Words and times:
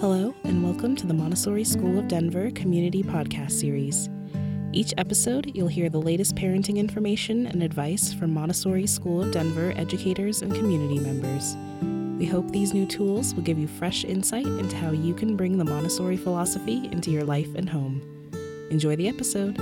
Hello, 0.00 0.34
and 0.44 0.64
welcome 0.64 0.96
to 0.96 1.06
the 1.06 1.12
Montessori 1.12 1.62
School 1.62 1.98
of 1.98 2.08
Denver 2.08 2.50
Community 2.52 3.02
Podcast 3.02 3.52
Series. 3.52 4.08
Each 4.72 4.94
episode, 4.96 5.52
you'll 5.54 5.68
hear 5.68 5.90
the 5.90 6.00
latest 6.00 6.36
parenting 6.36 6.78
information 6.78 7.46
and 7.48 7.62
advice 7.62 8.10
from 8.10 8.32
Montessori 8.32 8.86
School 8.86 9.24
of 9.24 9.30
Denver 9.30 9.74
educators 9.76 10.40
and 10.40 10.54
community 10.54 10.98
members. 10.98 11.54
We 12.18 12.24
hope 12.24 12.50
these 12.50 12.72
new 12.72 12.86
tools 12.86 13.34
will 13.34 13.42
give 13.42 13.58
you 13.58 13.68
fresh 13.68 14.06
insight 14.06 14.46
into 14.46 14.74
how 14.74 14.92
you 14.92 15.12
can 15.12 15.36
bring 15.36 15.58
the 15.58 15.66
Montessori 15.66 16.16
philosophy 16.16 16.88
into 16.90 17.10
your 17.10 17.24
life 17.24 17.54
and 17.54 17.68
home. 17.68 18.00
Enjoy 18.70 18.96
the 18.96 19.06
episode. 19.06 19.58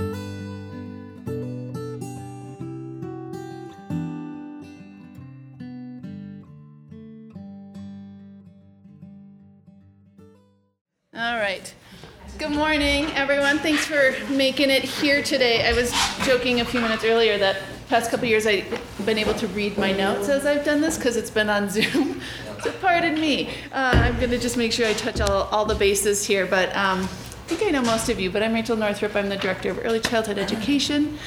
For 13.89 14.13
making 14.31 14.69
it 14.69 14.83
here 14.83 15.23
today. 15.23 15.67
I 15.67 15.73
was 15.73 15.91
joking 16.23 16.61
a 16.61 16.65
few 16.65 16.79
minutes 16.79 17.03
earlier 17.03 17.39
that 17.39 17.63
past 17.87 18.11
couple 18.11 18.27
years 18.27 18.45
I've 18.45 18.69
been 19.03 19.17
able 19.17 19.33
to 19.33 19.47
read 19.47 19.79
my 19.79 19.91
notes 19.91 20.29
as 20.29 20.45
I've 20.45 20.63
done 20.63 20.79
this 20.79 20.95
because 20.95 21.17
it's 21.17 21.31
been 21.31 21.49
on 21.49 21.69
Zoom. 21.71 22.21
so 22.61 22.71
pardon 22.73 23.19
me. 23.19 23.49
Uh, 23.71 23.93
I'm 23.95 24.15
going 24.17 24.29
to 24.29 24.37
just 24.37 24.57
make 24.57 24.73
sure 24.73 24.85
I 24.85 24.93
touch 24.93 25.19
all, 25.21 25.45
all 25.45 25.65
the 25.65 25.73
bases 25.73 26.23
here. 26.23 26.45
But 26.45 26.69
um, 26.75 26.99
I 26.99 27.05
think 27.47 27.63
I 27.63 27.71
know 27.71 27.81
most 27.81 28.09
of 28.09 28.19
you, 28.19 28.29
but 28.29 28.43
I'm 28.43 28.53
Rachel 28.53 28.77
Northrup. 28.77 29.15
I'm 29.15 29.27
the 29.27 29.37
Director 29.37 29.71
of 29.71 29.83
Early 29.83 29.99
Childhood 29.99 30.37
Education. 30.37 31.17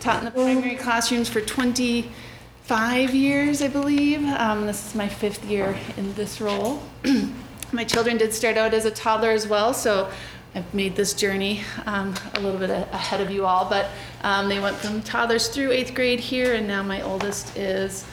Taught 0.00 0.20
in 0.20 0.24
the 0.24 0.30
primary 0.30 0.76
classrooms 0.76 1.28
for 1.28 1.42
25 1.42 3.14
years, 3.14 3.60
I 3.60 3.68
believe. 3.68 4.24
Um, 4.24 4.64
this 4.64 4.86
is 4.86 4.94
my 4.94 5.10
fifth 5.10 5.44
year 5.44 5.76
in 5.98 6.14
this 6.14 6.40
role. 6.40 6.82
my 7.72 7.84
children 7.84 8.16
did 8.16 8.32
start 8.32 8.56
out 8.56 8.72
as 8.72 8.86
a 8.86 8.90
toddler 8.90 9.30
as 9.30 9.46
well, 9.46 9.74
so 9.74 10.10
I've 10.54 10.72
made 10.72 10.96
this 10.96 11.12
journey 11.14 11.62
um, 11.86 12.14
a 12.34 12.40
little 12.40 12.58
bit 12.58 12.70
ahead 12.70 13.20
of 13.20 13.30
you 13.30 13.46
all. 13.46 13.68
But 13.68 13.88
um, 14.22 14.48
they 14.48 14.60
went 14.60 14.76
from 14.76 15.02
toddlers 15.02 15.48
through 15.48 15.72
eighth 15.72 15.94
grade 15.94 16.20
here, 16.20 16.54
and 16.54 16.66
now 16.66 16.82
my 16.82 17.02
oldest 17.02 17.56
is 17.56 18.04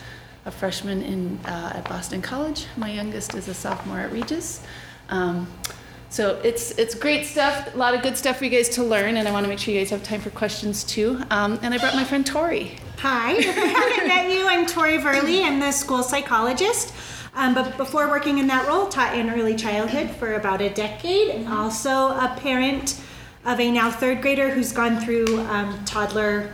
a 0.45 0.51
freshman 0.51 1.01
in 1.01 1.39
uh, 1.45 1.73
at 1.75 1.87
Boston 1.89 2.21
College. 2.21 2.67
My 2.77 2.91
youngest 2.91 3.35
is 3.35 3.47
a 3.47 3.53
sophomore 3.53 3.99
at 3.99 4.11
Regis. 4.11 4.61
Um, 5.09 5.47
so 6.09 6.39
it's 6.43 6.71
it's 6.77 6.95
great 6.95 7.25
stuff, 7.25 7.73
a 7.73 7.77
lot 7.77 7.93
of 7.93 8.01
good 8.01 8.15
stuff 8.15 8.37
for 8.37 8.45
you 8.45 8.51
guys 8.51 8.69
to 8.69 8.83
learn, 8.83 9.17
and 9.17 9.27
I 9.27 9.31
want 9.31 9.43
to 9.43 9.49
make 9.49 9.59
sure 9.59 9.73
you 9.73 9.79
guys 9.81 9.89
have 9.89 10.03
time 10.03 10.21
for 10.21 10.29
questions 10.29 10.83
too. 10.83 11.21
Um, 11.29 11.59
and 11.61 11.73
I 11.73 11.77
brought 11.77 11.95
my 11.95 12.05
friend 12.05 12.25
Tori. 12.25 12.77
Hi, 12.99 13.31
I 13.37 13.41
haven't 13.41 14.07
met 14.07 14.31
you, 14.31 14.47
I'm 14.47 14.65
Tori 14.65 14.97
Verley. 14.97 15.43
I'm 15.43 15.59
the 15.59 15.71
school 15.71 16.03
psychologist. 16.03 16.93
Um, 17.35 17.53
but 17.53 17.75
before 17.77 18.07
working 18.07 18.37
in 18.37 18.47
that 18.47 18.67
role, 18.67 18.87
taught 18.87 19.15
in 19.15 19.29
early 19.29 19.55
childhood 19.55 20.09
for 20.11 20.33
about 20.35 20.61
a 20.61 20.69
decade. 20.69 21.29
And 21.29 21.47
also 21.47 22.09
a 22.09 22.33
parent 22.39 22.99
of 23.45 23.59
a 23.59 23.69
now 23.71 23.91
third 23.91 24.21
grader 24.21 24.49
who's 24.49 24.71
gone 24.71 24.99
through 24.99 25.39
um, 25.41 25.83
toddler 25.85 26.53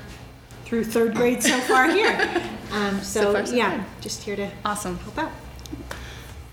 through 0.66 0.86
third 0.86 1.16
grade 1.16 1.44
so 1.44 1.58
far 1.62 1.90
here. 1.90 2.18
Um, 2.72 3.02
so, 3.02 3.22
So 3.22 3.34
far, 3.34 3.46
so 3.46 3.54
yeah, 3.54 3.76
good. 3.76 3.86
just 4.00 4.24
here 4.24 4.38
to 4.38 4.50
Awesome. 4.64 4.98
help 5.00 5.18
out. 5.18 5.32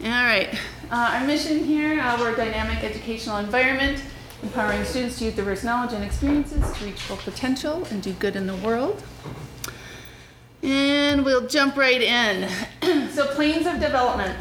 All 0.03 0.09
right. 0.11 0.53
Uh, 0.91 1.11
our 1.15 1.25
mission 1.25 1.63
here, 1.63 2.01
uh, 2.01 2.19
we're 2.19 2.33
a 2.33 2.37
dynamic 2.37 2.83
educational 2.83 3.37
environment, 3.37 4.03
empowering 4.43 4.85
students 4.85 5.21
to 5.21 5.27
use 5.27 5.35
diverse 5.37 5.63
knowledge 5.63 5.93
and 5.93 6.03
experiences 6.03 6.73
to 6.77 6.85
reach 6.85 7.01
full 7.03 7.19
potential 7.19 7.85
and 7.93 8.03
do 8.03 8.13
good 8.15 8.35
in 8.35 8.49
the 8.49 8.57
world. 8.57 9.01
And 10.63 11.25
we'll 11.25 11.47
jump 11.47 11.77
right 11.77 12.01
in. 12.01 12.49
so, 13.11 13.27
planes 13.29 13.67
of 13.67 13.81
development. 13.81 14.37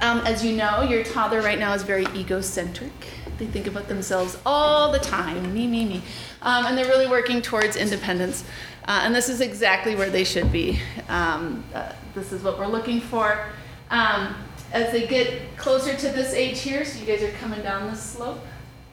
Um, 0.00 0.20
as 0.20 0.44
you 0.44 0.56
know, 0.56 0.82
your 0.82 1.04
toddler 1.04 1.42
right 1.42 1.58
now 1.58 1.72
is 1.74 1.82
very 1.82 2.06
egocentric. 2.14 2.92
They 3.38 3.46
think 3.46 3.66
about 3.66 3.88
themselves 3.88 4.38
all 4.46 4.90
the 4.90 4.98
time 4.98 5.54
me, 5.54 5.66
me, 5.66 5.84
me. 5.84 6.02
Um, 6.42 6.66
and 6.66 6.76
they're 6.76 6.86
really 6.86 7.06
working 7.06 7.42
towards 7.42 7.76
independence. 7.76 8.44
Uh, 8.88 9.00
and 9.02 9.14
this 9.14 9.28
is 9.28 9.40
exactly 9.40 9.94
where 9.94 10.10
they 10.10 10.24
should 10.24 10.50
be. 10.52 10.80
Um, 11.08 11.64
uh, 11.74 11.92
this 12.14 12.32
is 12.32 12.42
what 12.42 12.58
we're 12.58 12.66
looking 12.66 13.00
for. 13.00 13.46
Um, 13.90 14.34
as 14.72 14.92
they 14.92 15.06
get 15.06 15.56
closer 15.56 15.94
to 15.94 16.08
this 16.08 16.32
age 16.34 16.60
here, 16.60 16.84
so 16.84 16.98
you 16.98 17.06
guys 17.06 17.22
are 17.22 17.32
coming 17.32 17.62
down 17.62 17.90
this 17.90 18.02
slope, 18.02 18.40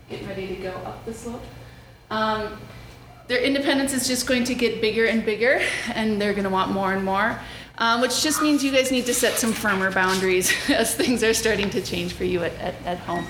getting 0.09 0.27
ready 0.27 0.47
to 0.47 0.55
go 0.55 0.71
up 0.71 1.03
the 1.05 1.13
slope. 1.13 1.43
Their 3.27 3.41
independence 3.41 3.93
is 3.93 4.07
just 4.07 4.27
going 4.27 4.43
to 4.45 4.55
get 4.55 4.81
bigger 4.81 5.05
and 5.05 5.25
bigger, 5.25 5.61
and 5.93 6.19
they're 6.19 6.33
going 6.33 6.43
to 6.43 6.49
want 6.49 6.71
more 6.71 6.93
and 6.93 7.05
more, 7.05 7.39
um, 7.77 8.01
which 8.01 8.21
just 8.21 8.41
means 8.41 8.63
you 8.63 8.71
guys 8.71 8.91
need 8.91 9.05
to 9.05 9.13
set 9.13 9.39
some 9.39 9.53
firmer 9.53 9.91
boundaries 9.91 10.51
as 10.69 10.93
things 10.93 11.23
are 11.23 11.33
starting 11.33 11.69
to 11.69 11.81
change 11.81 12.13
for 12.13 12.25
you 12.25 12.43
at, 12.43 12.53
at, 12.55 12.75
at 12.85 12.97
home. 12.99 13.25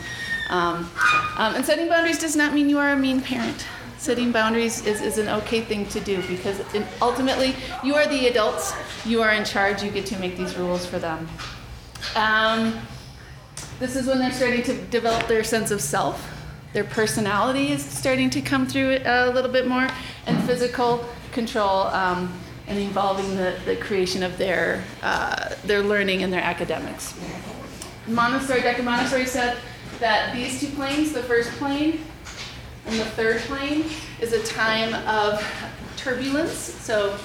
Um, 0.49 0.89
um, 1.37 1.55
and 1.55 1.65
setting 1.65 1.87
boundaries 1.87 2.19
does 2.19 2.35
not 2.35 2.53
mean 2.53 2.69
you 2.69 2.79
are 2.79 2.91
a 2.91 2.97
mean 2.97 3.21
parent. 3.21 3.65
Setting 3.97 4.31
boundaries 4.31 4.85
is, 4.85 4.99
is 4.99 5.17
an 5.17 5.29
okay 5.29 5.61
thing 5.61 5.85
to 5.87 5.99
do 6.01 6.21
because 6.27 6.61
ultimately 7.01 7.55
you 7.83 7.95
are 7.95 8.05
the 8.07 8.27
adults, 8.27 8.73
you 9.05 9.21
are 9.21 9.31
in 9.31 9.45
charge, 9.45 9.81
you 9.81 9.89
get 9.89 10.05
to 10.07 10.19
make 10.19 10.37
these 10.37 10.57
rules 10.57 10.85
for 10.85 10.99
them. 10.99 11.27
Um, 12.15 12.79
this 13.79 13.95
is 13.95 14.07
when 14.07 14.19
they're 14.19 14.31
starting 14.31 14.63
to 14.63 14.73
develop 14.87 15.27
their 15.27 15.43
sense 15.43 15.71
of 15.71 15.79
self. 15.79 16.42
Their 16.73 16.83
personality 16.83 17.71
is 17.71 17.85
starting 17.85 18.31
to 18.31 18.41
come 18.41 18.65
through 18.65 18.99
a 19.05 19.29
little 19.29 19.51
bit 19.51 19.67
more, 19.67 19.87
and 20.25 20.43
physical 20.45 21.05
control 21.31 21.87
um, 21.87 22.33
and 22.67 22.79
involving 22.79 23.35
the, 23.35 23.55
the 23.65 23.75
creation 23.75 24.23
of 24.23 24.37
their, 24.37 24.83
uh, 25.03 25.53
their 25.65 25.83
learning 25.83 26.23
and 26.23 26.33
their 26.33 26.41
academics. 26.41 27.19
Montessori, 28.07 28.61
Dr. 28.61 28.83
Montessori 28.83 29.25
said 29.25 29.57
that 29.99 30.33
these 30.35 30.59
two 30.59 30.67
planes, 30.67 31.13
the 31.13 31.23
first 31.23 31.51
plane 31.51 31.99
and 32.87 32.99
the 32.99 33.05
third 33.05 33.37
plane, 33.41 33.85
is 34.19 34.33
a 34.33 34.43
time 34.43 34.93
of 35.07 35.45
turbulence. 35.95 36.53
So 36.53 37.17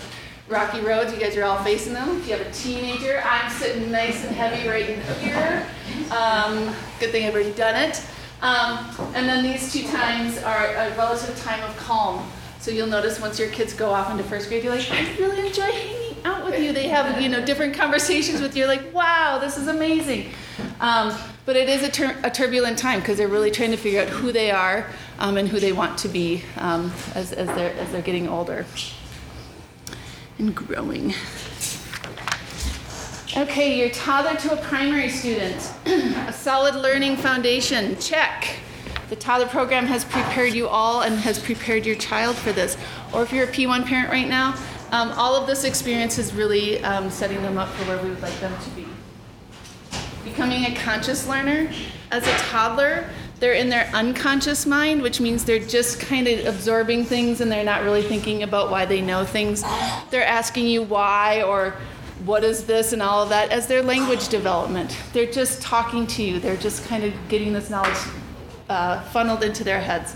rocky 0.48 0.80
roads, 0.80 1.12
you 1.12 1.18
guys 1.18 1.36
are 1.36 1.44
all 1.44 1.62
facing 1.64 1.94
them. 1.94 2.18
If 2.18 2.28
you 2.28 2.36
have 2.36 2.46
a 2.46 2.50
teenager, 2.52 3.22
I'm 3.24 3.50
sitting 3.50 3.90
nice 3.90 4.24
and 4.24 4.36
heavy 4.36 4.68
right 4.68 4.88
in 4.88 5.00
here. 5.20 5.66
Um, 6.10 6.74
good 7.00 7.10
thing 7.10 7.26
I've 7.26 7.34
already 7.34 7.52
done 7.52 7.74
it. 7.74 8.02
Um, 8.40 8.88
and 9.14 9.28
then 9.28 9.42
these 9.42 9.72
two 9.72 9.82
times 9.88 10.38
are 10.38 10.66
a 10.66 10.96
relative 10.96 11.36
time 11.40 11.62
of 11.62 11.76
calm. 11.76 12.30
So 12.60 12.70
you'll 12.70 12.86
notice 12.86 13.20
once 13.20 13.38
your 13.38 13.50
kids 13.50 13.72
go 13.72 13.90
off 13.90 14.10
into 14.10 14.24
first 14.24 14.48
grade, 14.48 14.64
you're 14.64 14.74
like, 14.74 14.90
I 14.90 15.16
really 15.18 15.46
enjoy 15.46 15.62
hanging 15.62 16.16
out 16.24 16.44
with 16.44 16.60
you. 16.60 16.72
They 16.72 16.88
have, 16.88 17.20
you 17.20 17.28
know, 17.28 17.44
different 17.44 17.74
conversations 17.74 18.40
with 18.40 18.56
you. 18.56 18.64
You're 18.64 18.74
like, 18.74 18.92
wow, 18.92 19.38
this 19.40 19.56
is 19.56 19.68
amazing. 19.68 20.30
Um, 20.80 21.16
but 21.46 21.56
it 21.56 21.68
is 21.68 21.82
a, 21.82 22.16
a 22.24 22.30
turbulent 22.30 22.78
time 22.78 23.00
because 23.00 23.16
they're 23.16 23.28
really 23.28 23.50
trying 23.50 23.70
to 23.70 23.76
figure 23.76 24.02
out 24.02 24.08
who 24.08 24.32
they 24.32 24.50
are 24.50 24.90
um, 25.18 25.36
and 25.36 25.48
who 25.48 25.60
they 25.60 25.72
want 25.72 25.98
to 25.98 26.08
be 26.08 26.42
um, 26.58 26.92
as, 27.14 27.32
as, 27.32 27.46
they're, 27.48 27.72
as 27.74 27.90
they're 27.90 28.02
getting 28.02 28.28
older 28.28 28.66
and 30.38 30.54
growing. 30.54 31.14
Okay, 33.36 33.78
your 33.78 33.90
toddler 33.90 34.36
to 34.36 34.54
a 34.54 34.56
primary 34.56 35.10
student. 35.10 35.70
a 35.84 36.32
solid 36.32 36.74
learning 36.74 37.16
foundation, 37.18 37.94
check. 37.98 38.56
The 39.10 39.16
toddler 39.16 39.46
program 39.46 39.84
has 39.86 40.06
prepared 40.06 40.54
you 40.54 40.66
all 40.66 41.02
and 41.02 41.14
has 41.18 41.38
prepared 41.38 41.84
your 41.84 41.96
child 41.96 42.36
for 42.36 42.52
this. 42.52 42.78
Or 43.12 43.22
if 43.22 43.30
you're 43.30 43.44
a 43.44 43.52
P1 43.52 43.84
parent 43.84 44.08
right 44.08 44.26
now, 44.26 44.56
um, 44.92 45.12
all 45.12 45.36
of 45.36 45.46
this 45.46 45.64
experience 45.64 46.16
is 46.16 46.32
really 46.32 46.82
um, 46.82 47.10
setting 47.10 47.42
them 47.42 47.58
up 47.58 47.68
for 47.68 47.84
where 47.84 48.02
we 48.02 48.08
would 48.08 48.22
like 48.22 48.38
them 48.40 48.52
to 48.62 48.70
be. 48.70 48.86
Becoming 50.24 50.64
a 50.64 50.74
conscious 50.74 51.28
learner. 51.28 51.70
As 52.10 52.26
a 52.26 52.32
toddler, 52.50 53.10
they're 53.40 53.52
in 53.52 53.68
their 53.68 53.90
unconscious 53.92 54.64
mind, 54.64 55.02
which 55.02 55.20
means 55.20 55.44
they're 55.44 55.58
just 55.58 56.00
kind 56.00 56.26
of 56.28 56.46
absorbing 56.46 57.04
things 57.04 57.42
and 57.42 57.52
they're 57.52 57.62
not 57.62 57.82
really 57.82 58.02
thinking 58.02 58.42
about 58.42 58.70
why 58.70 58.86
they 58.86 59.02
know 59.02 59.26
things. 59.26 59.62
They're 60.10 60.26
asking 60.26 60.66
you 60.66 60.82
why 60.82 61.42
or 61.42 61.74
what 62.28 62.44
is 62.44 62.64
this 62.64 62.92
and 62.92 63.00
all 63.00 63.22
of 63.22 63.30
that 63.30 63.50
as 63.50 63.66
their 63.66 63.82
language 63.82 64.28
development. 64.28 64.94
They're 65.14 65.32
just 65.32 65.62
talking 65.62 66.06
to 66.08 66.22
you, 66.22 66.38
they're 66.38 66.58
just 66.58 66.84
kind 66.84 67.02
of 67.02 67.14
getting 67.28 67.54
this 67.54 67.70
knowledge 67.70 67.96
uh, 68.68 69.00
funneled 69.04 69.42
into 69.42 69.64
their 69.64 69.80
heads. 69.80 70.14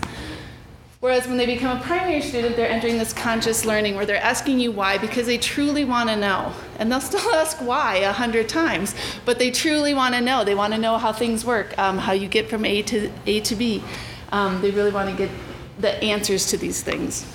Whereas 0.99 1.27
when 1.27 1.37
they 1.37 1.47
become 1.47 1.75
a 1.75 1.81
primary 1.81 2.21
student, 2.21 2.55
they're 2.55 2.69
entering 2.69 2.99
this 2.99 3.13
conscious 3.13 3.65
learning 3.65 3.95
where 3.95 4.05
they're 4.05 4.23
asking 4.23 4.59
you 4.59 4.71
why 4.71 4.99
because 4.99 5.25
they 5.25 5.39
truly 5.39 5.83
want 5.83 6.07
to 6.09 6.15
know. 6.15 6.53
And 6.77 6.89
they'll 6.91 7.01
still 7.01 7.33
ask 7.33 7.57
why 7.57 7.97
a 7.97 8.13
hundred 8.13 8.47
times, 8.47 8.93
but 9.25 9.39
they 9.39 9.49
truly 9.49 9.95
want 9.95 10.13
to 10.13 10.21
know. 10.21 10.43
They 10.43 10.55
want 10.55 10.71
to 10.73 10.79
know 10.79 10.99
how 10.99 11.11
things 11.11 11.43
work, 11.43 11.75
um, 11.79 11.97
how 11.97 12.13
you 12.13 12.27
get 12.27 12.47
from 12.47 12.63
A 12.63 12.83
to 12.83 13.11
A 13.25 13.39
to 13.41 13.55
B. 13.55 13.83
Um, 14.31 14.61
they 14.61 14.69
really 14.69 14.91
want 14.91 15.09
to 15.09 15.15
get 15.15 15.31
the 15.79 15.91
answers 16.03 16.45
to 16.51 16.57
these 16.57 16.83
things. 16.83 17.25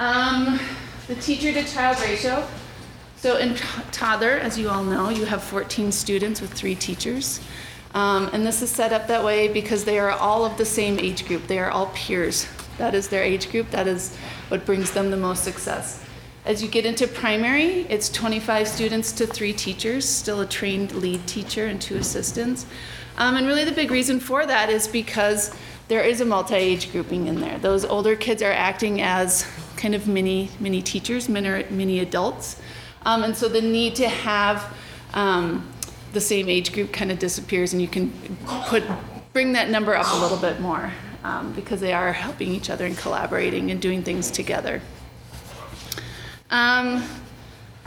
Um, 0.00 0.58
the 1.08 1.14
teacher 1.16 1.52
to 1.52 1.62
child 1.62 2.00
ratio. 2.00 2.48
So 3.24 3.38
in 3.38 3.54
toddler, 3.90 4.32
as 4.32 4.58
you 4.58 4.68
all 4.68 4.84
know, 4.84 5.08
you 5.08 5.24
have 5.24 5.42
14 5.42 5.92
students 5.92 6.42
with 6.42 6.52
three 6.52 6.74
teachers. 6.74 7.40
Um, 7.94 8.28
and 8.34 8.44
this 8.44 8.60
is 8.60 8.68
set 8.68 8.92
up 8.92 9.06
that 9.06 9.24
way 9.24 9.48
because 9.48 9.86
they 9.86 9.98
are 9.98 10.10
all 10.10 10.44
of 10.44 10.58
the 10.58 10.66
same 10.66 10.98
age 10.98 11.26
group. 11.26 11.46
They 11.46 11.58
are 11.58 11.70
all 11.70 11.86
peers. 11.94 12.46
That 12.76 12.94
is 12.94 13.08
their 13.08 13.22
age 13.22 13.50
group. 13.50 13.70
That 13.70 13.86
is 13.86 14.14
what 14.48 14.66
brings 14.66 14.90
them 14.90 15.10
the 15.10 15.16
most 15.16 15.42
success. 15.42 16.04
As 16.44 16.62
you 16.62 16.68
get 16.68 16.84
into 16.84 17.08
primary, 17.08 17.86
it's 17.88 18.10
25 18.10 18.68
students 18.68 19.10
to 19.12 19.26
three 19.26 19.54
teachers, 19.54 20.06
still 20.06 20.42
a 20.42 20.46
trained 20.46 20.92
lead 20.92 21.26
teacher 21.26 21.64
and 21.64 21.80
two 21.80 21.96
assistants. 21.96 22.66
Um, 23.16 23.36
and 23.36 23.46
really, 23.46 23.64
the 23.64 23.72
big 23.72 23.90
reason 23.90 24.20
for 24.20 24.44
that 24.44 24.68
is 24.68 24.86
because 24.86 25.50
there 25.88 26.02
is 26.02 26.20
a 26.20 26.26
multi-age 26.26 26.92
grouping 26.92 27.26
in 27.26 27.40
there. 27.40 27.56
Those 27.56 27.86
older 27.86 28.16
kids 28.16 28.42
are 28.42 28.52
acting 28.52 29.00
as 29.00 29.50
kind 29.78 29.94
of 29.94 30.06
mini 30.06 30.50
mini 30.60 30.82
teachers, 30.82 31.30
mini, 31.30 31.64
mini 31.70 32.00
adults, 32.00 32.60
um, 33.04 33.24
and 33.24 33.36
so 33.36 33.48
the 33.48 33.60
need 33.60 33.94
to 33.96 34.08
have 34.08 34.74
um, 35.14 35.66
the 36.12 36.20
same 36.20 36.48
age 36.48 36.72
group 36.72 36.92
kind 36.92 37.10
of 37.10 37.18
disappears, 37.18 37.72
and 37.72 37.82
you 37.82 37.88
can 37.88 38.12
put 38.66 38.82
bring 39.32 39.52
that 39.52 39.68
number 39.68 39.94
up 39.94 40.06
a 40.12 40.16
little 40.16 40.38
bit 40.38 40.60
more 40.60 40.92
um, 41.24 41.52
because 41.54 41.80
they 41.80 41.92
are 41.92 42.12
helping 42.12 42.52
each 42.52 42.70
other 42.70 42.86
and 42.86 42.96
collaborating 42.96 43.70
and 43.70 43.82
doing 43.82 44.02
things 44.02 44.30
together. 44.30 44.80
Um, 46.50 47.02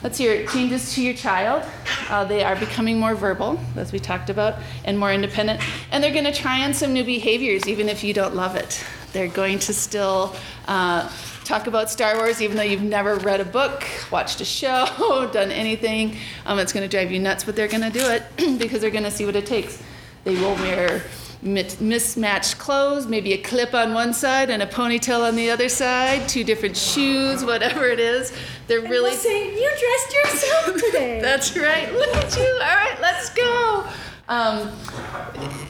Let's 0.04 0.19
hear 0.19 0.31
it. 0.31 0.50
Changes 0.50 0.94
to 0.94 1.02
your 1.02 1.16
child. 1.16 1.63
Uh, 2.08 2.24
they 2.24 2.44
are 2.44 2.56
becoming 2.56 3.00
more 3.00 3.16
verbal, 3.16 3.60
as 3.75 3.92
we 3.92 3.98
talked 3.98 4.30
about, 4.30 4.60
and 4.86 4.98
more 4.98 5.12
independent. 5.12 5.60
And 5.92 6.04
they're 6.04 6.13
going 6.13 6.25
to 6.25 6.31
try 6.31 6.63
on 6.63 6.75
some 6.75 6.94
new 6.94 7.04
behaviors, 7.04 7.68
even 7.68 7.90
if 7.90 8.04
you 8.04 8.13
don't 8.13 8.36
love 8.36 8.56
it. 8.56 8.86
They're 9.12 9.28
going 9.28 9.58
to 9.58 9.74
still 9.74 10.36
uh, 10.68 11.12
talk 11.48 11.68
about 11.68 11.90
Star 11.90 12.18
Wars, 12.18 12.42
even 12.42 12.58
though 12.58 12.64
you've 12.64 12.84
never 12.84 13.16
read 13.16 13.40
a 13.40 13.46
book, 13.46 13.88
watched 14.12 14.42
a 14.42 14.46
show, 14.46 15.30
done 15.34 15.52
anything. 15.52 16.18
Um, 16.46 16.60
it's 16.60 16.74
going 16.74 16.88
to 16.88 16.90
drive 16.90 17.12
you 17.12 17.20
nuts, 17.20 17.46
but 17.46 17.56
they're 17.56 17.70
going 17.70 17.90
to 17.90 17.90
do 17.90 18.06
it 18.06 18.24
because 18.60 18.82
they're 18.82 18.92
going 18.92 19.06
to 19.06 19.12
see 19.12 19.26
what 19.26 19.36
it 19.36 19.46
takes. 19.46 19.82
They 20.26 20.36
will 20.36 20.56
wear 20.56 21.04
mismatched 21.42 22.58
clothes, 22.58 23.08
maybe 23.08 23.32
a 23.34 23.38
clip 23.38 23.74
on 23.74 23.94
one 23.94 24.14
side 24.14 24.50
and 24.50 24.62
a 24.62 24.66
ponytail 24.66 25.26
on 25.26 25.36
the 25.36 25.50
other 25.50 25.70
side, 25.70 26.28
two 26.28 26.44
different 26.44 26.76
shoes, 26.76 27.46
whatever 27.46 27.86
it 27.86 28.00
is. 28.00 28.34
They're 28.68 28.80
And 28.80 28.90
really 28.90 29.12
we'll 29.12 29.20
say, 29.20 29.54
you 29.54 29.70
dressed 29.70 30.14
yourself 30.14 30.82
today. 30.92 31.22
That's 31.22 31.56
right. 31.56 31.94
Look 31.94 32.14
at 32.16 32.36
you. 32.36 32.44
All 32.44 32.76
right, 32.76 32.98
let's 33.00 33.30
go. 33.30 33.88
Um, 34.29 34.71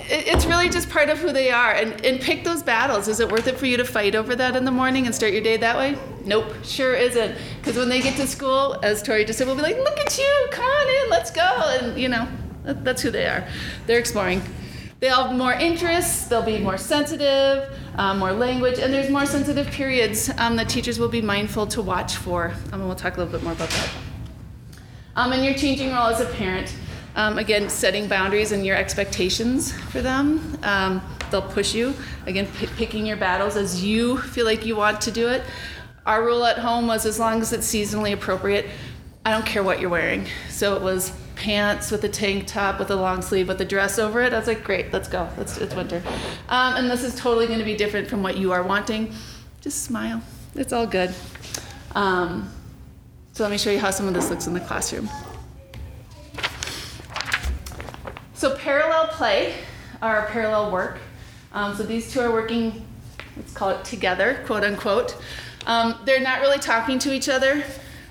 it, 0.09 0.27
it's 0.27 0.45
really 0.45 0.69
just 0.69 0.89
part 0.89 1.09
of 1.09 1.19
who 1.19 1.31
they 1.31 1.51
are. 1.51 1.71
And, 1.71 2.03
and 2.05 2.19
pick 2.19 2.43
those 2.43 2.63
battles. 2.63 3.07
Is 3.07 3.19
it 3.19 3.31
worth 3.31 3.47
it 3.47 3.57
for 3.57 3.65
you 3.65 3.77
to 3.77 3.85
fight 3.85 4.15
over 4.15 4.35
that 4.35 4.55
in 4.55 4.65
the 4.65 4.71
morning 4.71 5.05
and 5.05 5.13
start 5.13 5.33
your 5.33 5.43
day 5.43 5.57
that 5.57 5.77
way? 5.77 5.97
Nope, 6.25 6.53
sure 6.63 6.93
isn't. 6.93 7.35
Because 7.59 7.77
when 7.77 7.89
they 7.89 8.01
get 8.01 8.15
to 8.17 8.27
school, 8.27 8.79
as 8.83 9.03
Tori 9.03 9.25
just 9.25 9.37
said, 9.37 9.47
we'll 9.47 9.55
be 9.55 9.61
like, 9.61 9.77
look 9.77 9.97
at 9.99 10.17
you, 10.17 10.47
come 10.51 10.65
on 10.65 11.03
in, 11.03 11.09
let's 11.09 11.31
go. 11.31 11.41
And, 11.41 11.99
you 11.99 12.09
know, 12.09 12.27
that, 12.63 12.83
that's 12.83 13.01
who 13.01 13.11
they 13.11 13.25
are. 13.25 13.47
They're 13.85 13.99
exploring. 13.99 14.41
They'll 14.99 15.27
have 15.27 15.37
more 15.37 15.53
interests, 15.53 16.25
they'll 16.25 16.41
be 16.41 16.57
more 16.57 16.77
sensitive, 16.79 17.71
um, 17.97 18.17
more 18.17 18.31
language, 18.31 18.79
and 18.79 18.91
there's 18.91 19.11
more 19.11 19.27
sensitive 19.27 19.67
periods 19.67 20.31
um, 20.39 20.55
that 20.55 20.69
teachers 20.69 20.97
will 20.97 21.07
be 21.07 21.21
mindful 21.21 21.67
to 21.67 21.83
watch 21.83 22.15
for. 22.15 22.47
Um, 22.71 22.81
and 22.81 22.87
we'll 22.87 22.95
talk 22.95 23.15
a 23.15 23.19
little 23.19 23.31
bit 23.31 23.43
more 23.43 23.53
about 23.53 23.69
that. 23.69 23.89
Um, 25.15 25.33
and 25.33 25.45
your 25.45 25.53
changing 25.53 25.91
role 25.93 26.07
as 26.07 26.19
a 26.19 26.25
parent, 26.25 26.75
um, 27.17 27.39
again, 27.39 27.67
setting 27.67 28.07
boundaries 28.07 28.51
and 28.51 28.65
your 28.65 28.77
expectations 28.77 29.71
for 29.71 30.01
them. 30.01 30.57
Um, 30.61 31.01
they'll 31.31 31.41
push 31.41 31.73
you, 31.73 31.95
again, 32.27 32.47
p- 32.57 32.67
picking 32.77 33.05
your 33.07 33.17
battles 33.17 33.57
as 33.57 33.83
you 33.83 34.19
feel 34.19 34.45
like 34.45 34.65
you 34.65 34.75
want 34.75 35.01
to 35.01 35.11
do 35.11 35.27
it. 35.27 35.43
Our 36.05 36.23
rule 36.23 36.45
at 36.45 36.59
home 36.59 36.85
was 36.85 37.05
as 37.07 37.19
long 37.19 37.41
as 37.41 37.51
it's 37.51 37.67
seasonally 37.67 38.13
appropriate, 38.13 38.67
I 39.25 39.31
don't 39.31 39.45
care 39.45 39.63
what 39.63 39.81
you're 39.81 39.89
wearing. 39.89 40.27
So 40.49 40.75
it 40.75 40.81
was 40.81 41.11
pants 41.35 41.89
with 41.89 42.03
a 42.03 42.09
tank 42.09 42.45
top 42.47 42.77
with 42.77 42.91
a 42.91 42.95
long 42.95 43.23
sleeve 43.23 43.47
with 43.47 43.59
a 43.61 43.65
dress 43.65 43.97
over 43.97 44.21
it. 44.21 44.31
I 44.31 44.37
was 44.37 44.47
like, 44.47 44.63
great, 44.63 44.93
let's 44.93 45.09
go. 45.09 45.27
Let's, 45.37 45.57
it's 45.57 45.75
winter. 45.75 46.03
Um, 46.49 46.75
and 46.75 46.89
this 46.89 47.03
is 47.03 47.15
totally 47.15 47.47
going 47.47 47.59
to 47.59 47.65
be 47.65 47.75
different 47.75 48.07
from 48.07 48.21
what 48.21 48.37
you 48.37 48.51
are 48.51 48.63
wanting. 48.63 49.11
Just 49.59 49.83
smile. 49.83 50.21
It's 50.53 50.71
all 50.71 50.87
good. 50.87 51.13
Um, 51.93 52.51
so 53.33 53.43
let 53.43 53.51
me 53.51 53.57
show 53.57 53.71
you 53.71 53.79
how 53.79 53.89
some 53.89 54.07
of 54.07 54.13
this 54.13 54.29
looks 54.29 54.45
in 54.45 54.53
the 54.53 54.59
classroom. 54.59 55.09
So 58.37 58.55
parallel 58.55 59.07
play 59.07 59.55
or 59.99 60.27
parallel 60.29 60.71
work. 60.71 60.99
Um, 61.53 61.75
so 61.75 61.81
these 61.81 62.13
two 62.13 62.19
are 62.19 62.31
working, 62.31 62.85
let's 63.35 63.51
call 63.51 63.71
it 63.71 63.83
together, 63.83 64.43
quote 64.45 64.63
unquote. 64.63 65.17
Um, 65.65 65.99
they're 66.05 66.21
not 66.21 66.41
really 66.41 66.59
talking 66.59 66.99
to 66.99 67.11
each 67.11 67.29
other. 67.29 67.63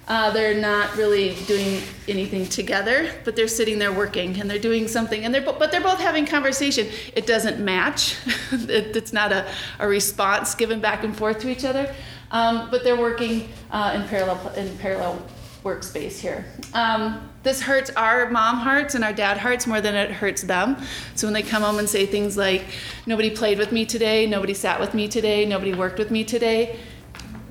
Uh, 0.08 0.32
they're 0.32 0.60
not 0.60 0.96
really 0.96 1.36
doing 1.46 1.80
anything 2.08 2.44
together, 2.44 3.08
but 3.24 3.36
they're 3.36 3.46
sitting 3.46 3.78
there 3.78 3.92
working 3.92 4.40
and 4.40 4.50
they're 4.50 4.58
doing 4.58 4.88
something, 4.88 5.24
and 5.24 5.32
they're 5.32 5.42
but 5.42 5.70
they're 5.70 5.80
both 5.80 6.00
having 6.00 6.26
conversation. 6.26 6.88
It 7.14 7.28
doesn't 7.28 7.64
match. 7.64 8.16
it, 8.52 8.96
it's 8.96 9.12
not 9.12 9.30
a, 9.30 9.48
a 9.78 9.86
response 9.86 10.56
given 10.56 10.80
back 10.80 11.04
and 11.04 11.16
forth 11.16 11.38
to 11.40 11.48
each 11.48 11.64
other, 11.64 11.94
um, 12.32 12.68
but 12.70 12.82
they're 12.82 13.00
working 13.00 13.48
uh, 13.70 13.92
in 13.94 14.08
parallel 14.08 14.52
in 14.54 14.76
parallel 14.78 15.24
workspace 15.64 16.18
here. 16.18 16.44
Um, 16.72 17.28
this 17.46 17.62
hurts 17.62 17.90
our 17.90 18.28
mom 18.30 18.56
hearts 18.56 18.94
and 18.94 19.04
our 19.04 19.12
dad 19.12 19.38
hearts 19.38 19.66
more 19.66 19.80
than 19.80 19.94
it 19.94 20.10
hurts 20.10 20.42
them. 20.42 20.76
So 21.14 21.26
when 21.26 21.34
they 21.34 21.42
come 21.42 21.62
home 21.62 21.78
and 21.78 21.88
say 21.88 22.06
things 22.06 22.36
like, 22.36 22.64
"Nobody 23.06 23.30
played 23.30 23.58
with 23.58 23.72
me 23.72 23.86
today," 23.86 24.26
"Nobody 24.26 24.54
sat 24.54 24.80
with 24.80 24.94
me 24.94 25.08
today," 25.08 25.44
"Nobody 25.46 25.72
worked 25.72 25.98
with 25.98 26.10
me 26.10 26.24
today," 26.24 26.76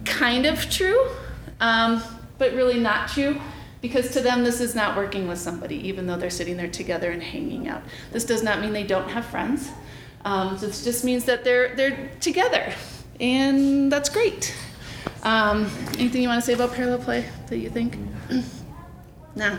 kind 0.04 0.46
of 0.46 0.70
true. 0.70 1.00
Um, 1.60 2.04
but 2.38 2.54
really 2.54 2.80
not 2.80 3.08
true 3.08 3.40
because 3.82 4.10
to 4.12 4.20
them 4.20 4.44
this 4.44 4.60
is 4.60 4.76
not 4.76 4.98
working 4.98 5.28
with 5.28 5.38
somebody 5.38 5.76
even 5.88 6.08
though 6.08 6.18
they're 6.18 6.30
sitting 6.30 6.58
there 6.58 6.68
together 6.68 7.12
and 7.12 7.22
hanging 7.22 7.68
out 7.68 7.82
this 8.12 8.26
does 8.26 8.44
not 8.44 8.60
mean 8.60 8.74
they 8.74 8.84
don't 8.84 9.10
have 9.10 9.26
friends 9.26 9.70
um, 10.26 10.58
this 10.58 10.84
just 10.84 11.04
means 11.06 11.26
that 11.26 11.44
they're 11.44 11.76
they're 11.76 12.10
together 12.20 12.74
and 13.20 13.92
that's 13.92 14.10
great 14.10 14.56
um, 15.24 15.70
anything 15.98 16.22
you 16.22 16.28
want 16.28 16.42
to 16.42 16.46
say 16.46 16.54
about 16.54 16.74
parallel 16.74 17.00
play 17.00 17.26
that 17.48 17.58
you 17.58 17.70
think 17.70 17.98
no 19.36 19.58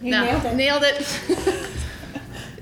You 0.00 0.12
no. 0.12 0.24
nailed 0.24 0.44
it. 0.44 0.54
nailed 0.54 0.82
it. 0.84 0.98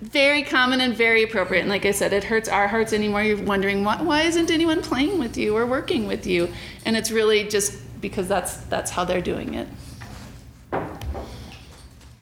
Very 0.01 0.43
common 0.45 0.81
and 0.81 0.95
very 0.95 1.25
appropriate. 1.25 1.61
And 1.61 1.69
like 1.69 1.85
i 1.85 1.91
said 1.91 2.13
it 2.15 2.25
hurts 2.25 2.49
our 2.49 2.69
hearts 2.69 2.95
anymore. 2.95 3.23
You're 3.23 3.43
wondering 3.43 3.85
why, 3.85 4.01
why 4.01 4.23
isn't 4.23 4.51
anyone 4.51 4.81
playing 4.81 5.19
with 5.19 5.37
you 5.37 5.55
or 5.55 5.67
working 5.67 6.07
with 6.07 6.27
you? 6.27 6.49
And 6.87 6.97
it's 6.97 7.11
really 7.11 7.47
just 7.49 7.79
because 8.01 8.27
that's 8.27 8.57
that's 8.69 8.91
how 8.91 9.05
they're 9.05 9.21
doing 9.21 9.55
it. 9.55 9.69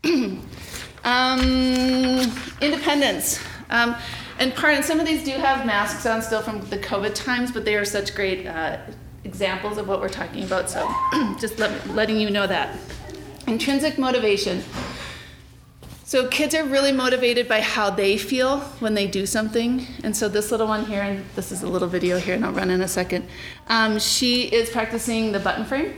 Um, 1.04 2.32
independence. 2.62 3.38
Um, 3.68 3.94
and 4.38 4.54
part 4.54 4.74
and 4.74 4.82
some 4.82 5.00
of 5.00 5.06
these 5.06 5.22
do 5.22 5.32
have 5.32 5.66
masks 5.66 6.06
on 6.06 6.22
still 6.22 6.40
from 6.40 6.66
the 6.70 6.78
covid 6.78 7.14
times 7.14 7.52
but 7.52 7.66
they 7.66 7.76
are 7.76 7.84
such 7.84 8.14
great 8.14 8.46
uh, 8.46 8.78
examples 9.24 9.76
of 9.76 9.86
what 9.86 10.00
we're 10.00 10.08
talking 10.08 10.44
about. 10.44 10.70
So 10.70 10.90
just 11.38 11.58
let, 11.58 11.88
letting 11.90 12.18
you 12.18 12.30
know 12.30 12.46
that. 12.46 12.78
Intrinsic 13.46 13.98
motivation 13.98 14.62
so 16.04 16.28
kids 16.28 16.54
are 16.54 16.64
really 16.64 16.92
motivated 16.92 17.48
by 17.48 17.60
how 17.60 17.88
they 17.90 18.18
feel 18.18 18.60
when 18.80 18.94
they 18.94 19.06
do 19.06 19.24
something. 19.26 19.86
And 20.02 20.14
so 20.14 20.28
this 20.28 20.50
little 20.50 20.66
one 20.66 20.84
here, 20.84 21.02
and 21.02 21.24
this 21.34 21.50
is 21.50 21.62
a 21.62 21.66
little 21.66 21.88
video 21.88 22.18
here, 22.18 22.34
and 22.34 22.44
I'll 22.44 22.52
run 22.52 22.70
in 22.70 22.82
a 22.82 22.88
second. 22.88 23.26
Um, 23.68 23.98
she 23.98 24.42
is 24.42 24.68
practicing 24.68 25.32
the 25.32 25.40
button 25.40 25.64
frame, 25.64 25.94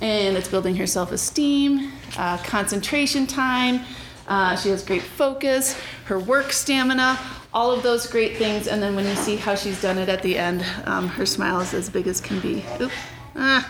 and 0.00 0.36
it's 0.36 0.48
building 0.48 0.76
her 0.76 0.86
self-esteem, 0.86 1.92
uh, 2.16 2.38
concentration 2.38 3.26
time. 3.26 3.80
Uh, 4.28 4.54
she 4.56 4.68
has 4.68 4.84
great 4.84 5.02
focus, 5.02 5.78
her 6.04 6.18
work 6.18 6.52
stamina, 6.52 7.18
all 7.52 7.72
of 7.72 7.82
those 7.82 8.06
great 8.06 8.36
things. 8.36 8.68
And 8.68 8.80
then 8.82 8.94
when 8.94 9.06
you 9.06 9.14
see 9.16 9.36
how 9.36 9.54
she's 9.54 9.80
done 9.82 9.98
it 9.98 10.08
at 10.08 10.22
the 10.22 10.38
end, 10.38 10.64
um, 10.84 11.08
her 11.08 11.26
smile 11.26 11.60
is 11.60 11.74
as 11.74 11.90
big 11.90 12.06
as 12.06 12.20
can 12.20 12.38
be. 12.40 12.64
Oop. 12.80 12.92
Ah. 13.34 13.68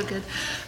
So 0.00 0.08
good. 0.08 0.22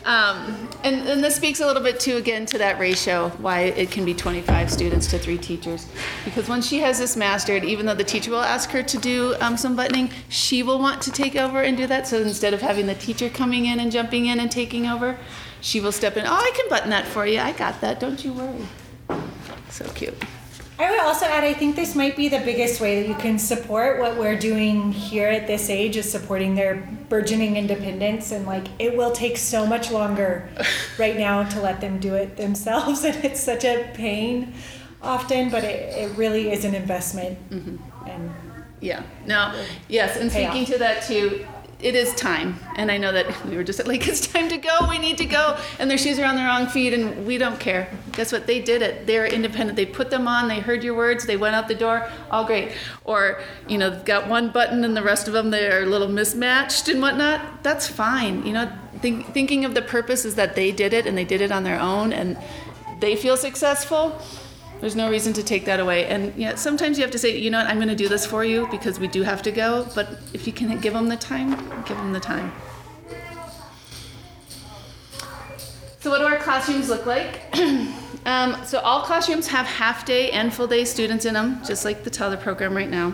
Um, 0.04 0.68
and, 0.84 1.06
and 1.08 1.22
this 1.22 1.36
speaks 1.36 1.60
a 1.60 1.66
little 1.66 1.82
bit 1.82 2.00
too, 2.00 2.16
again, 2.16 2.46
to 2.46 2.58
that 2.58 2.78
ratio, 2.78 3.28
why 3.38 3.60
it 3.62 3.90
can 3.90 4.04
be 4.04 4.14
25 4.14 4.70
students 4.70 5.06
to 5.08 5.18
three 5.18 5.38
teachers. 5.38 5.86
Because 6.24 6.48
when 6.48 6.62
she 6.62 6.78
has 6.80 6.98
this 6.98 7.16
mastered, 7.16 7.64
even 7.64 7.86
though 7.86 7.94
the 7.94 8.04
teacher 8.04 8.30
will 8.30 8.40
ask 8.40 8.70
her 8.70 8.82
to 8.82 8.98
do 8.98 9.34
um, 9.40 9.56
some 9.56 9.76
buttoning, 9.76 10.10
she 10.28 10.62
will 10.62 10.78
want 10.78 11.02
to 11.02 11.12
take 11.12 11.36
over 11.36 11.62
and 11.62 11.76
do 11.76 11.86
that. 11.86 12.06
So 12.06 12.20
instead 12.20 12.54
of 12.54 12.60
having 12.60 12.86
the 12.86 12.94
teacher 12.94 13.28
coming 13.28 13.66
in 13.66 13.80
and 13.80 13.92
jumping 13.92 14.26
in 14.26 14.40
and 14.40 14.50
taking 14.50 14.86
over, 14.86 15.16
she 15.60 15.80
will 15.80 15.92
step 15.92 16.16
in. 16.16 16.26
Oh, 16.26 16.32
I 16.32 16.50
can 16.56 16.68
button 16.68 16.90
that 16.90 17.06
for 17.06 17.26
you. 17.26 17.38
I 17.38 17.52
got 17.52 17.80
that. 17.80 18.00
Don't 18.00 18.24
you 18.24 18.32
worry. 18.32 18.66
So 19.70 19.84
cute. 19.90 20.14
I 20.78 20.90
would 20.90 21.00
also 21.00 21.26
add, 21.26 21.44
I 21.44 21.52
think 21.52 21.76
this 21.76 21.94
might 21.94 22.16
be 22.16 22.28
the 22.28 22.38
biggest 22.38 22.80
way 22.80 23.02
that 23.02 23.08
you 23.08 23.14
can 23.14 23.38
support 23.38 24.00
what 24.00 24.16
we're 24.16 24.38
doing 24.38 24.92
here 24.92 25.28
at 25.28 25.46
this 25.46 25.68
age 25.68 25.98
is 25.98 26.10
supporting 26.10 26.54
their 26.54 26.88
burgeoning 27.10 27.56
independence. 27.58 28.32
And 28.32 28.46
like, 28.46 28.68
it 28.78 28.96
will 28.96 29.10
take 29.12 29.36
so 29.36 29.66
much 29.66 29.90
longer 29.90 30.48
right 30.98 31.18
now 31.18 31.42
to 31.50 31.60
let 31.60 31.82
them 31.82 31.98
do 31.98 32.14
it 32.14 32.38
themselves. 32.38 33.04
And 33.10 33.22
it's 33.24 33.40
such 33.40 33.64
a 33.64 33.90
pain 33.92 34.54
often, 35.02 35.50
but 35.50 35.64
it, 35.64 35.94
it 35.98 36.16
really 36.16 36.50
is 36.50 36.64
an 36.64 36.74
investment. 36.74 37.38
Mm-hmm. 37.50 38.08
And 38.08 38.30
Yeah. 38.80 39.02
now 39.26 39.54
Yes, 39.88 40.16
and 40.16 40.30
speaking 40.30 40.62
off. 40.62 40.68
to 40.72 40.78
that 40.78 41.02
too, 41.02 41.46
it 41.82 41.94
is 41.94 42.14
time. 42.14 42.58
And 42.76 42.90
I 42.90 42.98
know 42.98 43.12
that 43.12 43.44
we 43.46 43.56
were 43.56 43.64
just 43.64 43.84
like, 43.86 44.06
it's 44.06 44.26
time 44.26 44.48
to 44.48 44.56
go. 44.56 44.70
We 44.88 44.98
need 44.98 45.18
to 45.18 45.26
go. 45.26 45.58
And 45.78 45.90
their 45.90 45.98
shoes 45.98 46.18
are 46.18 46.24
on 46.24 46.36
the 46.36 46.42
wrong 46.42 46.66
feet, 46.66 46.92
and 46.92 47.26
we 47.26 47.38
don't 47.38 47.58
care. 47.58 47.90
Guess 48.12 48.32
what? 48.32 48.46
They 48.46 48.60
did 48.60 48.82
it. 48.82 49.06
They're 49.06 49.26
independent. 49.26 49.76
They 49.76 49.86
put 49.86 50.10
them 50.10 50.28
on. 50.28 50.48
They 50.48 50.60
heard 50.60 50.84
your 50.84 50.94
words. 50.94 51.26
They 51.26 51.36
went 51.36 51.54
out 51.54 51.68
the 51.68 51.74
door. 51.74 52.08
All 52.30 52.44
great. 52.44 52.72
Or 53.04 53.40
you 53.68 53.78
know, 53.78 54.00
got 54.04 54.28
one 54.28 54.50
button, 54.50 54.84
and 54.84 54.96
the 54.96 55.02
rest 55.02 55.26
of 55.26 55.34
them 55.34 55.50
they're 55.50 55.82
a 55.82 55.86
little 55.86 56.08
mismatched 56.08 56.88
and 56.88 57.00
whatnot. 57.00 57.62
That's 57.62 57.86
fine. 57.86 58.46
You 58.46 58.52
know, 58.52 58.72
think, 59.00 59.32
thinking 59.32 59.64
of 59.64 59.74
the 59.74 59.82
purpose 59.82 60.24
is 60.24 60.34
that 60.36 60.56
they 60.56 60.72
did 60.72 60.92
it, 60.92 61.06
and 61.06 61.16
they 61.16 61.24
did 61.24 61.40
it 61.40 61.52
on 61.52 61.64
their 61.64 61.80
own, 61.80 62.12
and 62.12 62.38
they 63.00 63.16
feel 63.16 63.36
successful. 63.36 64.20
There's 64.80 64.96
no 64.96 65.10
reason 65.10 65.34
to 65.34 65.42
take 65.42 65.66
that 65.66 65.78
away. 65.78 66.06
And 66.06 66.34
yeah, 66.36 66.54
sometimes 66.54 66.96
you 66.96 67.02
have 67.04 67.10
to 67.10 67.18
say, 67.18 67.36
you 67.36 67.50
know 67.50 67.58
what, 67.58 67.66
I'm 67.66 67.76
going 67.76 67.88
to 67.88 67.94
do 67.94 68.08
this 68.08 68.24
for 68.24 68.44
you 68.44 68.66
because 68.70 68.98
we 68.98 69.08
do 69.08 69.22
have 69.22 69.42
to 69.42 69.52
go. 69.52 69.86
But 69.94 70.18
if 70.32 70.46
you 70.46 70.52
can 70.52 70.80
give 70.80 70.94
them 70.94 71.08
the 71.08 71.16
time, 71.16 71.50
give 71.84 71.98
them 71.98 72.12
the 72.12 72.20
time. 72.20 72.50
So, 76.00 76.08
what 76.08 76.20
do 76.20 76.24
our 76.24 76.38
classrooms 76.38 76.88
look 76.88 77.04
like? 77.04 77.42
um, 78.24 78.56
so, 78.64 78.78
all 78.78 79.02
classrooms 79.02 79.46
have 79.48 79.66
half 79.66 80.06
day 80.06 80.30
and 80.30 80.52
full 80.52 80.66
day 80.66 80.86
students 80.86 81.26
in 81.26 81.34
them, 81.34 81.62
just 81.62 81.84
like 81.84 82.04
the 82.04 82.10
toddler 82.10 82.38
program 82.38 82.74
right 82.74 82.88
now. 82.88 83.12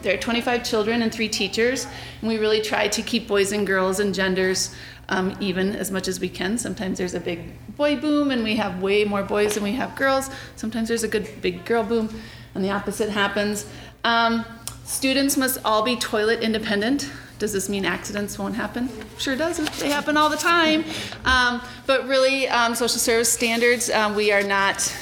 There 0.00 0.14
are 0.14 0.18
25 0.18 0.64
children 0.64 1.02
and 1.02 1.12
three 1.12 1.28
teachers, 1.28 1.86
and 2.20 2.28
we 2.28 2.38
really 2.38 2.62
try 2.62 2.88
to 2.88 3.02
keep 3.02 3.28
boys 3.28 3.52
and 3.52 3.66
girls 3.66 4.00
and 4.00 4.14
genders 4.14 4.74
um, 5.08 5.36
even 5.40 5.74
as 5.74 5.90
much 5.90 6.08
as 6.08 6.20
we 6.20 6.28
can. 6.28 6.58
Sometimes 6.58 6.98
there's 6.98 7.14
a 7.14 7.20
big 7.20 7.40
boy 7.76 7.96
boom, 7.96 8.30
and 8.30 8.42
we 8.42 8.56
have 8.56 8.82
way 8.82 9.04
more 9.04 9.22
boys 9.22 9.54
than 9.54 9.62
we 9.62 9.72
have 9.72 9.94
girls. 9.96 10.30
Sometimes 10.56 10.88
there's 10.88 11.04
a 11.04 11.08
good 11.08 11.28
big 11.40 11.64
girl 11.64 11.82
boom, 11.82 12.08
and 12.54 12.64
the 12.64 12.70
opposite 12.70 13.10
happens. 13.10 13.66
Um, 14.04 14.44
students 14.84 15.36
must 15.36 15.58
all 15.64 15.82
be 15.82 15.96
toilet 15.96 16.40
independent. 16.40 17.10
Does 17.38 17.52
this 17.52 17.68
mean 17.68 17.84
accidents 17.84 18.38
won't 18.38 18.54
happen? 18.54 18.88
Sure 19.18 19.36
does. 19.36 19.58
They 19.78 19.90
happen 19.90 20.16
all 20.16 20.30
the 20.30 20.38
time. 20.38 20.84
Um, 21.26 21.60
but 21.86 22.08
really, 22.08 22.48
um, 22.48 22.74
social 22.74 22.98
service 22.98 23.30
standards, 23.30 23.90
um, 23.90 24.14
we 24.14 24.32
are 24.32 24.42
not 24.42 24.94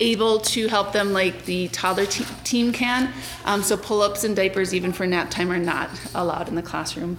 able 0.00 0.40
to 0.40 0.68
help 0.68 0.92
them 0.92 1.12
like 1.12 1.44
the 1.44 1.68
toddler 1.68 2.06
te- 2.06 2.24
team 2.44 2.72
can. 2.72 3.12
Um, 3.44 3.62
so 3.62 3.76
pull-ups 3.76 4.24
and 4.24 4.34
diapers, 4.34 4.74
even 4.74 4.92
for 4.92 5.06
nap 5.06 5.30
time, 5.30 5.50
are 5.50 5.58
not 5.58 5.88
allowed 6.14 6.48
in 6.48 6.56
the 6.56 6.62
classroom. 6.62 7.18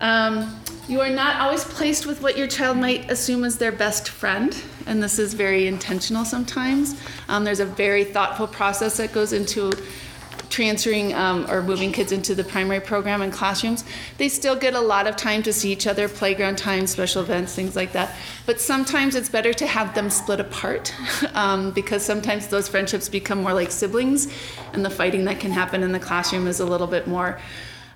Um, 0.00 0.60
you 0.88 1.00
are 1.00 1.10
not 1.10 1.40
always 1.40 1.64
placed 1.64 2.06
with 2.06 2.22
what 2.22 2.38
your 2.38 2.46
child 2.46 2.76
might 2.76 3.10
assume 3.10 3.44
is 3.44 3.58
their 3.58 3.72
best 3.72 4.08
friend, 4.08 4.56
and 4.86 5.02
this 5.02 5.18
is 5.18 5.34
very 5.34 5.66
intentional 5.66 6.24
sometimes. 6.24 7.00
Um, 7.28 7.44
there's 7.44 7.60
a 7.60 7.66
very 7.66 8.04
thoughtful 8.04 8.46
process 8.46 8.96
that 8.96 9.12
goes 9.12 9.32
into 9.32 9.72
transferring 10.50 11.14
um, 11.14 11.48
or 11.50 11.62
moving 11.62 11.92
kids 11.92 12.12
into 12.12 12.34
the 12.34 12.44
primary 12.44 12.80
program 12.80 13.22
and 13.22 13.32
classrooms, 13.32 13.84
they 14.16 14.28
still 14.28 14.56
get 14.56 14.74
a 14.74 14.80
lot 14.80 15.06
of 15.06 15.16
time 15.16 15.42
to 15.42 15.52
see 15.52 15.70
each 15.70 15.86
other, 15.86 16.08
playground 16.08 16.56
time, 16.56 16.86
special 16.86 17.22
events, 17.22 17.54
things 17.54 17.76
like 17.76 17.92
that. 17.92 18.14
But 18.46 18.60
sometimes 18.60 19.14
it's 19.14 19.28
better 19.28 19.52
to 19.54 19.66
have 19.66 19.94
them 19.94 20.10
split 20.10 20.40
apart 20.40 20.94
um, 21.34 21.70
because 21.72 22.02
sometimes 22.02 22.48
those 22.48 22.68
friendships 22.68 23.08
become 23.08 23.42
more 23.42 23.52
like 23.52 23.70
siblings, 23.70 24.28
and 24.72 24.84
the 24.84 24.90
fighting 24.90 25.24
that 25.26 25.40
can 25.40 25.50
happen 25.50 25.82
in 25.82 25.92
the 25.92 26.00
classroom 26.00 26.46
is 26.46 26.60
a 26.60 26.66
little 26.66 26.86
bit 26.86 27.06
more. 27.06 27.38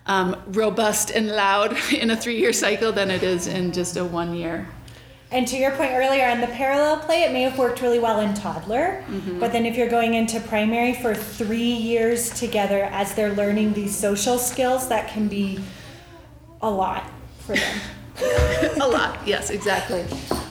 Um, 0.04 0.42
robust 0.48 1.10
and 1.10 1.28
loud 1.28 1.76
in 1.92 2.10
a 2.10 2.16
three 2.16 2.38
year 2.38 2.52
cycle 2.52 2.92
than 2.92 3.10
it 3.10 3.22
is 3.22 3.46
in 3.46 3.72
just 3.72 3.96
a 3.96 4.04
one 4.04 4.34
year. 4.34 4.68
And 5.30 5.48
to 5.48 5.56
your 5.56 5.70
point 5.70 5.92
earlier 5.92 6.26
on 6.26 6.42
the 6.42 6.46
parallel 6.48 6.98
play, 6.98 7.22
it 7.22 7.32
may 7.32 7.42
have 7.42 7.56
worked 7.56 7.80
really 7.80 7.98
well 7.98 8.20
in 8.20 8.34
toddler, 8.34 9.02
but 9.40 9.50
then 9.50 9.64
if 9.64 9.76
you're 9.76 9.88
going 9.88 10.12
into 10.12 10.38
primary 10.40 10.92
for 10.92 11.14
three 11.14 11.72
years 11.72 12.28
together 12.38 12.84
as 12.92 13.14
they're 13.14 13.32
learning 13.32 13.72
these 13.72 13.96
social 13.96 14.36
skills, 14.36 14.88
that 14.88 15.08
can 15.08 15.28
be 15.28 15.58
a 16.60 16.68
lot 16.70 17.10
for 17.38 17.56
them. 17.56 17.80
a 18.82 18.86
lot, 18.86 19.18
yes, 19.26 19.48
exactly. 19.48 20.02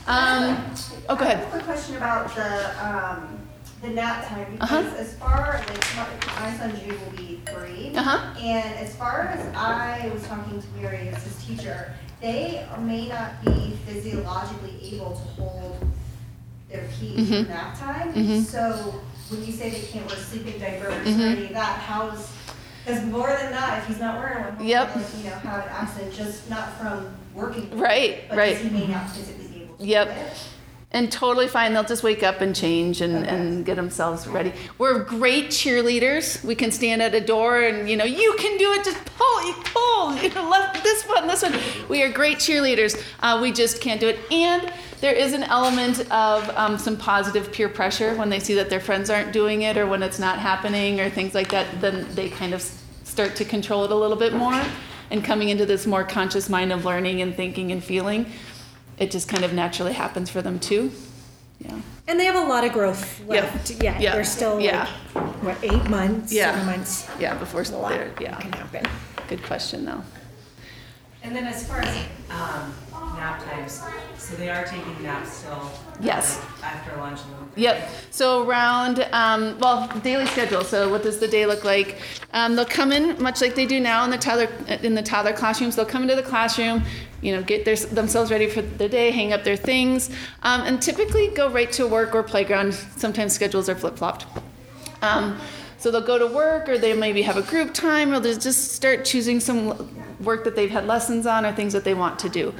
Um, 0.08 0.58
oh, 1.10 1.15
go 1.15 1.25
I 1.25 1.36
have 1.36 1.48
a 1.48 1.51
quick 1.51 1.63
question 1.63 1.98
about 1.98 2.34
the, 2.36 2.86
um, 2.86 3.41
the 3.82 3.90
nap 3.90 4.28
time, 4.28 4.58
Uh-huh. 4.60 4.82
because 4.84 5.00
as 5.00 5.16
far, 5.16 5.54
like, 5.68 5.96
my, 5.96 6.42
my 6.52 6.58
son 6.58 6.72
Jude 6.80 7.00
will 7.02 7.18
be 7.18 7.42
three. 7.48 7.96
Uh-huh. 7.96 8.34
And 8.40 8.76
as 8.76 8.96
far 8.96 9.22
as 9.22 9.56
I 9.56 10.10
was 10.14 10.26
talking 10.28 10.62
to 10.62 10.68
Mary 10.80 11.10
as 11.10 11.24
his 11.24 11.44
teacher, 11.44 11.94
they 12.22 12.66
may 12.80 13.08
not 13.08 13.44
be 13.44 13.78
physiologically 13.88 14.96
able 14.96 15.12
to 15.12 15.42
hold 15.42 15.88
their 16.70 16.88
peak 17.00 17.18
Mhm. 17.18 17.48
nap 17.50 17.78
time. 17.80 18.14
Mhm. 18.14 18.44
So 18.46 19.02
when 19.30 19.44
you 19.46 19.52
say 19.52 19.72
they 19.72 19.82
can't 19.82 20.06
wear 20.08 20.16
sleeping 20.18 20.60
diapers 20.60 20.94
Mhm. 21.08 21.20
or 21.20 21.28
any 21.28 21.46
of 21.48 21.54
that, 21.54 21.80
how's, 21.80 22.30
because 22.86 23.04
more 23.06 23.28
than 23.28 23.52
that, 23.52 23.80
if 23.80 23.88
he's 23.88 24.00
not 24.00 24.20
wearing 24.20 24.44
one, 24.56 24.64
Yep. 24.66 24.96
like, 24.96 25.06
you 25.18 25.24
know, 25.30 25.36
have 25.38 25.64
an 25.66 25.70
accident 25.72 26.14
just 26.14 26.50
not 26.50 26.78
from 26.80 27.08
working. 27.34 27.68
Right, 27.78 28.30
But 28.30 28.38
right. 28.38 28.58
he 28.58 28.70
may 28.70 28.86
not 28.88 29.10
physically 29.10 29.48
be 29.48 29.64
able 29.64 29.76
to 29.76 29.84
do 29.84 29.90
Yep. 29.90 30.18
And 30.94 31.10
totally 31.10 31.48
fine. 31.48 31.72
They'll 31.74 31.86
just 31.86 32.04
wake 32.04 32.22
up 32.22 32.42
and 32.42 32.54
change 32.54 33.00
and, 33.00 33.26
and 33.26 33.66
get 33.66 33.78
themselves 33.78 34.28
ready. 34.28 34.52
We're 34.78 35.00
great 35.06 35.46
cheerleaders. 35.46 36.44
We 36.44 36.54
can 36.54 36.70
stand 36.70 37.02
at 37.02 37.16
a 37.16 37.22
door 37.22 37.62
and, 37.62 37.90
you 37.90 37.96
know, 37.96 38.04
you 38.04 38.36
can 38.38 38.58
do 38.58 38.74
it. 38.74 38.84
Just 38.84 39.04
pull, 39.06 39.48
you 39.48 39.54
pull, 39.64 40.16
you 40.22 40.30
know, 40.34 40.50
left 40.50 40.84
this 40.84 41.04
one, 41.04 41.28
this 41.28 41.44
one. 41.44 41.58
We 41.88 42.04
are 42.04 42.12
great 42.12 42.40
cheerleaders. 42.40 43.02
Uh, 43.22 43.40
we 43.42 43.54
just 43.54 43.80
can't 43.80 44.02
do 44.02 44.10
it. 44.10 44.20
And 44.34 44.74
there 45.00 45.14
is 45.14 45.32
an 45.32 45.44
element 45.44 46.02
of 46.12 46.50
um, 46.58 46.78
some 46.78 46.98
positive 46.98 47.54
peer 47.54 47.70
pressure 47.70 48.14
when 48.16 48.30
they 48.30 48.40
see 48.40 48.56
that 48.56 48.70
their 48.70 48.82
friends 48.82 49.10
aren't 49.10 49.32
doing 49.32 49.62
it 49.62 49.78
or 49.78 49.88
when 49.88 50.04
it's 50.04 50.20
not 50.20 50.40
happening 50.40 51.00
or 51.00 51.10
things 51.10 51.34
like 51.34 51.50
that. 51.52 51.80
Then 51.80 52.06
they 52.16 52.30
kind 52.30 52.54
of 52.54 52.62
start 53.06 53.38
to 53.38 53.46
control 53.46 53.86
it 53.86 53.92
a 53.92 53.96
little 53.96 54.18
bit 54.18 54.34
more 54.34 54.62
and 55.10 55.24
coming 55.24 55.50
into 55.50 55.66
this 55.66 55.86
more 55.86 56.04
conscious 56.04 56.50
mind 56.50 56.72
of 56.72 56.86
learning 56.86 57.22
and 57.22 57.36
thinking 57.36 57.72
and 57.72 57.84
feeling 57.84 58.26
it 59.01 59.10
just 59.10 59.27
kind 59.27 59.43
of 59.43 59.51
naturally 59.51 59.93
happens 59.93 60.29
for 60.29 60.41
them 60.43 60.60
too. 60.60 60.91
Yeah. 61.60 61.81
And 62.08 62.20
they 62.20 62.25
have 62.25 62.36
a 62.36 62.48
lot 62.48 62.63
of 62.63 62.72
growth 62.72 63.20
left. 63.27 63.72
Yeah, 63.72 64.00
Yeah. 64.00 64.13
they're 64.13 64.24
still 64.24 64.60
Yeah. 64.60 64.88
like, 65.15 65.24
what, 65.43 65.58
eight 65.63 65.89
months, 65.89 66.31
Yeah. 66.31 66.51
seven 66.51 66.65
months. 66.67 67.08
Yeah, 67.20 67.34
before 67.36 67.63
There's 67.63 67.72
a 67.72 67.77
lot 67.77 67.89
they're, 67.93 68.12
yeah. 68.22 68.36
can 68.39 68.53
happen. 68.53 68.86
Good 69.27 69.41
question 69.43 69.86
though. 69.86 70.03
And 71.24 71.36
then 71.36 71.46
as 71.46 71.67
far 71.67 71.79
as 71.81 71.96
um, 72.29 72.74
nap 73.15 73.44
times, 73.46 73.84
so 74.18 74.36
they 74.36 74.50
are 74.50 74.63
taking 74.65 75.03
naps 75.03 75.34
still? 75.34 75.72
Yes. 76.00 76.44
After 76.63 76.96
lunch 76.98 77.20
and 77.22 77.41
Yep. 77.56 77.89
So 78.12 78.48
around, 78.48 79.08
um, 79.12 79.60
well, 79.60 79.88
daily 80.00 80.25
schedule. 80.25 80.63
So 80.63 80.89
what 80.89 81.03
does 81.03 81.20
the 81.20 81.27
day 81.27 81.46
look 81.46 81.63
like? 81.63 82.00
Um, 82.34 82.56
they'll 82.56 82.65
come 82.65 82.91
in 82.91 83.22
much 83.22 83.41
like 83.41 83.56
they 83.56 83.65
do 83.65 83.80
now 83.80 84.03
in 84.06 84.10
the 84.10 84.18
toddler 84.18 84.50
in 84.82 84.96
the 84.96 85.01
toddler 85.01 85.34
classrooms. 85.34 85.75
They'll 85.75 85.86
come 85.86 86.03
into 86.03 86.15
the 86.15 86.24
classroom, 86.24 86.84
you 87.22 87.36
know, 87.36 87.44
get 87.44 87.65
their, 87.65 87.75
themselves 87.75 88.32
ready 88.32 88.48
for 88.48 88.62
the 88.62 88.88
day, 88.88 89.12
hang 89.12 89.34
up 89.34 89.44
their 89.44 89.58
things, 89.58 90.10
um, 90.44 90.62
and 90.62 90.82
typically 90.82 91.27
go 91.27 91.50
right 91.50 91.72
to 91.74 91.88
work 91.88 92.15
or 92.15 92.24
playground. 92.24 92.74
Sometimes 92.74 93.34
schedules 93.34 93.68
are 93.68 93.75
flip 93.75 93.98
flopped. 93.98 94.25
Um, 95.01 95.39
so 95.77 95.89
they'll 95.89 96.01
go 96.01 96.20
to 96.20 96.27
work, 96.27 96.70
or 96.70 96.77
they 96.77 96.94
maybe 96.94 97.24
have 97.24 97.38
a 97.38 97.41
group 97.41 97.74
time, 97.74 98.13
or 98.13 98.20
they'll 98.20 98.38
just 98.38 98.74
start 98.74 99.03
choosing 99.03 99.39
some 99.39 99.89
work 100.24 100.44
that 100.44 100.56
they've 100.56 100.70
had 100.70 100.86
lessons 100.86 101.25
on 101.25 101.46
or 101.46 101.51
things 101.51 101.74
that 101.74 101.84
they 101.84 101.96
want 101.96 102.20
to 102.20 102.30
do. 102.30 102.53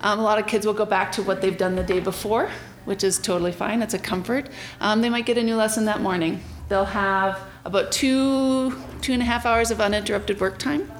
Um, 0.00 0.18
a 0.18 0.22
lot 0.22 0.38
of 0.38 0.46
kids 0.46 0.66
will 0.66 0.74
go 0.74 0.86
back 0.86 1.12
to 1.12 1.22
what 1.22 1.40
they've 1.40 1.56
done 1.56 1.76
the 1.76 1.82
day 1.82 2.00
before, 2.00 2.50
which 2.84 3.04
is 3.04 3.18
totally 3.18 3.52
fine. 3.52 3.82
It's 3.82 3.94
a 3.94 3.98
comfort. 3.98 4.48
Um, 4.80 5.00
they 5.02 5.10
might 5.10 5.26
get 5.26 5.36
a 5.38 5.42
new 5.42 5.56
lesson 5.56 5.84
that 5.86 6.00
morning. 6.00 6.42
They'll 6.68 6.84
have 6.84 7.38
about 7.64 7.92
two, 7.92 8.72
two 9.02 9.12
and 9.12 9.22
a 9.22 9.24
half 9.24 9.44
hours 9.44 9.70
of 9.70 9.80
uninterrupted 9.80 10.40
work 10.40 10.58
time. 10.58 10.90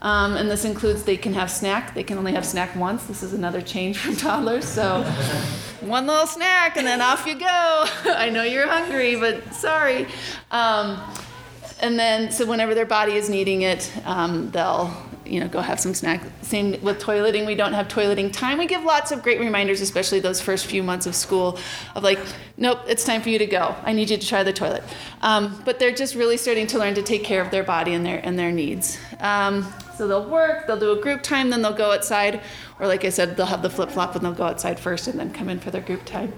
Um, 0.00 0.36
and 0.36 0.50
this 0.50 0.66
includes 0.66 1.02
they 1.04 1.16
can 1.16 1.32
have 1.32 1.50
snack. 1.50 1.94
They 1.94 2.04
can 2.04 2.18
only 2.18 2.32
have 2.32 2.44
snack 2.44 2.76
once. 2.76 3.04
This 3.04 3.22
is 3.22 3.32
another 3.32 3.62
change 3.62 3.98
from 3.98 4.16
toddlers. 4.16 4.66
So 4.66 5.02
one 5.80 6.06
little 6.06 6.26
snack 6.26 6.76
and 6.76 6.86
then 6.86 7.00
off 7.00 7.26
you 7.26 7.38
go. 7.38 7.46
I 8.04 8.30
know 8.30 8.42
you're 8.42 8.68
hungry, 8.68 9.16
but 9.16 9.54
sorry. 9.54 10.06
Um, 10.50 11.00
and 11.80 11.98
then, 11.98 12.30
so 12.30 12.46
whenever 12.46 12.74
their 12.74 12.86
body 12.86 13.14
is 13.14 13.28
needing 13.28 13.62
it, 13.62 13.90
um, 14.04 14.50
they'll 14.50 14.94
you 15.26 15.40
know, 15.40 15.48
go 15.48 15.60
have 15.60 15.80
some 15.80 15.94
snack. 15.94 16.22
Same 16.42 16.80
with 16.82 17.00
toileting. 17.00 17.46
We 17.46 17.54
don't 17.54 17.72
have 17.72 17.88
toileting 17.88 18.32
time. 18.32 18.58
We 18.58 18.66
give 18.66 18.84
lots 18.84 19.12
of 19.12 19.22
great 19.22 19.40
reminders, 19.40 19.80
especially 19.80 20.20
those 20.20 20.40
first 20.40 20.66
few 20.66 20.82
months 20.82 21.06
of 21.06 21.14
school, 21.14 21.58
of 21.94 22.02
like, 22.02 22.18
nope, 22.56 22.80
it's 22.86 23.04
time 23.04 23.22
for 23.22 23.30
you 23.30 23.38
to 23.38 23.46
go. 23.46 23.74
I 23.82 23.92
need 23.92 24.10
you 24.10 24.16
to 24.16 24.26
try 24.26 24.42
the 24.42 24.52
toilet. 24.52 24.84
Um, 25.22 25.60
but 25.64 25.78
they're 25.78 25.94
just 25.94 26.14
really 26.14 26.36
starting 26.36 26.66
to 26.68 26.78
learn 26.78 26.94
to 26.94 27.02
take 27.02 27.24
care 27.24 27.40
of 27.40 27.50
their 27.50 27.64
body 27.64 27.94
and 27.94 28.04
their 28.04 28.20
and 28.24 28.38
their 28.38 28.52
needs. 28.52 28.98
Um, 29.20 29.66
so 29.96 30.08
they'll 30.08 30.28
work, 30.28 30.66
they'll 30.66 30.78
do 30.78 30.92
a 30.92 31.00
group 31.00 31.22
time, 31.22 31.50
then 31.50 31.62
they'll 31.62 31.72
go 31.72 31.92
outside, 31.92 32.40
or 32.80 32.86
like 32.86 33.04
I 33.04 33.10
said, 33.10 33.36
they'll 33.36 33.46
have 33.46 33.62
the 33.62 33.70
flip 33.70 33.90
flop 33.90 34.16
and 34.16 34.24
they'll 34.24 34.32
go 34.32 34.44
outside 34.44 34.80
first 34.80 35.06
and 35.06 35.18
then 35.18 35.32
come 35.32 35.48
in 35.48 35.60
for 35.60 35.70
their 35.70 35.82
group 35.82 36.04
time. 36.04 36.32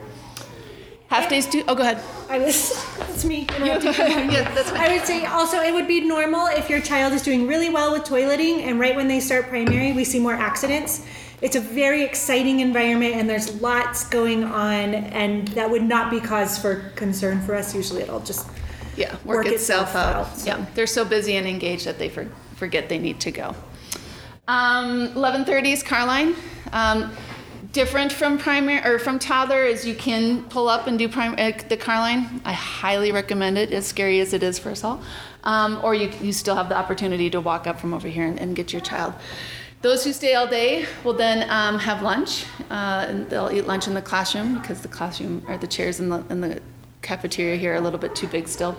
Half 1.08 1.28
days 1.28 1.46
too. 1.46 1.62
Oh, 1.68 1.74
go 1.74 1.82
ahead. 1.82 2.02
I 2.28 2.38
was, 2.38 2.72
it's 3.10 3.24
me. 3.24 3.46
yeah, 3.60 3.78
that's 3.78 4.70
fine. 4.70 4.80
I 4.80 4.96
would 4.96 5.06
say 5.06 5.24
also 5.24 5.60
it 5.60 5.72
would 5.72 5.86
be 5.86 6.00
normal 6.00 6.46
if 6.48 6.68
your 6.68 6.80
child 6.80 7.12
is 7.12 7.22
doing 7.22 7.46
really 7.46 7.70
well 7.70 7.92
with 7.92 8.02
toileting 8.02 8.62
and 8.62 8.80
right 8.80 8.96
when 8.96 9.06
they 9.06 9.20
start 9.20 9.48
primary, 9.48 9.92
we 9.92 10.04
see 10.04 10.18
more 10.18 10.34
accidents. 10.34 11.06
It's 11.42 11.54
a 11.54 11.60
very 11.60 12.02
exciting 12.02 12.60
environment 12.60 13.14
and 13.14 13.30
there's 13.30 13.60
lots 13.60 14.08
going 14.08 14.42
on, 14.42 14.94
and 14.94 15.48
that 15.48 15.70
would 15.70 15.82
not 15.82 16.10
be 16.10 16.18
cause 16.18 16.58
for 16.58 16.90
concern 16.96 17.42
for 17.42 17.54
us. 17.54 17.74
Usually 17.74 18.02
it'll 18.02 18.20
just 18.20 18.48
yeah, 18.96 19.12
work, 19.24 19.44
work 19.44 19.46
itself, 19.46 19.88
itself 19.88 19.96
out. 19.96 20.26
out, 20.26 20.36
so. 20.38 20.46
Yeah, 20.46 20.66
they're 20.74 20.86
so 20.86 21.04
busy 21.04 21.36
and 21.36 21.46
engaged 21.46 21.84
that 21.84 21.98
they 21.98 22.08
for, 22.08 22.24
forget 22.56 22.88
they 22.88 22.98
need 22.98 23.20
to 23.20 23.30
go. 23.30 23.54
Um, 24.48 25.08
11:30 25.08 25.72
is 25.72 25.82
Carline. 25.82 26.34
Um, 26.72 27.12
different 27.76 28.10
from 28.10 28.38
primary 28.38 28.82
or 28.88 28.98
from 28.98 29.18
toddler 29.18 29.62
is 29.62 29.86
you 29.86 29.94
can 29.94 30.42
pull 30.44 30.66
up 30.66 30.86
and 30.86 30.98
do 30.98 31.10
prim- 31.10 31.34
uh, 31.36 31.52
the 31.68 31.76
Carline. 31.76 32.40
I 32.42 32.54
highly 32.54 33.12
recommend 33.12 33.58
it, 33.58 33.70
as 33.70 33.86
scary 33.86 34.18
as 34.20 34.32
it 34.32 34.42
is 34.42 34.58
for 34.58 34.70
us 34.70 34.82
all. 34.82 35.02
Um, 35.44 35.78
or 35.84 35.94
you, 35.94 36.10
you 36.22 36.32
still 36.32 36.56
have 36.56 36.70
the 36.70 36.74
opportunity 36.74 37.28
to 37.28 37.38
walk 37.38 37.66
up 37.66 37.78
from 37.78 37.92
over 37.92 38.08
here 38.08 38.24
and, 38.24 38.40
and 38.40 38.56
get 38.56 38.72
your 38.72 38.80
child. 38.80 39.12
Those 39.82 40.04
who 40.04 40.14
stay 40.14 40.34
all 40.34 40.46
day 40.46 40.86
will 41.04 41.12
then 41.12 41.50
um, 41.50 41.78
have 41.78 42.00
lunch, 42.00 42.46
uh, 42.70 43.04
and 43.08 43.28
they'll 43.28 43.50
eat 43.52 43.66
lunch 43.66 43.86
in 43.86 43.92
the 43.92 44.00
classroom 44.00 44.58
because 44.58 44.80
the 44.80 44.88
classroom 44.88 45.44
or 45.46 45.58
the 45.58 45.66
chairs 45.66 46.00
in 46.00 46.08
the 46.08 46.24
in 46.30 46.40
the 46.40 46.62
cafeteria 47.02 47.56
here 47.56 47.74
are 47.74 47.76
a 47.76 47.80
little 47.82 47.98
bit 47.98 48.16
too 48.16 48.26
big 48.26 48.48
still. 48.48 48.74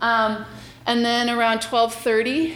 Um, 0.00 0.46
and 0.86 1.04
then 1.04 1.30
around 1.30 1.58
12:30, 1.62 2.54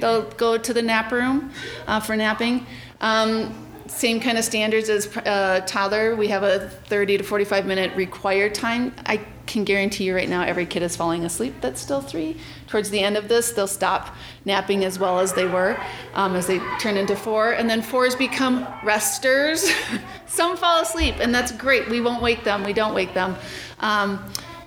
they'll 0.00 0.28
go 0.32 0.58
to 0.58 0.74
the 0.74 0.82
nap 0.82 1.12
room 1.12 1.52
uh, 1.86 2.00
for 2.00 2.16
napping. 2.16 2.66
Um, 3.00 3.69
same 3.90 4.20
kind 4.20 4.38
of 4.38 4.44
standards 4.44 4.88
as 4.88 5.14
uh, 5.16 5.62
toddler. 5.66 6.16
We 6.16 6.28
have 6.28 6.42
a 6.42 6.68
30 6.68 7.18
to 7.18 7.24
45 7.24 7.66
minute 7.66 7.94
required 7.96 8.54
time. 8.54 8.94
I 9.06 9.20
can 9.46 9.64
guarantee 9.64 10.04
you 10.04 10.14
right 10.14 10.28
now, 10.28 10.42
every 10.42 10.64
kid 10.64 10.82
is 10.82 10.94
falling 10.94 11.24
asleep 11.24 11.54
that's 11.60 11.80
still 11.80 12.00
three. 12.00 12.36
Towards 12.68 12.88
the 12.90 13.00
end 13.00 13.16
of 13.16 13.28
this, 13.28 13.50
they'll 13.50 13.66
stop 13.66 14.14
napping 14.44 14.84
as 14.84 14.98
well 14.98 15.18
as 15.18 15.32
they 15.32 15.44
were 15.44 15.76
um, 16.14 16.36
as 16.36 16.46
they 16.46 16.60
turn 16.78 16.96
into 16.96 17.16
four. 17.16 17.52
And 17.52 17.68
then 17.68 17.82
fours 17.82 18.14
become 18.14 18.66
resters. 18.84 19.72
Some 20.26 20.56
fall 20.56 20.82
asleep, 20.82 21.16
and 21.18 21.34
that's 21.34 21.50
great. 21.50 21.88
We 21.88 22.00
won't 22.00 22.22
wake 22.22 22.44
them, 22.44 22.62
we 22.62 22.72
don't 22.72 22.94
wake 22.94 23.12
them. 23.12 23.34
Um, 23.80 24.24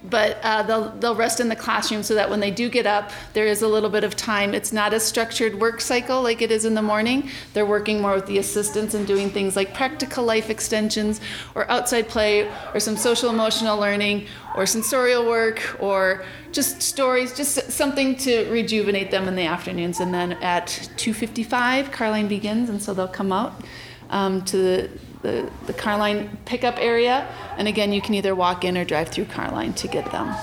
but 0.10 0.38
uh, 0.44 0.64
they'll, 0.64 0.90
they'll 0.92 1.16
rest 1.16 1.40
in 1.40 1.48
the 1.48 1.56
classroom 1.56 2.04
so 2.04 2.14
that 2.16 2.30
when 2.30 2.40
they 2.40 2.52
do 2.52 2.70
get 2.70 2.86
up, 2.86 3.12
there 3.34 3.46
is 3.46 3.62
a 3.62 3.68
little 3.68 3.90
bit 3.90 4.04
of 4.04 4.16
time. 4.16 4.54
It's 4.54 4.74
not 4.74 4.94
a 4.94 5.00
structured 5.00 5.60
work 5.60 5.80
cycle 5.80 6.22
like 6.22 6.42
it 6.42 6.52
is 6.52 6.66
in 6.66 6.74
the 6.74 6.82
morning. 6.82 7.30
They're 7.54 7.66
working 7.66 8.02
more 8.02 8.16
with 8.16 8.26
the 8.26 8.38
assistants 8.38 8.94
and 8.94 9.08
doing 9.08 9.30
things 9.30 9.56
like 9.56 9.74
practical 9.74 10.26
life 10.26 10.50
extensions 10.50 11.22
or 11.56 11.70
outside 11.72 12.10
play 12.10 12.52
or 12.74 12.80
some 12.80 12.98
social 12.98 13.30
emotional 13.30 13.80
learning 13.80 14.28
or 14.56 14.66
sensorial 14.66 15.26
work 15.26 15.78
or 15.80 16.26
just 16.52 16.82
stories, 16.82 17.36
just 17.36 17.72
something 17.72 18.16
to 18.18 18.50
rejuvenate 18.52 19.10
them 19.10 19.28
in 19.28 19.36
the 19.36 19.46
afternoons. 19.46 20.00
And 20.00 20.14
then 20.14 20.34
at 20.34 20.68
2.55, 20.98 21.92
Carline 21.92 22.28
begins, 22.28 22.70
and 22.70 22.82
so 22.82 22.94
they'll 22.94 23.08
come 23.08 23.32
out 23.32 23.64
um, 24.10 24.44
to 24.46 24.58
the 24.58 24.90
the, 25.24 25.50
the 25.66 25.74
Carline 25.74 26.38
pickup 26.46 26.78
area. 26.78 27.28
And 27.58 27.68
again, 27.68 27.92
you 27.92 28.02
can 28.02 28.14
either 28.14 28.36
walk 28.36 28.64
in 28.64 28.78
or 28.78 28.86
drive 28.86 29.10
through 29.10 29.26
Carline 29.26 29.74
to 29.74 29.88
get 29.88 30.12
them. 30.12 30.36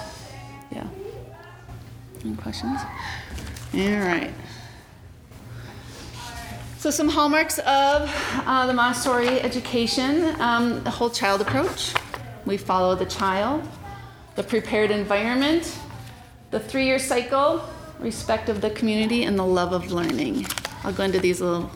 Yeah. 0.72 0.88
Any 2.24 2.34
questions? 2.36 2.80
All 3.74 4.00
right. 4.00 4.32
So, 6.78 6.90
some 6.90 7.10
hallmarks 7.10 7.58
of 7.58 8.10
uh, 8.46 8.66
the 8.66 8.72
Montessori 8.72 9.40
education 9.42 10.40
um, 10.40 10.82
the 10.82 10.90
whole 10.90 11.10
child 11.10 11.42
approach. 11.42 11.92
We 12.46 12.56
follow 12.56 12.94
the 12.94 13.04
child, 13.04 13.68
the 14.34 14.42
prepared 14.42 14.90
environment, 14.90 15.78
the 16.50 16.58
three 16.58 16.86
year 16.86 16.98
cycle, 16.98 17.62
respect 17.98 18.48
of 18.48 18.62
the 18.62 18.70
community, 18.70 19.24
and 19.24 19.38
the 19.38 19.44
love 19.44 19.74
of 19.74 19.92
learning. 19.92 20.46
I'll 20.82 20.94
go 20.94 21.04
into 21.04 21.20
these 21.20 21.42
a 21.42 21.44
little 21.44 21.70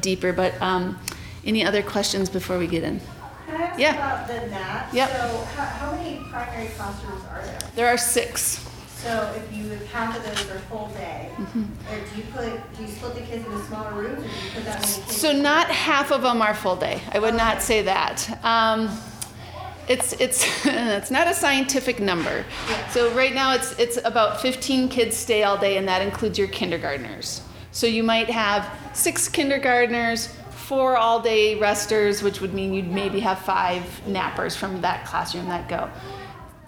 deeper, 0.00 0.32
but 0.32 0.60
um, 0.62 0.98
any 1.46 1.64
other 1.64 1.82
questions 1.82 2.28
before 2.28 2.58
we 2.58 2.66
get 2.66 2.82
in? 2.82 3.00
Can 3.46 3.60
I 3.60 3.64
ask 3.66 3.78
Yeah. 3.80 3.94
about 3.94 4.28
the 4.28 4.46
NAT? 4.48 4.92
Yep. 4.92 5.10
So 5.10 5.44
how, 5.56 5.64
how 5.64 5.92
many 5.92 6.18
primary 6.30 6.66
classrooms 6.68 7.22
are 7.30 7.42
there? 7.44 7.58
There 7.76 7.86
are 7.88 7.96
six. 7.98 8.62
So 8.96 9.32
if 9.36 9.56
you, 9.56 9.70
if 9.72 9.90
half 9.92 10.16
of 10.16 10.24
those 10.24 10.50
are 10.50 10.58
full 10.60 10.88
day, 10.88 11.30
Mm-hmm. 11.36 11.92
or 11.92 11.98
do 12.00 12.16
you 12.16 12.22
put, 12.32 12.76
do 12.76 12.82
you 12.82 12.88
split 12.88 13.14
the 13.14 13.20
kids 13.20 13.44
into 13.46 13.62
smaller 13.66 13.92
rooms, 13.92 14.18
or 14.20 14.22
do 14.22 14.28
you 14.28 14.50
put 14.54 14.64
that 14.64 14.80
many 14.80 14.94
kids? 14.94 15.16
So 15.16 15.32
not 15.32 15.68
half 15.68 16.10
of 16.10 16.22
them 16.22 16.40
are 16.42 16.54
full 16.54 16.76
day. 16.76 17.00
I 17.12 17.18
would 17.18 17.34
not 17.34 17.60
say 17.62 17.82
that. 17.82 18.42
Um, 18.42 18.88
it's 19.86 20.14
it's 20.14 20.44
it's 20.66 21.10
not 21.10 21.28
a 21.28 21.34
scientific 21.34 22.00
number. 22.00 22.44
So 22.90 23.12
right 23.14 23.34
now 23.34 23.52
it's 23.54 23.78
it's 23.78 23.98
about 24.04 24.40
15 24.40 24.88
kids 24.88 25.14
stay 25.16 25.44
all 25.44 25.58
day, 25.58 25.76
and 25.76 25.86
that 25.86 26.00
includes 26.02 26.38
your 26.38 26.48
kindergartners. 26.48 27.42
So 27.70 27.86
you 27.86 28.02
might 28.02 28.30
have 28.30 28.66
six 28.94 29.28
kindergartners, 29.28 30.34
four 30.66 30.96
all 30.96 31.20
day 31.20 31.58
resters, 31.58 32.22
which 32.22 32.40
would 32.40 32.52
mean 32.52 32.74
you'd 32.74 32.90
maybe 32.90 33.20
have 33.20 33.38
five 33.38 33.82
nappers 34.06 34.56
from 34.56 34.80
that 34.80 35.06
classroom 35.06 35.46
that 35.46 35.68
go. 35.68 35.88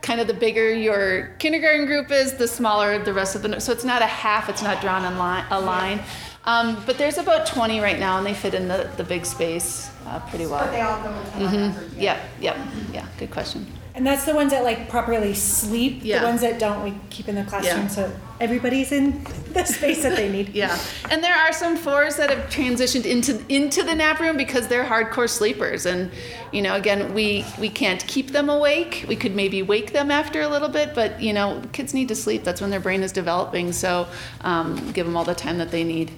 Kind 0.03 0.21
of 0.21 0.29
the 0.29 0.35
bigger 0.35 0.73
your 0.73 1.35
kindergarten 1.39 1.85
group 1.87 2.11
is, 2.13 2.35
the 2.35 2.47
smaller 2.47 3.03
the 3.03 3.13
rest 3.13 3.35
of 3.35 3.43
the. 3.43 3.61
So 3.61 3.73
it's 3.73 3.85
not 3.85 4.01
a 4.01 4.07
half. 4.07 4.49
It's 4.49 4.63
not 4.63 4.81
drawn 4.81 5.05
in 5.05 5.19
line, 5.19 5.45
a 5.51 5.61
line. 5.61 6.01
Um, 6.45 6.83
but 6.87 6.97
there's 6.97 7.19
about 7.19 7.47
20 7.47 7.81
right 7.81 7.99
now, 7.99 8.17
and 8.17 8.25
they 8.27 8.33
fit 8.33 8.55
in 8.55 8.69
the, 8.69 8.89
the 8.97 9.05
big 9.05 9.27
space 9.27 9.91
uh, 10.07 10.21
pretty 10.31 10.47
well. 10.47 10.61
But 10.61 10.71
they 10.71 10.81
all 10.81 11.03
go 11.03 11.11
into 11.11 11.31
one 11.45 11.55
effort, 11.57 11.89
yeah. 11.97 12.15
Yep, 12.41 12.57
yep, 12.57 12.57
yeah, 12.93 13.07
good 13.19 13.31
question. 13.31 13.67
And 13.99 14.07
that's 14.07 14.25
the 14.25 14.33
ones 14.33 14.53
that 14.53 14.63
like 14.63 14.89
properly 14.89 15.35
sleep. 15.35 16.03
Yeah. 16.05 16.21
The 16.21 16.27
ones 16.27 16.41
that 16.43 16.61
don't 16.61 16.85
we 16.85 16.95
keep 17.11 17.27
in 17.29 17.35
the 17.35 17.43
classroom 17.43 17.83
Yeah. 17.83 17.89
so 17.89 18.13
everybody's 18.41 18.93
in 18.93 19.25
the 19.53 19.65
space 19.65 20.05
that 20.05 20.15
they 20.15 20.31
need. 20.31 20.51
Yeah, 20.55 20.79
and 21.11 21.21
there 21.23 21.35
are 21.35 21.53
some 21.53 21.77
fours 21.77 22.15
that 22.15 22.31
have 22.31 22.49
transitioned 22.49 23.07
into 23.07 23.45
into 23.49 23.83
the 23.83 23.97
nap 23.97 24.21
room 24.21 24.37
because 24.37 24.69
they're 24.69 24.85
hardcore 24.85 25.29
sleepers, 25.29 25.85
and 25.85 26.13
you 26.53 26.63
know, 26.63 26.77
again, 26.77 27.13
we 27.13 27.45
we 27.59 27.69
can't 27.69 28.07
keep 28.07 28.29
them 28.31 28.49
awake. 28.49 29.05
We 29.09 29.17
could 29.17 29.35
maybe 29.35 29.63
wake 29.63 29.93
them 29.93 30.13
after 30.13 30.43
a 30.43 30.49
little 30.49 30.69
bit, 30.69 30.95
but 30.95 31.21
you 31.21 31.33
know, 31.33 31.61
kids 31.73 31.93
need 31.93 32.07
to 32.07 32.15
sleep. 32.15 32.45
That's 32.45 32.61
when 32.61 32.71
their 32.71 32.79
brain 32.89 33.03
is 33.03 33.11
developing. 33.11 33.73
So, 33.73 34.07
um, 34.43 34.93
give 34.93 35.07
them 35.07 35.17
all 35.17 35.25
the 35.25 35.35
time 35.35 35.59
that 35.59 35.73
they 35.73 35.83
need. 35.83 36.13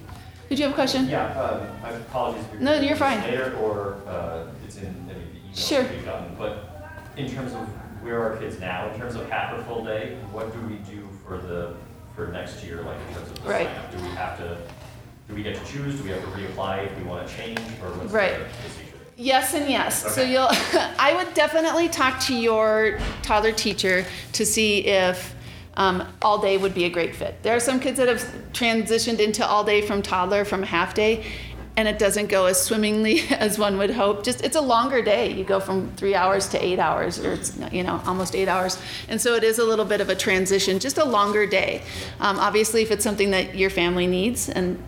Did 0.51 0.59
you 0.59 0.65
have 0.67 0.73
a 0.73 0.75
question? 0.75 1.09
Yeah, 1.09 1.25
um, 1.33 1.67
I 1.83 1.91
apologize. 1.93 2.45
if 2.53 2.61
No, 2.61 2.75
you're 2.75 2.95
fine. 2.97 3.23
Later, 3.23 3.57
or 3.63 3.97
uh, 4.07 4.45
it's 4.67 4.77
in 4.77 4.85
any 5.09 5.23
of 5.23 5.33
the 5.33 5.39
emails 5.49 5.69
Sure. 5.69 5.83
we've 5.85 6.05
gotten, 6.05 6.35
but 6.37 6.70
in 7.17 7.31
terms 7.31 7.53
of 7.53 7.67
where 8.03 8.21
are 8.23 8.37
kids 8.37 8.59
now, 8.61 8.91
in 8.91 8.99
terms 8.99 9.15
of 9.15 9.29
half 9.29 9.53
or 9.59 9.63
full 9.65 9.85
day, 9.85 10.17
what 10.33 10.53
do 10.53 10.61
we 10.67 10.77
do 10.91 11.07
for 11.27 11.39
the, 11.39 11.75
for 12.17 12.29
next 12.29 12.65
year, 12.65 12.83
like 12.83 12.97
in 13.09 13.15
terms 13.15 13.31
of 13.31 13.43
the 13.43 13.49
Right. 13.51 13.67
sign 13.67 13.77
up? 13.77 13.91
Do 13.93 14.03
we 14.03 14.09
have 14.15 14.39
to, 14.39 14.59
do 15.29 15.35
we 15.35 15.43
get 15.43 15.55
to 15.57 15.73
choose, 15.73 15.97
do 15.99 16.05
we 16.05 16.11
have 16.11 16.23
to 16.23 16.29
reapply 16.29 16.87
if 16.87 16.97
we 16.97 17.03
want 17.05 17.27
to 17.29 17.35
change, 17.35 17.59
or 17.83 17.91
what's 17.91 18.11
the 18.11 18.17
Right. 18.17 18.35
procedure? 18.63 18.87
Yes 19.17 19.53
and 19.53 19.69
yes. 19.69 20.15
So 20.15 20.23
you'll 20.23 20.49
I 20.99 21.13
would 21.15 21.35
definitely 21.35 21.91
talk 21.91 22.21
to 22.21 22.35
your 22.35 22.99
toddler 23.23 23.53
teacher 23.53 24.07
to 24.33 24.47
see 24.47 24.87
if 24.87 25.35
um, 25.75 26.03
all 26.23 26.39
day 26.39 26.57
would 26.57 26.73
be 26.75 26.85
a 26.87 26.91
great 26.91 27.15
fit. 27.15 27.35
There 27.43 27.55
are 27.55 27.61
some 27.61 27.81
kids 27.81 27.99
that 27.99 28.09
have 28.09 28.23
transitioned 28.53 29.19
into 29.21 29.47
all 29.47 29.63
day 29.63 29.83
from 29.83 30.01
toddler 30.01 30.47
from 30.47 30.63
half 30.63 30.95
day 30.95 31.25
and 31.81 31.89
it 31.89 31.99
doesn't 31.99 32.29
go 32.29 32.45
as 32.45 32.63
swimmingly 32.63 33.21
as 33.31 33.59
one 33.59 33.79
would 33.79 33.91
hope. 33.91 34.23
Just 34.23 34.45
it's 34.45 34.57
a 34.57 34.61
longer 34.61 35.01
day. 35.03 35.33
You 35.33 35.45
go 35.45 35.61
from 35.61 35.91
3 35.97 36.15
hours 36.15 36.47
to 36.51 36.63
8 36.63 36.79
hours 36.79 37.19
or 37.19 37.33
it's 37.33 37.59
you 37.73 37.83
know 37.83 38.01
almost 38.07 38.37
8 38.37 38.49
hours. 38.49 38.79
And 39.09 39.21
so 39.21 39.35
it 39.35 39.43
is 39.43 39.59
a 39.59 39.65
little 39.65 39.87
bit 39.87 40.01
of 40.01 40.11
a 40.11 40.15
transition, 40.15 40.79
just 40.79 40.99
a 40.99 41.05
longer 41.05 41.47
day. 41.47 41.83
Um, 42.21 42.39
obviously 42.39 42.83
if 42.83 42.91
it's 42.91 43.03
something 43.03 43.31
that 43.31 43.57
your 43.57 43.71
family 43.71 44.07
needs 44.07 44.49
and 44.51 44.79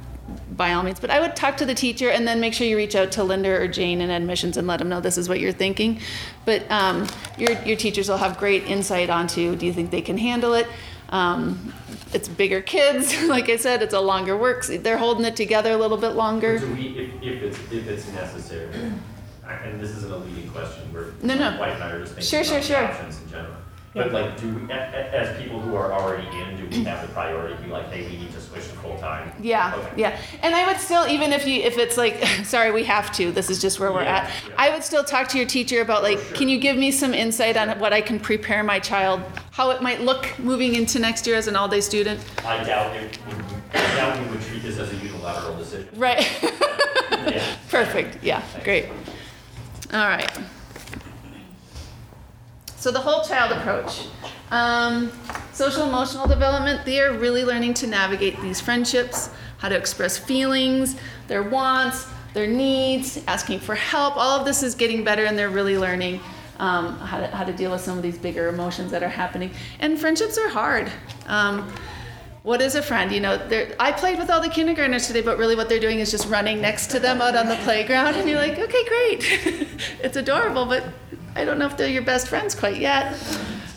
by 0.54 0.74
all 0.74 0.82
means. 0.82 1.00
But 1.00 1.10
I 1.10 1.18
would 1.18 1.34
talk 1.34 1.56
to 1.56 1.66
the 1.66 1.74
teacher 1.74 2.10
and 2.10 2.28
then 2.28 2.38
make 2.38 2.52
sure 2.52 2.66
you 2.66 2.76
reach 2.76 2.94
out 2.94 3.10
to 3.12 3.24
Linda 3.24 3.50
or 3.50 3.66
Jane 3.68 4.02
in 4.02 4.10
admissions 4.10 4.58
and 4.58 4.66
let 4.66 4.78
them 4.78 4.88
know 4.90 5.00
this 5.00 5.16
is 5.16 5.28
what 5.28 5.40
you're 5.40 5.50
thinking. 5.50 5.98
But 6.44 6.70
um, 6.70 7.08
your, 7.38 7.52
your 7.62 7.76
teachers 7.76 8.08
will 8.08 8.18
have 8.18 8.38
great 8.38 8.64
insight 8.64 9.08
onto 9.08 9.56
do 9.56 9.64
you 9.64 9.72
think 9.72 9.90
they 9.90 10.02
can 10.02 10.18
handle 10.18 10.52
it? 10.52 10.66
Um, 11.12 11.72
it's 12.14 12.26
bigger 12.28 12.60
kids, 12.62 13.22
like 13.28 13.48
I 13.50 13.56
said, 13.56 13.82
it's 13.82 13.94
a 13.94 14.00
longer 14.00 14.36
work. 14.36 14.64
They're 14.66 14.96
holding 14.98 15.24
it 15.26 15.36
together 15.36 15.70
a 15.72 15.76
little 15.76 15.98
bit 15.98 16.10
longer. 16.14 16.58
Do 16.58 16.72
we, 16.74 16.88
if, 16.98 17.22
if 17.22 17.42
it's, 17.42 17.58
if 17.72 17.86
it's 17.86 18.08
necessary, 18.12 18.74
and 19.46 19.78
this 19.80 19.90
isn't 19.90 20.10
a 20.12 20.16
leading 20.16 20.48
question, 20.50 20.90
we're, 20.92 21.12
No, 21.22 21.34
no. 21.34 21.50
my 21.52 21.58
wife 21.60 21.74
and 21.74 21.84
I 21.84 21.90
are 21.90 22.04
just 22.04 22.14
Sure, 22.28 22.42
thinking 22.42 22.62
sure, 22.62 22.78
about 22.78 22.90
sure. 22.96 23.04
options 23.06 23.22
in 23.22 23.28
general. 23.30 23.54
But 23.94 24.10
like, 24.12 24.40
do, 24.40 24.66
a- 24.70 24.72
a- 24.74 25.10
as 25.12 25.42
people 25.42 25.60
who 25.60 25.74
are 25.76 25.92
already 25.92 26.26
in, 26.38 26.56
do 26.56 26.66
we 26.78 26.82
have 26.84 27.06
the 27.06 27.12
priority 27.12 27.56
to 27.56 27.62
be 27.62 27.68
like, 27.68 27.90
hey, 27.90 28.06
we 28.10 28.16
need 28.16 28.32
to 28.32 28.40
switch 28.52 28.64
full-time? 28.82 29.32
Yeah, 29.40 29.74
Okay. 29.76 29.88
yeah. 29.96 30.20
And 30.42 30.54
I 30.54 30.66
would 30.66 30.78
still, 30.80 31.06
even 31.08 31.32
if 31.32 31.46
you, 31.46 31.62
if 31.62 31.78
it's 31.78 31.96
like, 31.96 32.22
sorry, 32.44 32.70
we 32.70 32.84
have 32.84 33.12
to, 33.16 33.32
this 33.32 33.50
is 33.50 33.60
just 33.60 33.80
where 33.80 33.92
we're 33.92 34.02
Yeah, 34.02 34.16
at. 34.16 34.30
yeah. 34.48 34.54
I 34.58 34.70
would 34.70 34.84
still 34.84 35.04
talk 35.04 35.28
to 35.28 35.38
your 35.38 35.46
teacher 35.46 35.80
about 35.80 36.02
like, 36.02 36.18
can 36.34 36.48
you 36.48 36.58
give 36.58 36.76
me 36.76 36.90
some 36.90 37.14
insight 37.14 37.56
on 37.56 37.78
what 37.78 37.92
I 37.92 38.00
can 38.00 38.18
prepare 38.20 38.62
my 38.62 38.78
child, 38.78 39.22
how 39.52 39.70
it 39.70 39.82
might 39.82 40.00
look 40.02 40.28
moving 40.38 40.74
into 40.74 40.98
next 40.98 41.26
year 41.26 41.36
as 41.36 41.48
an 41.48 41.56
all-day 41.56 41.80
student? 41.80 42.20
I 42.44 42.62
doubt 42.64 42.94
it, 42.96 43.18
I 43.74 43.78
doubt 43.96 44.20
we 44.20 44.28
would 44.30 44.42
treat 44.42 44.62
this 44.62 44.78
as 44.78 44.92
a 44.92 44.96
unilateral 44.96 45.56
decision. 45.56 45.88
Right. 45.96 46.20
Yeah. 46.42 47.44
Perfect. 47.70 48.22
Yeah, 48.22 48.42
great. 48.64 48.86
All 49.92 50.06
right. 50.08 50.30
So 52.76 52.90
the 52.90 52.98
whole 53.00 53.22
child 53.24 53.52
approach. 53.52 54.06
Um, 54.50 55.12
social 55.52 55.88
emotional 55.88 56.26
development, 56.26 56.84
they 56.84 57.00
are 57.00 57.12
really 57.12 57.44
learning 57.44 57.74
to 57.74 57.86
navigate 57.86 58.40
these 58.40 58.60
friendships, 58.60 59.30
how 59.58 59.68
to 59.68 59.76
express 59.76 60.18
feelings, 60.18 60.96
their 61.28 61.42
wants, 61.42 62.06
their 62.34 62.46
needs, 62.46 63.22
asking 63.26 63.60
for 63.60 63.74
help. 63.74 64.16
All 64.16 64.38
of 64.38 64.46
this 64.46 64.62
is 64.62 64.74
getting 64.74 65.04
better 65.04 65.24
and 65.24 65.38
they're 65.38 65.50
really 65.50 65.78
learning 65.78 66.20
um, 66.58 66.96
how, 66.98 67.20
to, 67.20 67.26
how 67.28 67.44
to 67.44 67.52
deal 67.52 67.70
with 67.70 67.80
some 67.80 67.96
of 67.96 68.02
these 68.02 68.18
bigger 68.18 68.48
emotions 68.48 68.90
that 68.90 69.02
are 69.02 69.08
happening. 69.08 69.50
And 69.80 69.98
friendships 69.98 70.38
are 70.38 70.48
hard. 70.48 70.90
Um, 71.26 71.72
what 72.42 72.60
is 72.60 72.74
a 72.74 72.82
friend? 72.82 73.12
You 73.12 73.20
know, 73.20 73.40
I 73.78 73.92
played 73.92 74.18
with 74.18 74.30
all 74.30 74.40
the 74.40 74.48
kindergartners 74.48 75.06
today, 75.06 75.20
but 75.20 75.38
really 75.38 75.54
what 75.54 75.68
they're 75.68 75.78
doing 75.78 76.00
is 76.00 76.10
just 76.10 76.28
running 76.28 76.60
next 76.60 76.88
to 76.88 76.98
them 76.98 77.20
out 77.20 77.36
on 77.36 77.46
the 77.46 77.54
playground, 77.56 78.16
and 78.16 78.28
you're 78.28 78.38
like, 78.38 78.58
okay, 78.58 78.84
great, 78.84 79.68
it's 80.02 80.16
adorable, 80.16 80.66
but 80.66 80.84
I 81.36 81.44
don't 81.44 81.58
know 81.58 81.66
if 81.66 81.76
they're 81.76 81.88
your 81.88 82.02
best 82.02 82.26
friends 82.26 82.56
quite 82.56 82.78
yet. 82.78 83.16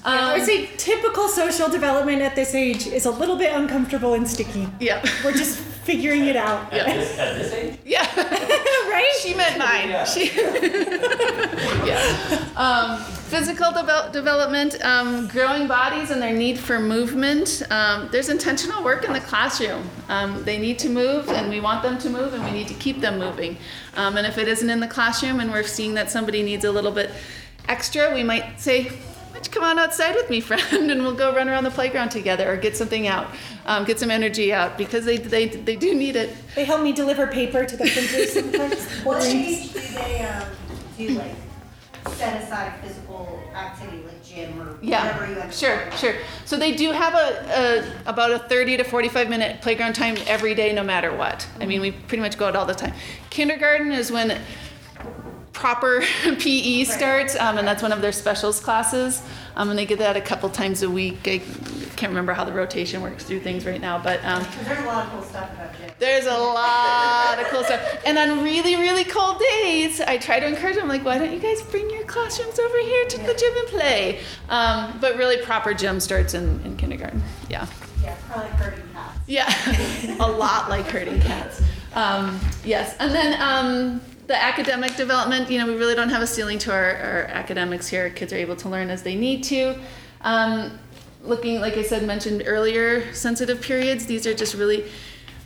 I 0.05 0.17
Um, 0.33 0.37
would 0.39 0.45
say 0.45 0.67
typical 0.77 1.27
social 1.27 1.67
development 1.67 2.21
at 2.21 2.35
this 2.35 2.53
age 2.53 2.85
is 2.87 3.05
a 3.05 3.11
little 3.11 3.35
bit 3.37 3.51
uncomfortable 3.53 4.13
and 4.13 4.27
sticky. 4.27 4.67
yeah, 4.79 5.03
We're 5.23 5.31
just 5.33 5.57
figuring 5.57 6.25
it 6.27 6.35
out. 6.35 6.71
At 6.71 6.85
this, 6.85 7.17
at 7.19 7.37
this 7.37 7.51
age? 7.53 7.79
yeah. 7.85 8.05
right? 8.95 9.11
She 9.21 9.33
meant 9.33 9.57
mine. 9.57 9.89
Yeah. 9.89 10.03
She, 10.05 10.25
yeah. 11.85 12.45
Um, 12.55 12.99
physical 13.03 13.71
devel- 13.71 14.11
development, 14.11 14.83
um, 14.85 15.27
growing 15.27 15.67
bodies 15.67 16.11
and 16.11 16.21
their 16.21 16.33
need 16.33 16.57
for 16.59 16.79
movement. 16.79 17.63
Um, 17.71 18.09
there's 18.11 18.29
intentional 18.29 18.83
work 18.83 19.05
in 19.05 19.13
the 19.13 19.19
classroom. 19.19 19.89
Um, 20.09 20.43
they 20.43 20.57
need 20.57 20.77
to 20.79 20.89
move, 20.89 21.29
and 21.29 21.49
we 21.49 21.59
want 21.59 21.81
them 21.83 21.97
to 21.99 22.09
move, 22.09 22.33
and 22.33 22.43
we 22.45 22.51
need 22.51 22.67
to 22.67 22.73
keep 22.75 23.01
them 23.01 23.17
moving. 23.19 23.57
Um, 23.95 24.17
and 24.17 24.25
if 24.27 24.37
it 24.37 24.47
isn't 24.47 24.69
in 24.69 24.79
the 24.79 24.87
classroom, 24.87 25.39
and 25.39 25.51
we're 25.51 25.63
seeing 25.63 25.93
that 25.95 26.11
somebody 26.11 26.43
needs 26.43 26.63
a 26.65 26.71
little 26.71 26.91
bit 26.91 27.09
extra, 27.67 28.13
we 28.13 28.23
might 28.23 28.59
say, 28.59 28.83
"Why 28.83 28.89
don't 28.89 28.99
you 28.99 29.14
come 29.47 29.63
on 29.63 29.79
outside 29.79 30.15
with 30.15 30.29
me, 30.29 30.39
friend, 30.49 30.91
and 30.91 31.01
we'll 31.01 31.15
go 31.15 31.33
run 31.35 31.49
around 31.49 31.63
the 31.63 31.71
playground 31.71 32.09
together, 32.09 32.51
or 32.51 32.57
get 32.57 32.75
something 32.75 33.07
out, 33.07 33.27
um, 33.65 33.83
get 33.85 33.99
some 33.99 34.11
energy 34.11 34.53
out, 34.53 34.77
because 34.77 35.05
they, 35.05 35.17
they, 35.17 35.47
they 35.47 35.75
do 35.75 35.93
need 35.95 36.15
it." 36.15 36.35
They 36.55 36.65
help 36.65 36.81
me 36.81 36.91
deliver 36.93 37.27
paper 37.27 37.65
to 37.65 37.77
the 37.77 37.83
printer 37.89 38.25
sometimes. 38.27 38.85
What 39.03 39.23
age 39.25 39.73
do 39.73 39.79
they, 39.79 40.21
um, 40.25 40.47
do 40.97 41.07
like 41.09 41.35
set 42.15 42.41
aside 42.43 42.73
physical 42.83 43.41
activity 43.55 44.03
like 44.03 44.23
gym 44.23 44.61
or 44.61 44.77
Yeah, 44.81 45.05
whatever 45.05 45.31
you 45.33 45.39
have? 45.39 45.53
sure, 45.53 45.91
sure. 45.97 46.13
So 46.45 46.55
they 46.57 46.71
do 46.73 46.91
have 46.91 47.13
a, 47.15 47.83
a 48.05 48.09
about 48.09 48.31
a 48.31 48.39
30 48.39 48.77
to 48.77 48.83
45 48.83 49.29
minute 49.29 49.61
playground 49.61 49.93
time 49.93 50.15
every 50.27 50.53
day, 50.53 50.71
no 50.71 50.83
matter 50.83 51.15
what. 51.15 51.47
I 51.59 51.65
mean, 51.65 51.81
we 51.81 51.91
pretty 51.91 52.21
much 52.21 52.37
go 52.37 52.47
out 52.47 52.55
all 52.55 52.65
the 52.65 52.75
time. 52.75 52.93
Kindergarten 53.31 53.91
is 53.91 54.11
when 54.11 54.39
proper 55.55 56.01
PE 56.23 56.83
starts, 56.83 57.35
um, 57.37 57.57
and 57.57 57.67
that's 57.67 57.81
one 57.81 57.91
of 57.91 58.01
their 58.01 58.11
specials 58.11 58.59
classes. 58.59 59.23
Um, 59.55 59.69
and 59.69 59.79
they 59.79 59.85
get 59.85 59.99
that 59.99 60.17
a 60.17 60.21
couple 60.21 60.49
times 60.49 60.83
a 60.83 60.89
week. 60.89 61.27
I 61.27 61.39
can't 61.95 62.11
remember 62.11 62.33
how 62.33 62.43
the 62.43 62.51
rotation 62.51 63.01
works 63.01 63.23
through 63.23 63.39
things 63.39 63.65
right 63.65 63.79
now, 63.79 63.97
but 63.97 64.23
um, 64.25 64.45
there's 64.65 64.79
a 64.79 64.85
lot 64.85 65.05
of 65.05 65.13
cool 65.13 65.23
stuff 65.23 65.51
about 65.53 65.77
gym. 65.77 65.91
there's 65.97 66.25
a 66.25 66.37
lot 66.37 67.39
of 67.39 67.47
cool 67.47 67.63
stuff. 67.63 68.01
And 68.05 68.17
on 68.17 68.43
really, 68.43 68.75
really 68.75 69.05
cold 69.05 69.39
days, 69.39 70.01
I 70.01 70.17
try 70.17 70.41
to 70.41 70.45
encourage 70.45 70.75
them, 70.75 70.89
like, 70.89 71.05
why 71.05 71.17
don't 71.17 71.31
you 71.31 71.39
guys 71.39 71.61
bring 71.63 71.89
your 71.89 72.03
classrooms 72.03 72.59
over 72.59 72.77
here 72.79 73.05
to 73.05 73.17
the 73.19 73.33
gym 73.33 73.53
and 73.57 73.67
play? 73.69 74.19
Um, 74.49 74.97
but 74.99 75.15
really, 75.15 75.37
proper 75.37 75.73
gym 75.73 76.01
starts 76.01 76.33
in, 76.33 76.61
in 76.65 76.75
kindergarten. 76.75 77.23
Yeah. 77.49 77.65
Yeah, 78.03 78.15
probably 78.27 78.49
hurting 78.51 78.83
cats. 78.93 79.19
Yeah. 79.25 80.17
a 80.19 80.29
lot 80.29 80.69
like 80.69 80.85
herding 80.85 81.21
cats. 81.21 81.61
Um, 81.93 82.39
yes. 82.65 82.95
And 82.99 83.15
then 83.15 83.41
um, 83.41 84.01
the 84.27 84.41
academic 84.41 84.95
development, 84.95 85.49
you 85.49 85.59
know, 85.59 85.67
we 85.67 85.75
really 85.75 85.95
don't 85.95 86.09
have 86.09 86.21
a 86.21 86.27
ceiling 86.27 86.57
to 86.59 86.71
our, 86.71 86.95
our 86.95 87.23
academics 87.25 87.87
here. 87.87 88.09
Kids 88.09 88.33
are 88.33 88.37
able 88.37 88.55
to 88.57 88.69
learn 88.69 88.89
as 88.89 89.03
they 89.03 89.15
need 89.15 89.43
to. 89.45 89.79
Um, 90.21 90.79
looking, 91.23 91.61
like 91.61 91.77
I 91.77 91.83
said, 91.83 92.03
mentioned 92.03 92.43
earlier, 92.45 93.13
sensitive 93.13 93.61
periods, 93.61 94.05
these 94.05 94.25
are 94.25 94.33
just 94.33 94.55
really 94.55 94.85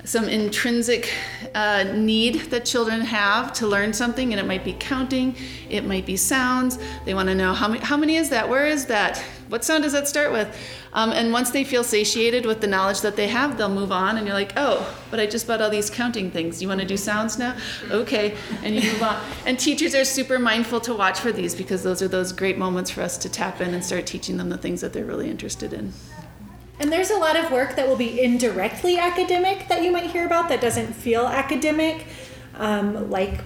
some 0.06 0.30
intrinsic 0.30 1.12
uh, 1.54 1.84
need 1.94 2.36
that 2.52 2.66
children 2.66 3.02
have 3.02 3.52
to 3.54 3.68
learn 3.68 3.92
something, 3.94 4.32
and 4.32 4.40
it 4.40 4.46
might 4.46 4.64
be 4.64 4.74
counting, 4.80 5.36
it 5.70 5.84
might 5.86 6.06
be 6.06 6.16
sounds. 6.16 6.80
They 7.06 7.14
want 7.14 7.28
to 7.28 7.36
know 7.36 7.54
how 7.54 7.78
how 7.80 7.98
many 7.98 8.16
is 8.16 8.30
that? 8.30 8.48
Where 8.48 8.66
is 8.66 8.86
that? 8.86 9.24
What 9.50 9.66
sound 9.66 9.84
does 9.84 9.94
that 9.94 10.08
start 10.08 10.32
with? 10.32 10.56
Um, 10.94 11.12
and 11.12 11.34
once 11.34 11.50
they 11.50 11.64
feel 11.64 11.84
satiated 11.84 12.46
with 12.46 12.62
the 12.62 12.68
knowledge 12.68 13.02
that 13.02 13.16
they 13.16 13.28
have, 13.30 13.58
they'll 13.58 13.68
move 13.68 13.92
on, 13.92 14.18
and 14.18 14.28
you're 14.28 14.36
like, 14.36 14.54
oh, 14.56 14.96
but 15.10 15.20
I 15.20 15.26
just 15.26 15.48
bought 15.48 15.60
all 15.60 15.72
these 15.72 15.90
counting 15.90 16.30
things. 16.30 16.62
You 16.62 16.68
want 16.68 16.82
to 16.82 16.88
do 16.88 16.96
sounds 16.96 17.40
now? 17.40 17.58
Okay, 17.90 18.38
and 18.64 18.76
you 18.76 18.92
move 18.92 19.02
on. 19.02 19.20
And 19.48 19.60
teachers 19.60 19.96
are 19.96 20.06
super 20.06 20.38
mindful 20.38 20.80
to 20.82 20.94
watch 20.94 21.20
for 21.20 21.32
these 21.32 21.56
because 21.56 21.82
those 21.82 22.04
are 22.04 22.08
those 22.08 22.32
great 22.32 22.60
moments 22.60 22.92
for 22.92 23.02
us 23.02 23.18
to 23.18 23.30
tap 23.30 23.60
in 23.60 23.74
and 23.74 23.84
start 23.84 24.06
teaching 24.06 24.38
them 24.38 24.50
the 24.50 24.58
things 24.58 24.82
that 24.82 24.94
they're 24.94 25.06
really 25.06 25.32
interested 25.32 25.74
in. 25.74 25.94
And 26.80 26.92
there's 26.92 27.10
a 27.10 27.18
lot 27.18 27.36
of 27.36 27.52
work 27.52 27.76
that 27.76 27.88
will 27.88 27.98
be 27.98 28.22
indirectly 28.22 29.00
academic 29.00 29.68
that 29.68 29.84
you 29.84 29.92
might 29.92 30.12
hear 30.12 30.26
about 30.28 30.48
that 30.50 30.62
doesn't 30.62 30.94
feel 30.94 31.26
academic, 31.26 32.06
um, 32.56 33.10
like 33.10 33.42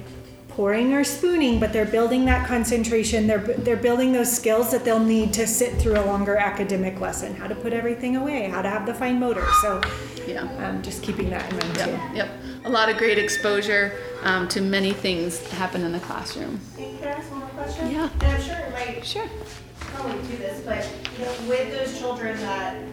pouring 0.56 0.94
or 0.94 1.04
spooning, 1.04 1.60
but 1.60 1.74
they're 1.74 1.86
building 1.86 2.26
that 2.26 2.48
concentration. 2.48 3.26
They're 3.26 3.40
they're 3.40 3.76
building 3.76 4.14
those 4.14 4.32
skills 4.32 4.70
that 4.72 4.86
they'll 4.86 5.00
need 5.00 5.34
to 5.34 5.48
sit 5.48 5.82
through 5.82 6.00
a 6.00 6.06
longer 6.06 6.38
academic 6.38 7.00
lesson. 7.02 7.36
How 7.36 7.48
to 7.48 7.56
put 7.56 7.74
everything 7.74 8.16
away, 8.16 8.50
how 8.50 8.62
to 8.62 8.70
have 8.70 8.86
the 8.86 8.94
fine 8.94 9.20
motor. 9.20 9.46
So, 9.62 9.82
Yeah. 10.28 10.42
um, 10.66 10.82
just 10.84 11.02
keeping 11.02 11.30
that 11.32 11.52
in 11.52 11.58
mind 11.58 11.76
too. 11.76 11.90
Yep, 11.92 12.16
yep. 12.16 12.30
A 12.66 12.70
lot 12.70 12.88
of 12.90 12.98
great 12.98 13.18
exposure 13.18 13.94
um, 14.24 14.48
to 14.50 14.62
many 14.62 14.94
things 14.94 15.40
that 15.40 15.52
happen 15.52 15.84
in 15.84 15.92
the 15.92 16.00
classroom. 16.00 16.60
Hey, 16.78 16.94
can 17.00 17.08
I 17.08 17.12
ask 17.12 17.30
one 17.32 17.40
more 17.40 17.50
question? 17.50 17.92
Yeah. 17.92 18.10
And 18.22 18.24
I'm 18.24 18.42
sure 18.42 18.56
it 18.56 18.72
might 18.72 19.04
Sure. 19.06 19.26
probably 19.80 20.22
do 20.28 20.38
this, 20.38 20.62
but 20.62 20.88
you 21.18 21.26
know, 21.26 21.34
with 21.50 21.72
those 21.74 21.98
children 22.00 22.38
that 22.42 22.76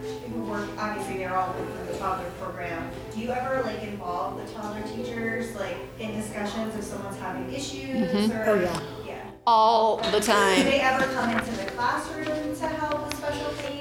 work, 0.51 0.69
obviously 0.77 1.17
they're 1.17 1.35
all 1.35 1.53
within 1.53 1.87
the 1.87 1.97
toddler 1.97 2.29
program. 2.31 2.91
Do 3.13 3.21
you 3.21 3.31
ever 3.31 3.63
like 3.63 3.81
involve 3.83 4.45
the 4.45 4.53
toddler 4.53 4.83
teachers 4.83 5.55
like 5.55 5.77
in 5.99 6.13
discussions 6.13 6.75
if 6.75 6.83
someone's 6.83 7.17
having 7.17 7.51
issues 7.51 8.11
mm-hmm. 8.11 8.31
or? 8.31 8.45
Oh, 8.49 8.55
yeah. 8.61 8.81
Yeah. 9.07 9.31
All 9.47 9.97
the 10.11 10.19
time. 10.19 10.57
Do 10.57 10.63
they 10.63 10.81
ever 10.81 11.05
come 11.13 11.31
into 11.31 11.51
the 11.51 11.65
classroom 11.71 12.55
to 12.55 12.67
help 12.67 13.07
with 13.07 13.17
special 13.17 13.49
things, 13.51 13.80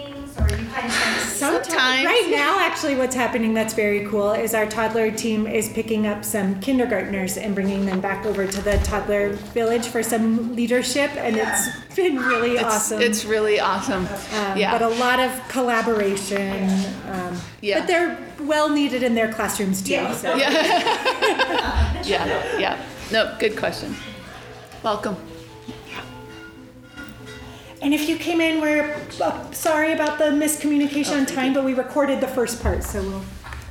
or 0.73 0.81
you 0.85 0.89
kind 0.93 1.17
of 1.17 1.23
send 1.23 1.57
them? 1.57 1.65
Sometimes. 1.65 2.07
Right 2.07 2.29
now, 2.31 2.59
actually, 2.61 2.97
what's 2.97 3.15
happening 3.15 3.55
that's 3.55 3.75
very 3.75 4.07
cool 4.07 4.33
is 4.33 4.55
our 4.55 4.67
toddler 4.67 5.11
team 5.11 5.47
is 5.47 5.69
picking 5.69 6.07
up 6.07 6.25
some 6.25 6.61
kindergartners 6.61 7.37
and 7.37 7.55
bringing 7.55 7.87
them 7.87 8.01
back 8.01 8.25
over 8.27 8.47
to 8.47 8.63
the 8.63 8.79
toddler 8.79 9.31
village 9.55 9.87
for 9.87 10.03
some 10.03 10.55
leadership, 10.55 11.11
and 11.17 11.37
it's 11.37 11.69
been 11.97 12.17
really 12.19 12.53
It's, 12.53 12.63
awesome. 12.63 13.01
it's 13.01 13.25
really 13.25 13.59
awesome. 13.61 14.07
Um, 14.07 14.57
yeah. 14.59 14.71
But 14.77 14.83
a 14.83 14.89
lot 14.89 15.21
of 15.21 15.31
collaboration. 15.49 16.69
Um, 17.11 17.37
Yeah. 17.61 17.81
But 17.81 17.89
they're 17.89 18.19
well 18.41 18.69
needed 18.71 19.03
in 19.03 19.15
their 19.15 19.33
classrooms 19.33 19.83
too. 19.83 19.93
Yeah. 19.93 20.13
So. 20.15 20.35
yeah. 20.37 22.03
yeah. 22.05 22.59
Yeah. 22.59 22.85
No, 23.13 23.37
good 23.39 23.57
question. 23.57 23.95
Welcome. 24.83 25.17
And 27.83 27.95
if 27.95 28.09
you 28.09 28.17
came 28.17 28.41
in, 28.41 28.61
we're 28.61 28.95
uh, 29.23 29.51
sorry 29.53 29.93
about 29.93 30.19
the 30.19 30.25
miscommunication 30.25 31.19
on 31.19 31.27
time, 31.27 31.55
but 31.55 31.65
we 31.65 31.73
recorded 31.73 32.21
the 32.21 32.29
first 32.29 32.63
part, 32.63 32.85
so 32.85 33.03
we'll, 33.03 33.23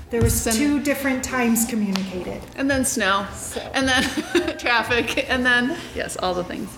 there 0.09 0.21
was 0.21 0.33
Send 0.33 0.57
two 0.57 0.81
different 0.81 1.23
times 1.23 1.65
communicated. 1.67 2.41
And 2.55 2.69
then 2.69 2.83
snow. 2.83 3.27
And 3.73 3.87
then 3.87 4.03
traffic. 4.57 5.29
And 5.29 5.45
then, 5.45 5.77
yes, 5.93 6.17
all 6.17 6.33
the 6.33 6.43
things. 6.43 6.75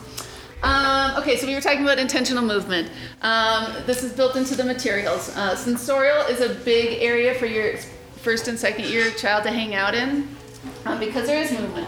Um, 0.62 1.18
okay, 1.18 1.38
so 1.38 1.48
we 1.48 1.56
were 1.56 1.62
talking 1.62 1.84
about 1.84 1.98
intentional 1.98 2.44
movement. 2.44 2.92
Um, 3.22 3.74
this 3.86 4.04
is 4.04 4.12
built 4.12 4.36
into 4.36 4.56
the 4.56 4.66
materials. 4.66 5.36
Uh, 5.36 5.56
sensorial 5.56 6.22
is 6.24 6.42
a 6.42 6.54
big 6.66 7.02
area 7.02 7.34
for 7.34 7.46
your 7.46 7.78
first 8.18 8.50
and 8.50 8.60
second 8.60 8.86
year 8.86 9.10
child 9.12 9.44
to 9.44 9.50
hang 9.50 9.74
out 9.74 9.96
in 9.96 10.28
um, 10.86 11.00
because 11.00 11.26
there 11.26 11.42
is 11.42 11.52
movement. 11.52 11.88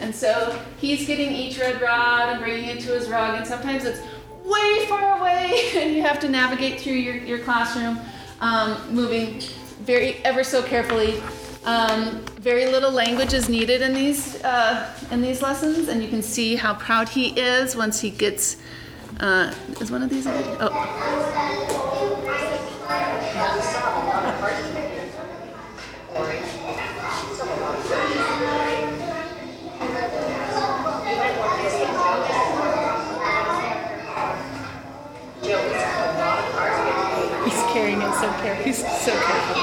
And 0.00 0.14
so 0.14 0.58
he's 0.78 1.06
getting 1.06 1.32
each 1.32 1.58
red 1.58 1.80
rod 1.80 2.30
and 2.30 2.40
bringing 2.40 2.68
it 2.68 2.80
to 2.80 2.92
his 2.92 3.08
rug, 3.08 3.36
and 3.36 3.46
sometimes 3.46 3.84
it's 3.84 4.00
way 4.44 4.86
far 4.86 5.18
away, 5.18 5.70
and 5.76 5.94
you 5.94 6.02
have 6.02 6.20
to 6.20 6.28
navigate 6.28 6.80
through 6.80 6.94
your, 6.94 7.16
your 7.16 7.38
classroom, 7.40 7.98
um, 8.40 8.76
moving 8.94 9.40
very 9.82 10.16
ever 10.24 10.44
so 10.44 10.62
carefully. 10.62 11.20
Um, 11.64 12.24
very 12.40 12.66
little 12.66 12.90
language 12.90 13.32
is 13.32 13.48
needed 13.48 13.80
in 13.80 13.94
these 13.94 14.42
uh, 14.44 14.94
in 15.10 15.22
these 15.22 15.40
lessons, 15.40 15.88
and 15.88 16.02
you 16.02 16.08
can 16.08 16.22
see 16.22 16.56
how 16.56 16.74
proud 16.74 17.08
he 17.08 17.28
is 17.40 17.74
once 17.74 18.00
he 18.00 18.10
gets 18.10 18.56
Uh, 19.20 19.54
is 19.80 19.90
one 19.92 20.02
of 20.02 20.10
these? 20.10 20.26
Oh. 20.26 20.70
Carrying 37.74 38.00
it 38.00 38.14
so 38.14 38.32
carefully. 38.34 38.64
He's 38.64 38.78
so 38.78 39.10
careful. 39.10 39.62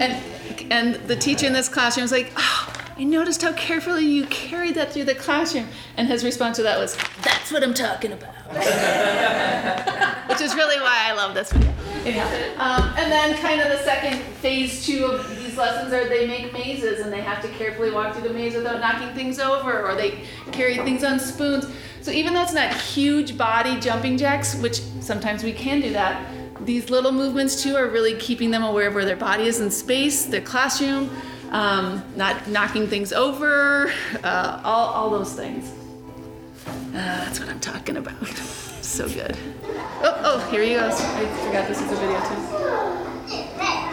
And 0.00 0.72
and 0.72 0.94
the 1.06 1.14
teacher 1.14 1.46
in 1.46 1.52
this 1.52 1.68
classroom 1.68 2.04
is 2.04 2.10
like, 2.10 2.32
oh, 2.36 2.73
I 2.96 3.02
noticed 3.02 3.42
how 3.42 3.52
carefully 3.54 4.04
you 4.04 4.24
carried 4.26 4.76
that 4.76 4.92
through 4.92 5.04
the 5.04 5.16
classroom. 5.16 5.66
And 5.96 6.06
his 6.06 6.22
response 6.22 6.58
to 6.58 6.62
that 6.62 6.78
was, 6.78 6.96
That's 7.22 7.50
what 7.50 7.64
I'm 7.64 7.74
talking 7.74 8.12
about. 8.12 8.34
Which 10.28 10.40
is 10.40 10.54
really 10.54 10.80
why 10.80 11.08
I 11.08 11.12
love 11.14 11.34
this 11.34 11.52
video. 11.52 11.74
Anyhow, 12.04 12.26
um, 12.58 12.94
and 12.96 13.10
then 13.10 13.36
kind 13.38 13.60
of 13.60 13.68
the 13.68 13.78
second 13.78 14.20
phase 14.36 14.86
two 14.86 15.06
of 15.06 15.28
these 15.30 15.56
lessons 15.56 15.92
are 15.92 16.08
they 16.08 16.26
make 16.26 16.52
mazes 16.52 17.00
and 17.00 17.12
they 17.12 17.22
have 17.22 17.42
to 17.42 17.48
carefully 17.48 17.90
walk 17.90 18.14
through 18.14 18.28
the 18.28 18.34
maze 18.34 18.54
without 18.54 18.78
knocking 18.80 19.12
things 19.14 19.38
over 19.40 19.82
or 19.82 19.94
they 19.94 20.20
carry 20.52 20.76
things 20.76 21.02
on 21.02 21.18
spoons. 21.18 21.66
So 22.00 22.10
even 22.10 22.34
though 22.34 22.42
it's 22.42 22.52
not 22.52 22.72
huge 22.74 23.36
body 23.36 23.80
jumping 23.80 24.18
jacks, 24.18 24.54
which 24.56 24.82
sometimes 25.00 25.42
we 25.42 25.52
can 25.52 25.80
do 25.80 25.92
that, 25.94 26.30
these 26.60 26.90
little 26.90 27.12
movements 27.12 27.62
too 27.62 27.74
are 27.74 27.88
really 27.88 28.14
keeping 28.16 28.50
them 28.50 28.62
aware 28.62 28.88
of 28.88 28.94
where 28.94 29.04
their 29.04 29.16
body 29.16 29.44
is 29.44 29.58
in 29.60 29.70
space, 29.70 30.26
their 30.26 30.42
classroom, 30.42 31.10
um, 31.54 32.02
not 32.16 32.48
knocking 32.48 32.88
things 32.88 33.12
over, 33.12 33.92
uh, 34.24 34.60
all, 34.64 34.88
all 34.88 35.10
those 35.10 35.34
things. 35.34 35.72
Uh, 36.66 36.72
that's 36.92 37.38
what 37.38 37.48
I'm 37.48 37.60
talking 37.60 37.96
about. 37.96 38.26
so 38.82 39.08
good. 39.08 39.36
Oh, 40.02 40.20
oh, 40.24 40.50
here 40.50 40.62
he 40.62 40.74
goes. 40.74 41.00
I 41.00 41.26
forgot 41.46 41.68
this 41.68 41.80
is 41.80 41.92
a 41.92 41.94
video 41.94 42.20
too. 42.28 43.36
He 43.36 43.44
can't 43.56 43.84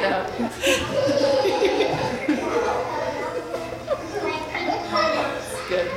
get. 0.00 0.30
Good. 5.68 5.90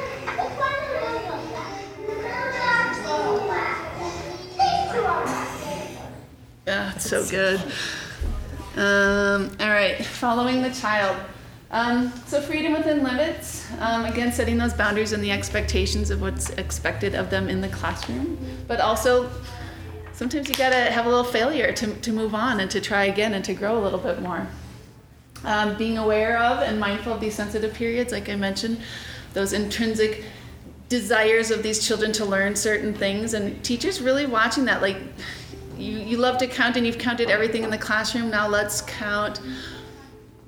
Yeah, 6.67 6.93
it's 6.95 7.09
so 7.09 7.25
good. 7.27 7.61
Um, 8.75 9.51
all 9.59 9.69
right, 9.69 10.05
following 10.05 10.61
the 10.61 10.71
child. 10.71 11.17
Um, 11.71 12.11
so 12.25 12.41
freedom 12.41 12.73
within 12.73 13.01
limits. 13.03 13.65
Um, 13.79 14.05
again, 14.05 14.33
setting 14.33 14.57
those 14.57 14.73
boundaries 14.73 15.13
and 15.13 15.23
the 15.23 15.31
expectations 15.31 16.09
of 16.11 16.21
what's 16.21 16.49
expected 16.51 17.15
of 17.15 17.29
them 17.29 17.47
in 17.47 17.61
the 17.61 17.69
classroom, 17.69 18.37
but 18.67 18.81
also 18.81 19.29
sometimes 20.21 20.47
you 20.47 20.53
gotta 20.53 20.75
have 20.75 21.07
a 21.07 21.09
little 21.09 21.23
failure 21.23 21.73
to, 21.73 21.95
to 21.95 22.13
move 22.13 22.35
on 22.35 22.59
and 22.59 22.69
to 22.69 22.79
try 22.79 23.05
again 23.05 23.33
and 23.33 23.43
to 23.43 23.55
grow 23.55 23.79
a 23.79 23.81
little 23.81 23.97
bit 23.97 24.21
more. 24.21 24.47
Um, 25.43 25.75
being 25.77 25.97
aware 25.97 26.37
of 26.37 26.59
and 26.59 26.79
mindful 26.79 27.13
of 27.13 27.19
these 27.19 27.33
sensitive 27.33 27.73
periods, 27.73 28.11
like 28.11 28.29
I 28.29 28.35
mentioned, 28.35 28.79
those 29.33 29.51
intrinsic 29.51 30.23
desires 30.89 31.49
of 31.49 31.63
these 31.63 31.83
children 31.87 32.11
to 32.11 32.23
learn 32.23 32.55
certain 32.55 32.93
things, 32.93 33.33
and 33.33 33.63
teachers 33.63 33.99
really 33.99 34.27
watching 34.27 34.65
that. 34.65 34.83
Like, 34.83 34.97
you, 35.75 35.97
you 35.97 36.17
love 36.17 36.37
to 36.37 36.45
count 36.45 36.77
and 36.77 36.85
you've 36.85 36.99
counted 36.99 37.31
everything 37.31 37.63
in 37.63 37.71
the 37.71 37.79
classroom, 37.79 38.29
now 38.29 38.47
let's 38.47 38.81
count. 38.81 39.41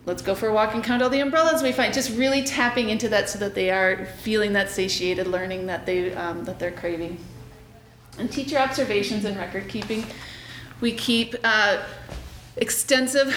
Let's 0.05 0.21
go 0.21 0.35
for 0.35 0.49
a 0.49 0.53
walk 0.53 0.75
and 0.75 0.83
count 0.83 1.01
all 1.01 1.09
the 1.09 1.21
umbrellas 1.21 1.63
we 1.63 1.71
find. 1.71 1.95
Just 1.95 2.15
really 2.15 2.43
tapping 2.43 2.89
into 2.89 3.09
that 3.09 3.27
so 3.27 3.39
that 3.39 3.55
they 3.55 3.71
are 3.71 4.05
feeling 4.21 4.53
that 4.53 4.69
satiated 4.69 5.25
learning 5.25 5.65
that 5.65 5.87
they 5.87 6.13
um, 6.13 6.43
that 6.43 6.59
they're 6.59 6.71
craving 6.71 7.17
and 8.17 8.31
teacher 8.31 8.57
observations 8.57 9.25
and 9.25 9.37
record 9.37 9.67
keeping. 9.67 10.05
We 10.81 10.93
keep 10.93 11.35
uh, 11.43 11.83
extensive 12.57 13.35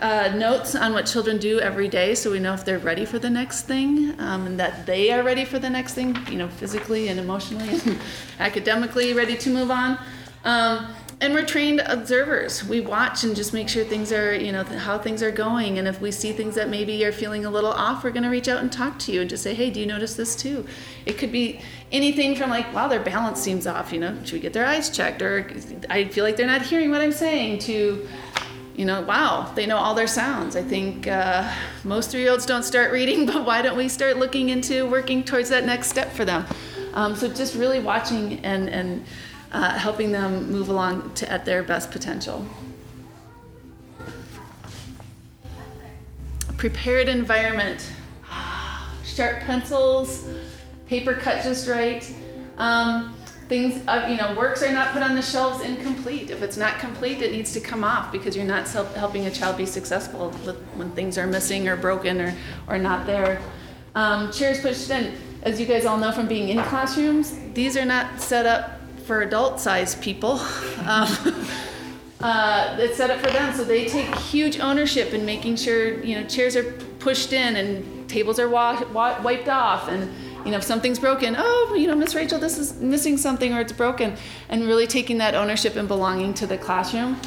uh, 0.00 0.32
notes 0.36 0.74
on 0.74 0.92
what 0.92 1.06
children 1.06 1.38
do 1.38 1.60
every 1.60 1.88
day 1.88 2.14
so 2.14 2.30
we 2.30 2.38
know 2.38 2.52
if 2.52 2.64
they're 2.64 2.78
ready 2.78 3.04
for 3.04 3.18
the 3.18 3.30
next 3.30 3.62
thing 3.62 4.14
um, 4.20 4.46
and 4.46 4.60
that 4.60 4.86
they 4.86 5.10
are 5.10 5.22
ready 5.22 5.44
for 5.44 5.58
the 5.58 5.70
next 5.70 5.94
thing, 5.94 6.16
you 6.30 6.36
know, 6.36 6.48
physically 6.48 7.08
and 7.08 7.18
emotionally 7.18 7.68
and 7.68 7.98
academically 8.38 9.12
ready 9.14 9.36
to 9.36 9.50
move 9.50 9.70
on. 9.70 9.98
Um, 10.44 10.94
and 11.20 11.34
we're 11.34 11.44
trained 11.44 11.80
observers. 11.84 12.64
We 12.64 12.80
watch 12.80 13.24
and 13.24 13.36
just 13.36 13.52
make 13.52 13.68
sure 13.68 13.84
things 13.84 14.10
are, 14.10 14.34
you 14.34 14.52
know, 14.52 14.64
how 14.64 14.98
things 14.98 15.22
are 15.22 15.30
going. 15.30 15.78
And 15.78 15.86
if 15.86 16.00
we 16.00 16.10
see 16.10 16.32
things 16.32 16.54
that 16.54 16.70
maybe 16.70 16.94
you're 16.94 17.12
feeling 17.12 17.44
a 17.44 17.50
little 17.50 17.72
off, 17.72 18.02
we're 18.02 18.10
going 18.10 18.22
to 18.22 18.30
reach 18.30 18.48
out 18.48 18.60
and 18.60 18.72
talk 18.72 18.98
to 19.00 19.12
you 19.12 19.20
and 19.20 19.28
just 19.28 19.42
say, 19.42 19.52
hey, 19.52 19.70
do 19.70 19.80
you 19.80 19.86
notice 19.86 20.14
this 20.14 20.34
too? 20.34 20.66
It 21.04 21.18
could 21.18 21.30
be 21.30 21.60
anything 21.92 22.34
from 22.36 22.48
like, 22.48 22.72
wow, 22.72 22.88
their 22.88 23.00
balance 23.00 23.38
seems 23.38 23.66
off, 23.66 23.92
you 23.92 24.00
know, 24.00 24.16
should 24.24 24.32
we 24.32 24.40
get 24.40 24.54
their 24.54 24.64
eyes 24.64 24.88
checked? 24.88 25.20
Or 25.20 25.50
I 25.90 26.04
feel 26.04 26.24
like 26.24 26.38
they're 26.38 26.46
not 26.46 26.62
hearing 26.62 26.90
what 26.90 27.02
I'm 27.02 27.12
saying 27.12 27.58
to, 27.60 28.08
you 28.74 28.84
know, 28.86 29.02
wow, 29.02 29.52
they 29.54 29.66
know 29.66 29.76
all 29.76 29.94
their 29.94 30.06
sounds. 30.06 30.56
I 30.56 30.62
think 30.62 31.06
uh, 31.06 31.52
most 31.84 32.10
three 32.10 32.22
year 32.22 32.30
olds 32.30 32.46
don't 32.46 32.62
start 32.62 32.92
reading, 32.92 33.26
but 33.30 33.44
why 33.44 33.60
don't 33.60 33.76
we 33.76 33.88
start 33.88 34.16
looking 34.16 34.48
into 34.48 34.88
working 34.88 35.22
towards 35.22 35.50
that 35.50 35.66
next 35.66 35.90
step 35.90 36.12
for 36.12 36.24
them? 36.24 36.46
Um, 36.94 37.14
so 37.14 37.28
just 37.28 37.54
really 37.54 37.78
watching 37.78 38.42
and, 38.44 38.70
and 38.70 39.04
uh, 39.52 39.78
helping 39.78 40.12
them 40.12 40.50
move 40.50 40.68
along 40.68 41.12
to, 41.14 41.30
at 41.30 41.44
their 41.44 41.62
best 41.62 41.90
potential. 41.90 42.46
Prepared 46.56 47.08
environment. 47.08 47.90
Sharp 49.04 49.40
pencils, 49.40 50.28
paper 50.86 51.14
cut 51.14 51.42
just 51.42 51.68
right. 51.68 52.08
Um, 52.58 53.14
things, 53.48 53.82
uh, 53.88 54.06
you 54.08 54.16
know, 54.16 54.34
works 54.36 54.62
are 54.62 54.72
not 54.72 54.92
put 54.92 55.02
on 55.02 55.16
the 55.16 55.22
shelves 55.22 55.64
incomplete. 55.64 56.30
If 56.30 56.42
it's 56.42 56.56
not 56.56 56.78
complete, 56.78 57.20
it 57.20 57.32
needs 57.32 57.52
to 57.54 57.60
come 57.60 57.82
off 57.82 58.12
because 58.12 58.36
you're 58.36 58.44
not 58.44 58.68
self- 58.68 58.94
helping 58.94 59.26
a 59.26 59.30
child 59.30 59.56
be 59.56 59.66
successful 59.66 60.28
with, 60.44 60.56
when 60.74 60.92
things 60.92 61.18
are 61.18 61.26
missing 61.26 61.66
or 61.66 61.76
broken 61.76 62.20
or, 62.20 62.34
or 62.68 62.78
not 62.78 63.06
there. 63.06 63.42
Um, 63.96 64.30
chairs 64.30 64.60
pushed 64.60 64.88
in. 64.90 65.14
As 65.42 65.58
you 65.58 65.66
guys 65.66 65.84
all 65.84 65.96
know 65.96 66.12
from 66.12 66.28
being 66.28 66.50
in 66.50 66.62
classrooms, 66.64 67.36
these 67.54 67.76
are 67.76 67.84
not 67.84 68.20
set 68.20 68.46
up 68.46 68.79
for 69.10 69.22
adult-sized 69.22 70.00
people. 70.00 70.40
Um, 70.80 71.08
uh, 72.20 72.76
it's 72.80 72.96
set 72.96 73.10
up 73.10 73.18
for 73.20 73.30
them, 73.30 73.52
so 73.54 73.64
they 73.64 73.84
take 73.86 74.12
huge 74.14 74.58
ownership 74.58 75.12
in 75.12 75.26
making 75.26 75.56
sure 75.56 76.02
you 76.02 76.14
know 76.16 76.26
chairs 76.26 76.56
are 76.56 76.72
pushed 76.98 77.32
in 77.32 77.56
and 77.56 78.08
tables 78.08 78.38
are 78.40 78.48
wa- 78.48 78.82
wa- 78.94 79.20
wiped 79.22 79.48
off. 79.48 79.88
And 79.88 80.10
you 80.44 80.52
know 80.52 80.56
if 80.56 80.64
something's 80.64 80.98
broken 80.98 81.34
oh 81.36 81.76
you 81.78 81.86
know 81.86 81.94
miss 81.94 82.14
rachel 82.14 82.38
this 82.38 82.56
is 82.56 82.80
missing 82.80 83.18
something 83.18 83.52
or 83.52 83.60
it's 83.60 83.72
broken. 83.72 84.16
And 84.48 84.66
really 84.66 84.86
taking 84.86 85.18
that 85.18 85.34
ownership 85.34 85.76
and 85.76 85.86
belonging 85.86 86.32
to 86.34 86.46
the 86.46 86.56
classroom. 86.56 87.20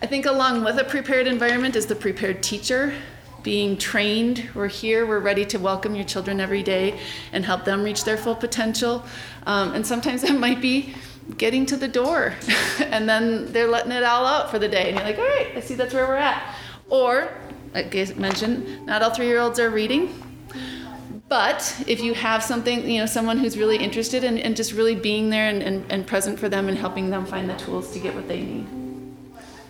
I 0.00 0.06
think 0.06 0.26
along 0.26 0.64
with 0.64 0.78
a 0.78 0.84
prepared 0.84 1.26
environment 1.26 1.76
is 1.76 1.86
the 1.86 1.96
prepared 1.96 2.42
teacher 2.42 2.94
being 3.42 3.76
trained. 3.76 4.48
We're 4.54 4.74
here 4.82 5.06
we're 5.06 5.24
ready 5.30 5.44
to 5.46 5.58
welcome 5.58 5.94
your 5.94 6.06
children 6.06 6.40
every 6.40 6.62
day 6.62 6.98
and 7.32 7.44
help 7.44 7.64
them 7.64 7.82
reach 7.82 8.04
their 8.04 8.16
full 8.16 8.36
potential. 8.36 9.04
Um, 9.46 9.74
and 9.74 9.86
sometimes 9.86 10.22
that 10.26 10.38
might 10.38 10.62
be 10.62 10.94
getting 11.36 11.66
to 11.66 11.76
the 11.76 11.88
door. 11.88 12.34
And 12.78 13.08
then 13.08 13.52
they're 13.52 13.68
letting 13.68 13.92
it 13.92 14.04
all 14.04 14.24
out 14.24 14.50
for 14.50 14.58
the 14.58 14.68
day. 14.68 14.88
And 14.88 14.96
you're 14.96 15.04
like 15.04 15.18
all 15.18 15.24
right 15.24 15.48
i 15.56 15.60
see 15.60 15.74
that's 15.74 15.92
where 15.92 16.06
we're 16.06 16.16
at. 16.16 16.54
Or 16.88 17.28
like 17.74 17.94
I 17.94 18.12
mentioned 18.16 18.86
not 18.86 19.02
all 19.02 19.10
three 19.10 19.26
year 19.26 19.40
olds 19.40 19.58
are 19.58 19.70
reading. 19.70 20.22
But 21.28 21.84
if 21.86 22.00
you 22.00 22.14
have 22.14 22.42
something 22.42 22.88
you 22.88 23.00
know 23.00 23.06
someone 23.06 23.38
who's 23.38 23.58
really 23.58 23.76
interested 23.76 24.24
in, 24.24 24.38
in 24.38 24.54
just 24.54 24.72
really 24.72 24.94
being 24.94 25.30
there 25.30 25.48
and, 25.48 25.62
and, 25.62 25.84
and 25.90 26.06
present 26.06 26.38
for 26.38 26.48
them 26.48 26.68
and 26.68 26.78
helping 26.78 27.10
them 27.10 27.26
find 27.26 27.50
the 27.50 27.56
tools 27.56 27.92
to 27.92 27.98
get 27.98 28.14
what 28.14 28.28
they 28.28 28.42
need. 28.42 28.66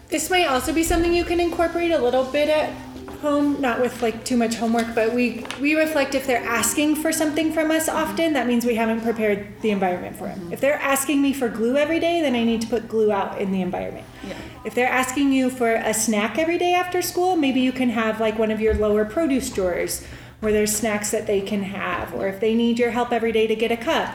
This 0.08 0.30
might 0.30 0.46
also 0.46 0.72
be 0.72 0.84
something 0.84 1.12
you 1.14 1.24
can 1.24 1.40
incorporate 1.40 1.90
a 1.90 1.98
little 1.98 2.24
bit 2.24 2.48
at 2.48 2.72
home, 3.20 3.60
not 3.60 3.80
with 3.80 4.02
like 4.02 4.24
too 4.24 4.36
much 4.36 4.56
homework, 4.56 4.94
but 4.94 5.12
we 5.12 5.44
we 5.60 5.74
reflect 5.74 6.14
if 6.14 6.26
they're 6.26 6.44
asking 6.44 6.96
for 6.96 7.12
something 7.12 7.52
from 7.52 7.70
us 7.70 7.88
often, 7.88 8.32
that 8.34 8.46
means 8.46 8.64
we 8.64 8.74
haven't 8.74 9.02
prepared 9.02 9.60
the 9.62 9.70
environment 9.70 10.16
for 10.16 10.24
them. 10.24 10.52
If 10.52 10.60
they're 10.60 10.80
asking 10.80 11.22
me 11.22 11.32
for 11.32 11.48
glue 11.48 11.76
every 11.76 12.00
day, 12.00 12.20
then 12.20 12.34
I 12.34 12.44
need 12.44 12.60
to 12.62 12.66
put 12.66 12.88
glue 12.88 13.12
out 13.12 13.40
in 13.40 13.52
the 13.52 13.62
environment. 13.62 14.06
Yeah. 14.26 14.34
If 14.64 14.74
they're 14.74 14.88
asking 14.88 15.32
you 15.32 15.50
for 15.50 15.74
a 15.74 15.94
snack 15.94 16.38
every 16.38 16.58
day 16.58 16.74
after 16.74 17.02
school, 17.02 17.36
maybe 17.36 17.60
you 17.60 17.72
can 17.72 17.90
have 17.90 18.20
like 18.20 18.38
one 18.38 18.50
of 18.50 18.60
your 18.60 18.74
lower 18.74 19.04
produce 19.04 19.50
drawers 19.50 20.04
where 20.40 20.52
there's 20.52 20.74
snacks 20.74 21.10
that 21.12 21.26
they 21.26 21.40
can 21.40 21.62
have, 21.62 22.12
or 22.14 22.28
if 22.28 22.40
they 22.40 22.54
need 22.54 22.78
your 22.78 22.90
help 22.90 23.12
every 23.12 23.32
day 23.32 23.46
to 23.46 23.56
get 23.56 23.72
a 23.72 23.76
cup, 23.76 24.14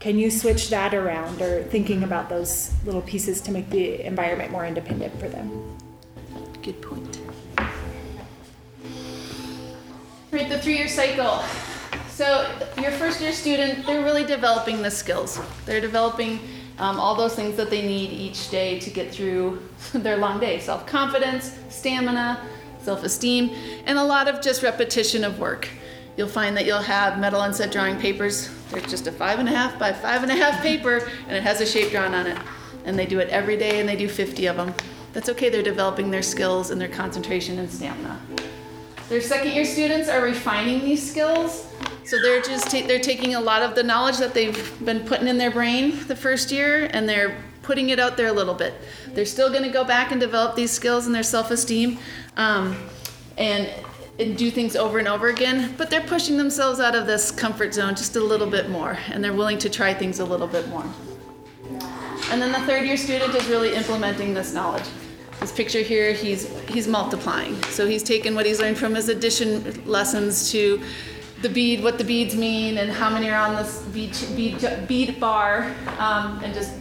can 0.00 0.18
you 0.18 0.30
switch 0.30 0.70
that 0.70 0.94
around 0.94 1.40
or 1.40 1.62
thinking 1.64 2.02
about 2.02 2.28
those 2.28 2.72
little 2.84 3.02
pieces 3.02 3.40
to 3.42 3.52
make 3.52 3.70
the 3.70 4.04
environment 4.04 4.50
more 4.50 4.66
independent 4.66 5.16
for 5.20 5.28
them 5.28 5.78
Good 6.62 6.82
point. 6.82 7.18
The 10.48 10.58
three-year 10.58 10.88
cycle. 10.88 11.44
So 12.08 12.50
your 12.80 12.90
first 12.92 13.20
year 13.20 13.30
student, 13.30 13.86
they're 13.86 14.02
really 14.02 14.24
developing 14.24 14.80
the 14.80 14.90
skills. 14.90 15.38
They're 15.66 15.82
developing 15.82 16.40
um, 16.78 16.98
all 16.98 17.14
those 17.14 17.34
things 17.34 17.56
that 17.56 17.68
they 17.68 17.82
need 17.82 18.10
each 18.10 18.48
day 18.50 18.80
to 18.80 18.90
get 18.90 19.12
through 19.12 19.62
their 19.92 20.16
long 20.16 20.40
day. 20.40 20.58
Self-confidence, 20.58 21.58
stamina, 21.68 22.44
self-esteem, 22.80 23.54
and 23.84 23.98
a 23.98 24.02
lot 24.02 24.28
of 24.28 24.40
just 24.40 24.62
repetition 24.62 25.24
of 25.24 25.38
work. 25.38 25.68
You'll 26.16 26.26
find 26.26 26.56
that 26.56 26.64
you'll 26.64 26.78
have 26.78 27.20
metal 27.20 27.42
inset 27.42 27.70
drawing 27.70 28.00
papers. 28.00 28.50
There's 28.70 28.90
just 28.90 29.06
a 29.06 29.12
five 29.12 29.38
and 29.38 29.48
a 29.48 29.52
half 29.52 29.78
by 29.78 29.92
five 29.92 30.22
and 30.22 30.32
a 30.32 30.36
half 30.36 30.62
paper, 30.62 31.08
and 31.28 31.36
it 31.36 31.42
has 31.42 31.60
a 31.60 31.66
shape 31.66 31.90
drawn 31.92 32.14
on 32.14 32.26
it. 32.26 32.38
And 32.86 32.98
they 32.98 33.06
do 33.06 33.18
it 33.18 33.28
every 33.28 33.58
day, 33.58 33.78
and 33.78 33.88
they 33.88 33.96
do 33.96 34.08
50 34.08 34.46
of 34.46 34.56
them. 34.56 34.74
That's 35.12 35.28
okay. 35.28 35.50
They're 35.50 35.62
developing 35.62 36.10
their 36.10 36.22
skills 36.22 36.70
and 36.70 36.80
their 36.80 36.88
concentration 36.88 37.58
and 37.58 37.70
stamina. 37.70 38.18
Their 39.10 39.20
second 39.20 39.50
year 39.54 39.64
students 39.64 40.08
are 40.08 40.22
refining 40.22 40.84
these 40.84 41.10
skills. 41.10 41.66
So 42.04 42.22
they're 42.22 42.40
just 42.40 42.70
ta- 42.70 42.86
they're 42.86 43.00
taking 43.00 43.34
a 43.34 43.40
lot 43.40 43.60
of 43.60 43.74
the 43.74 43.82
knowledge 43.82 44.18
that 44.18 44.34
they've 44.34 44.84
been 44.84 45.00
putting 45.00 45.26
in 45.26 45.36
their 45.36 45.50
brain 45.50 46.06
the 46.06 46.14
first 46.14 46.52
year 46.52 46.88
and 46.92 47.08
they're 47.08 47.36
putting 47.62 47.88
it 47.88 47.98
out 47.98 48.16
there 48.16 48.28
a 48.28 48.32
little 48.32 48.54
bit. 48.54 48.72
They're 49.08 49.26
still 49.26 49.50
going 49.50 49.64
to 49.64 49.68
go 49.68 49.82
back 49.82 50.12
and 50.12 50.20
develop 50.20 50.54
these 50.54 50.70
skills 50.70 51.06
and 51.06 51.14
their 51.14 51.24
self-esteem 51.24 51.98
um, 52.36 52.76
and 53.36 53.68
and 54.20 54.38
do 54.38 54.48
things 54.48 54.76
over 54.76 55.00
and 55.00 55.08
over 55.08 55.26
again, 55.26 55.74
but 55.76 55.90
they're 55.90 56.02
pushing 56.02 56.36
themselves 56.36 56.78
out 56.78 56.94
of 56.94 57.08
this 57.08 57.32
comfort 57.32 57.74
zone 57.74 57.96
just 57.96 58.14
a 58.14 58.20
little 58.20 58.48
bit 58.48 58.70
more 58.70 58.96
and 59.08 59.24
they're 59.24 59.32
willing 59.32 59.58
to 59.58 59.68
try 59.68 59.92
things 59.92 60.20
a 60.20 60.24
little 60.24 60.46
bit 60.46 60.68
more. 60.68 60.84
And 62.30 62.40
then 62.40 62.52
the 62.52 62.60
third 62.60 62.86
year 62.86 62.96
student 62.96 63.34
is 63.34 63.48
really 63.48 63.74
implementing 63.74 64.34
this 64.34 64.54
knowledge. 64.54 64.86
This 65.40 65.52
picture 65.52 65.80
here, 65.80 66.12
he's 66.12 66.48
he's 66.68 66.86
multiplying. 66.86 67.60
So 67.64 67.86
he's 67.86 68.02
taken 68.02 68.34
what 68.34 68.44
he's 68.44 68.60
learned 68.60 68.76
from 68.76 68.94
his 68.94 69.08
addition 69.08 69.82
lessons 69.86 70.50
to 70.52 70.82
the 71.40 71.48
bead, 71.48 71.82
what 71.82 71.96
the 71.96 72.04
beads 72.04 72.36
mean, 72.36 72.76
and 72.76 72.90
how 72.90 73.08
many 73.08 73.30
are 73.30 73.40
on 73.40 73.56
this 73.56 73.82
bead 73.94 74.14
bead, 74.36 74.86
bead 74.86 75.18
bar, 75.18 75.74
um, 75.98 76.40
and 76.44 76.52
just 76.52 76.74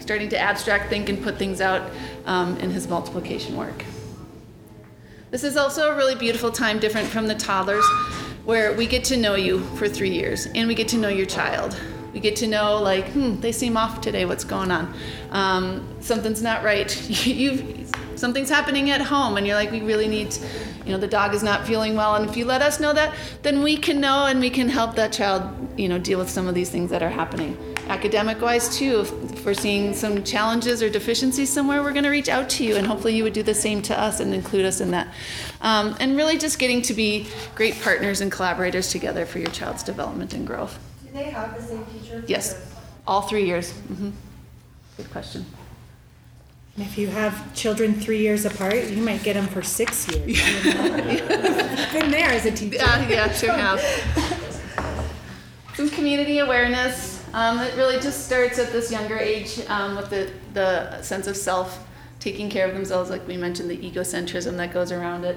starting 0.00 0.28
to 0.28 0.38
abstract 0.38 0.90
think 0.90 1.08
and 1.08 1.22
put 1.22 1.38
things 1.38 1.62
out 1.62 1.90
um, 2.26 2.58
in 2.58 2.70
his 2.70 2.86
multiplication 2.86 3.56
work. 3.56 3.84
This 5.30 5.42
is 5.42 5.56
also 5.56 5.90
a 5.90 5.96
really 5.96 6.14
beautiful 6.14 6.52
time, 6.52 6.78
different 6.78 7.08
from 7.08 7.26
the 7.26 7.34
toddlers, 7.34 7.84
where 8.44 8.74
we 8.74 8.86
get 8.86 9.02
to 9.04 9.16
know 9.16 9.34
you 9.34 9.60
for 9.76 9.88
three 9.88 10.12
years 10.12 10.46
and 10.54 10.68
we 10.68 10.74
get 10.74 10.88
to 10.88 10.98
know 10.98 11.08
your 11.08 11.26
child. 11.26 11.76
We 12.12 12.20
get 12.20 12.36
to 12.36 12.46
know, 12.46 12.80
like, 12.80 13.08
hmm, 13.08 13.40
they 13.40 13.50
seem 13.50 13.76
off 13.76 14.00
today. 14.00 14.26
What's 14.26 14.44
going 14.44 14.70
on? 14.70 14.94
Um, 15.30 15.88
something's 16.00 16.42
not 16.42 16.62
right. 16.62 17.10
you 17.26 17.83
something's 18.24 18.48
happening 18.48 18.88
at 18.88 19.02
home, 19.02 19.36
and 19.36 19.46
you're 19.46 19.54
like, 19.54 19.70
we 19.70 19.82
really 19.82 20.08
need, 20.08 20.34
you 20.86 20.92
know, 20.92 20.96
the 20.96 21.06
dog 21.06 21.34
is 21.34 21.42
not 21.42 21.66
feeling 21.66 21.94
well. 21.94 22.14
And 22.14 22.26
if 22.26 22.38
you 22.38 22.46
let 22.46 22.62
us 22.62 22.80
know 22.80 22.94
that, 22.94 23.14
then 23.42 23.62
we 23.62 23.76
can 23.76 24.00
know 24.00 24.24
and 24.24 24.40
we 24.40 24.48
can 24.48 24.66
help 24.66 24.96
that 24.96 25.12
child, 25.12 25.42
you 25.78 25.90
know, 25.90 25.98
deal 25.98 26.18
with 26.18 26.30
some 26.30 26.48
of 26.48 26.54
these 26.54 26.70
things 26.70 26.88
that 26.88 27.02
are 27.02 27.10
happening. 27.10 27.54
Academic 27.88 28.40
wise, 28.40 28.74
too, 28.74 29.00
if, 29.00 29.32
if 29.32 29.44
we're 29.44 29.52
seeing 29.52 29.92
some 29.92 30.24
challenges 30.24 30.82
or 30.82 30.88
deficiencies 30.88 31.52
somewhere, 31.52 31.82
we're 31.82 31.92
going 31.92 32.04
to 32.04 32.08
reach 32.08 32.30
out 32.30 32.48
to 32.48 32.64
you, 32.64 32.76
and 32.76 32.86
hopefully 32.86 33.14
you 33.14 33.24
would 33.24 33.34
do 33.34 33.42
the 33.42 33.52
same 33.52 33.82
to 33.82 34.00
us 34.00 34.20
and 34.20 34.32
include 34.32 34.64
us 34.64 34.80
in 34.80 34.90
that. 34.92 35.06
Um, 35.60 35.94
and 36.00 36.16
really 36.16 36.38
just 36.38 36.58
getting 36.58 36.80
to 36.80 36.94
be 36.94 37.26
great 37.54 37.78
partners 37.82 38.22
and 38.22 38.32
collaborators 38.32 38.88
together 38.90 39.26
for 39.26 39.38
your 39.38 39.50
child's 39.50 39.82
development 39.82 40.32
and 40.32 40.46
growth. 40.46 40.78
Do 41.04 41.12
they 41.12 41.24
have 41.24 41.54
the 41.54 41.62
same 41.62 41.84
teacher? 41.84 42.24
Yes, 42.26 42.74
all 43.06 43.20
three 43.20 43.44
years. 43.44 43.70
hmm 43.72 44.12
Good 44.96 45.10
question. 45.10 45.44
And 46.76 46.84
if 46.84 46.98
you 46.98 47.06
have 47.06 47.54
children 47.54 47.94
three 47.94 48.18
years 48.18 48.44
apart, 48.44 48.88
you 48.88 49.00
might 49.00 49.22
get 49.22 49.34
them 49.34 49.46
for 49.46 49.62
six 49.62 50.08
years. 50.08 50.64
You 50.64 50.74
know? 50.74 50.90
Been 51.92 52.10
there 52.10 52.30
as 52.30 52.46
a 52.46 52.50
teacher. 52.50 52.76
Yeah, 52.76 53.08
yeah, 53.08 53.32
sure 53.32 53.52
have. 53.52 53.80
Some 55.74 55.88
community 55.90 56.38
awareness. 56.38 57.24
Um, 57.32 57.60
it 57.60 57.76
really 57.76 58.00
just 58.00 58.26
starts 58.26 58.58
at 58.58 58.72
this 58.72 58.90
younger 58.90 59.16
age 59.16 59.60
um, 59.68 59.94
with 59.96 60.10
the, 60.10 60.30
the 60.52 61.00
sense 61.02 61.28
of 61.28 61.36
self, 61.36 61.86
taking 62.18 62.50
care 62.50 62.66
of 62.66 62.74
themselves, 62.74 63.08
like 63.08 63.26
we 63.28 63.36
mentioned, 63.36 63.70
the 63.70 63.78
egocentrism 63.78 64.56
that 64.56 64.72
goes 64.72 64.90
around 64.90 65.24
it. 65.24 65.36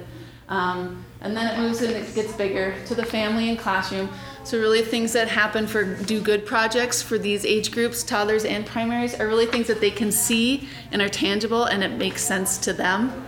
Um, 0.50 1.06
and 1.22 1.36
then 1.36 1.54
it 1.54 1.60
moves 1.60 1.82
and 1.82 1.92
it 1.92 2.16
gets 2.16 2.34
bigger 2.34 2.74
to 2.86 2.96
the 2.96 3.06
family 3.06 3.50
and 3.50 3.60
classroom. 3.60 4.10
So 4.48 4.58
really 4.58 4.82
things 4.82 5.12
that 5.12 5.28
happen 5.28 5.68
for 5.68 5.84
do 5.84 6.22
good 6.22 6.46
projects 6.46 7.02
for 7.02 7.18
these 7.18 7.46
age 7.46 7.70
groups, 7.70 8.02
toddlers 8.02 8.46
and 8.46 8.66
primaries, 8.66 9.14
are 9.20 9.28
really 9.28 9.46
things 9.46 9.68
that 9.68 9.82
they 9.82 9.92
can 9.92 10.10
see 10.10 10.70
and 10.94 11.02
are 11.02 11.10
tangible 11.10 11.66
and 11.66 11.84
it 11.84 11.92
makes 11.98 12.22
sense 12.24 12.58
to 12.60 12.72
them. 12.72 13.26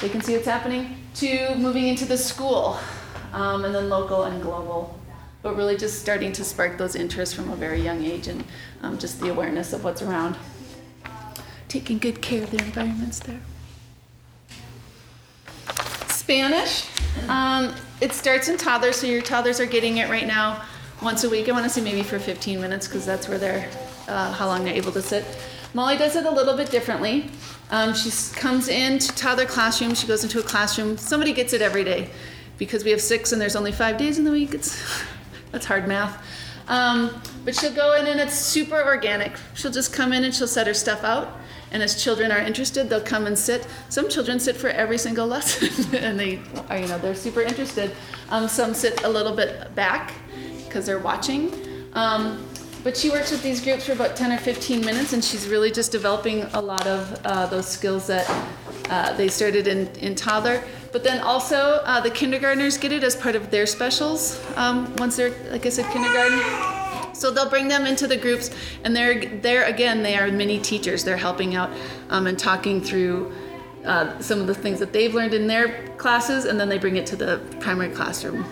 They 0.00 0.08
can 0.08 0.20
see 0.20 0.34
what's 0.34 0.46
happening. 0.46 0.94
To 1.14 1.56
moving 1.56 1.88
into 1.88 2.04
the 2.04 2.16
school, 2.16 2.78
um, 3.32 3.64
and 3.64 3.74
then 3.74 3.88
local 3.88 4.22
and 4.22 4.40
global. 4.40 4.96
But 5.42 5.56
really 5.56 5.76
just 5.76 5.98
starting 6.00 6.30
to 6.30 6.44
spark 6.44 6.78
those 6.78 6.94
interests 6.94 7.34
from 7.34 7.50
a 7.50 7.56
very 7.56 7.82
young 7.82 8.04
age 8.04 8.28
and 8.28 8.44
um, 8.82 8.96
just 8.96 9.20
the 9.20 9.30
awareness 9.30 9.72
of 9.72 9.82
what's 9.82 10.02
around. 10.02 10.36
Taking 11.66 11.98
good 11.98 12.22
care 12.22 12.44
of 12.44 12.52
their 12.52 12.64
environments 12.64 13.18
there. 13.18 13.40
Spanish. 16.06 16.86
Um, 17.28 17.74
it 18.04 18.12
starts 18.12 18.48
in 18.48 18.58
toddlers, 18.58 18.96
so 18.96 19.06
your 19.06 19.22
toddlers 19.22 19.60
are 19.60 19.66
getting 19.66 19.96
it 19.96 20.10
right 20.10 20.26
now 20.26 20.62
once 21.00 21.24
a 21.24 21.30
week. 21.30 21.48
I 21.48 21.52
want 21.52 21.64
to 21.64 21.70
say 21.70 21.80
maybe 21.80 22.02
for 22.02 22.18
15 22.18 22.60
minutes 22.60 22.86
because 22.86 23.06
that's 23.06 23.28
where 23.28 23.38
they're, 23.38 23.66
uh, 24.08 24.30
how 24.30 24.46
long 24.46 24.62
they're 24.62 24.74
able 24.74 24.92
to 24.92 25.00
sit. 25.00 25.24
Molly 25.72 25.96
does 25.96 26.14
it 26.14 26.26
a 26.26 26.30
little 26.30 26.54
bit 26.54 26.70
differently. 26.70 27.30
Um, 27.70 27.94
she 27.94 28.10
comes 28.34 28.68
into 28.68 29.08
toddler 29.14 29.46
classroom. 29.46 29.94
She 29.94 30.06
goes 30.06 30.22
into 30.22 30.38
a 30.38 30.42
classroom. 30.42 30.98
Somebody 30.98 31.32
gets 31.32 31.54
it 31.54 31.62
every 31.62 31.82
day 31.82 32.10
because 32.58 32.84
we 32.84 32.90
have 32.90 33.00
six 33.00 33.32
and 33.32 33.40
there's 33.40 33.56
only 33.56 33.72
five 33.72 33.96
days 33.96 34.18
in 34.18 34.24
the 34.24 34.32
week. 34.32 34.52
It's 34.52 34.78
that's 35.50 35.64
hard 35.64 35.88
math. 35.88 36.22
Um, 36.68 37.22
but 37.42 37.54
she'll 37.54 37.74
go 37.74 37.94
in 37.94 38.06
and 38.06 38.20
it's 38.20 38.34
super 38.34 38.84
organic. 38.84 39.32
She'll 39.54 39.72
just 39.72 39.94
come 39.94 40.12
in 40.12 40.24
and 40.24 40.34
she'll 40.34 40.46
set 40.46 40.66
her 40.66 40.74
stuff 40.74 41.04
out. 41.04 41.38
And 41.74 41.82
as 41.82 42.02
children 42.02 42.30
are 42.30 42.38
interested, 42.38 42.88
they'll 42.88 43.00
come 43.00 43.26
and 43.26 43.36
sit. 43.36 43.66
Some 43.88 44.08
children 44.08 44.38
sit 44.38 44.56
for 44.56 44.68
every 44.70 44.96
single 44.96 45.26
lesson, 45.34 45.94
and 45.96 46.18
they 46.18 46.40
are, 46.70 46.78
you 46.78 46.86
know, 46.86 46.98
they're 46.98 47.16
super 47.16 47.42
interested. 47.42 47.90
Um, 48.30 48.48
some 48.48 48.72
sit 48.72 49.02
a 49.02 49.08
little 49.08 49.34
bit 49.34 49.74
back 49.74 50.14
because 50.64 50.86
they're 50.86 51.00
watching. 51.00 51.52
Um, 51.94 52.46
but 52.84 52.96
she 52.96 53.10
works 53.10 53.32
with 53.32 53.42
these 53.42 53.60
groups 53.60 53.86
for 53.86 53.92
about 53.92 54.14
10 54.14 54.30
or 54.30 54.38
15 54.38 54.82
minutes, 54.82 55.14
and 55.14 55.24
she's 55.24 55.48
really 55.48 55.72
just 55.72 55.90
developing 55.90 56.42
a 56.52 56.60
lot 56.60 56.86
of 56.86 57.20
uh, 57.24 57.46
those 57.46 57.66
skills 57.66 58.06
that 58.06 58.28
uh, 58.90 59.12
they 59.16 59.26
started 59.26 59.66
in, 59.66 59.88
in 59.96 60.14
toddler. 60.14 60.62
But 60.92 61.02
then 61.02 61.22
also, 61.22 61.80
uh, 61.84 62.00
the 62.00 62.10
kindergartners 62.10 62.78
get 62.78 62.92
it 62.92 63.02
as 63.02 63.16
part 63.16 63.34
of 63.34 63.50
their 63.50 63.66
specials 63.66 64.40
um, 64.56 64.94
once 64.96 65.16
they're, 65.16 65.34
like 65.50 65.66
I 65.66 65.70
said, 65.70 65.90
kindergarten. 65.92 66.83
So 67.14 67.30
they'll 67.30 67.48
bring 67.48 67.68
them 67.68 67.86
into 67.86 68.06
the 68.06 68.16
groups, 68.16 68.50
and 68.84 68.94
they're 68.94 69.24
there 69.24 69.64
again. 69.64 70.02
They 70.02 70.16
are 70.18 70.30
mini 70.30 70.60
teachers. 70.60 71.04
They're 71.04 71.16
helping 71.16 71.54
out 71.54 71.70
um, 72.10 72.26
and 72.26 72.38
talking 72.38 72.82
through 72.82 73.32
uh, 73.84 74.18
some 74.20 74.40
of 74.40 74.46
the 74.46 74.54
things 74.54 74.78
that 74.80 74.92
they've 74.92 75.14
learned 75.14 75.34
in 75.34 75.46
their 75.46 75.88
classes, 75.96 76.44
and 76.44 76.58
then 76.58 76.68
they 76.68 76.78
bring 76.78 76.96
it 76.96 77.06
to 77.06 77.16
the 77.16 77.40
primary 77.60 77.94
classroom. 77.94 78.44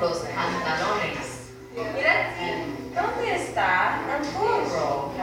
Los 0.00 0.20
pantalones. 0.24 1.50
Mira, 1.94 2.34
¿dónde 2.94 3.36
está 3.36 4.02
el 4.12 4.22
burro? 4.32 5.13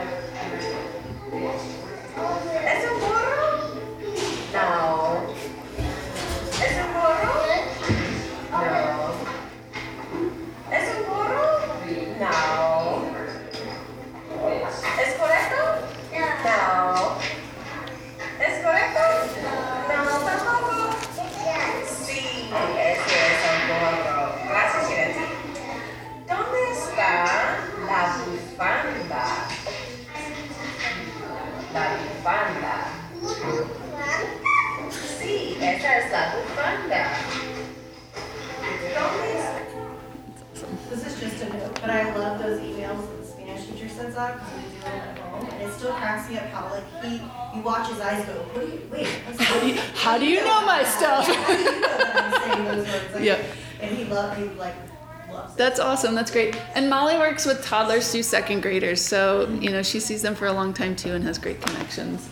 Awesome. 56.02 56.16
That's 56.16 56.32
great. 56.32 56.60
And 56.74 56.90
Molly 56.90 57.16
works 57.16 57.46
with 57.46 57.64
toddlers 57.64 58.10
through 58.10 58.24
second 58.24 58.60
graders, 58.60 59.00
so 59.00 59.48
you 59.60 59.70
know 59.70 59.82
she 59.82 60.00
sees 60.00 60.20
them 60.20 60.34
for 60.34 60.46
a 60.46 60.52
long 60.52 60.74
time 60.74 60.96
too 60.96 61.12
and 61.12 61.22
has 61.24 61.38
great 61.38 61.60
connections. 61.60 62.28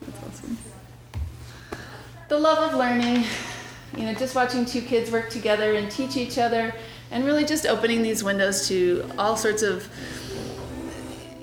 That's 0.00 0.22
awesome. 0.24 0.58
The 2.28 2.38
love 2.38 2.72
of 2.72 2.76
learning, 2.76 3.24
you 3.96 4.02
know, 4.02 4.14
just 4.14 4.34
watching 4.34 4.64
two 4.64 4.80
kids 4.80 5.12
work 5.12 5.30
together 5.30 5.74
and 5.74 5.88
teach 5.88 6.16
each 6.16 6.38
other, 6.38 6.74
and 7.12 7.24
really 7.24 7.44
just 7.44 7.66
opening 7.66 8.02
these 8.02 8.24
windows 8.24 8.66
to 8.66 9.08
all 9.16 9.36
sorts 9.36 9.62
of 9.62 9.88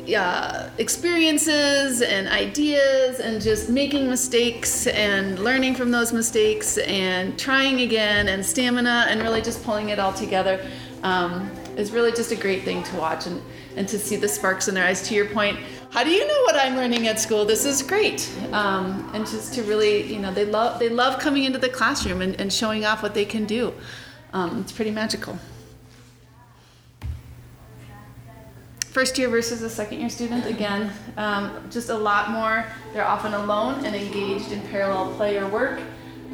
yeah, 0.05 0.62
experiences 0.77 2.01
and 2.01 2.27
ideas 2.27 3.19
and 3.19 3.41
just 3.41 3.69
making 3.69 4.09
mistakes 4.09 4.87
and 4.87 5.37
learning 5.39 5.75
from 5.75 5.91
those 5.91 6.11
mistakes 6.11 6.77
and 6.79 7.37
trying 7.37 7.81
again 7.81 8.27
and 8.27 8.43
stamina 8.43 9.05
and 9.07 9.21
really 9.21 9.41
just 9.41 9.63
pulling 9.63 9.89
it 9.89 9.99
all 9.99 10.13
together 10.13 10.65
um, 11.03 11.51
is 11.77 11.91
really 11.91 12.11
just 12.11 12.31
a 12.31 12.35
great 12.35 12.63
thing 12.63 12.81
to 12.83 12.95
watch 12.95 13.27
and, 13.27 13.41
and 13.75 13.87
to 13.87 13.99
see 13.99 14.15
the 14.15 14.27
sparks 14.27 14.67
in 14.67 14.73
their 14.73 14.85
eyes. 14.85 15.07
To 15.07 15.13
your 15.13 15.27
point, 15.27 15.59
how 15.91 16.03
do 16.03 16.09
you 16.09 16.25
know 16.27 16.41
what 16.43 16.55
I'm 16.55 16.75
learning 16.75 17.07
at 17.07 17.19
school? 17.19 17.45
This 17.45 17.65
is 17.65 17.83
great. 17.83 18.31
Um, 18.51 19.09
and 19.13 19.27
just 19.27 19.53
to 19.53 19.63
really, 19.63 20.11
you 20.11 20.19
know, 20.19 20.33
they 20.33 20.45
love 20.45 20.79
they 20.79 20.89
love 20.89 21.19
coming 21.19 21.43
into 21.43 21.59
the 21.59 21.69
classroom 21.69 22.21
and, 22.21 22.39
and 22.39 22.51
showing 22.51 22.85
off 22.85 23.03
what 23.03 23.13
they 23.13 23.25
can 23.25 23.45
do. 23.45 23.73
Um, 24.33 24.61
it's 24.61 24.71
pretty 24.71 24.91
magical. 24.91 25.37
First 28.93 29.17
year 29.17 29.27
versus 29.27 29.63
a 29.63 29.69
second 29.69 29.99
year 29.99 30.09
student 30.09 30.45
again 30.45 30.91
um, 31.17 31.67
just 31.71 31.89
a 31.89 31.97
lot 31.97 32.29
more. 32.29 32.63
They're 32.93 33.07
often 33.07 33.33
alone 33.33 33.83
and 33.85 33.95
engaged 33.95 34.51
in 34.51 34.61
parallel 34.67 35.15
play 35.15 35.35
or 35.35 35.47
work 35.49 35.81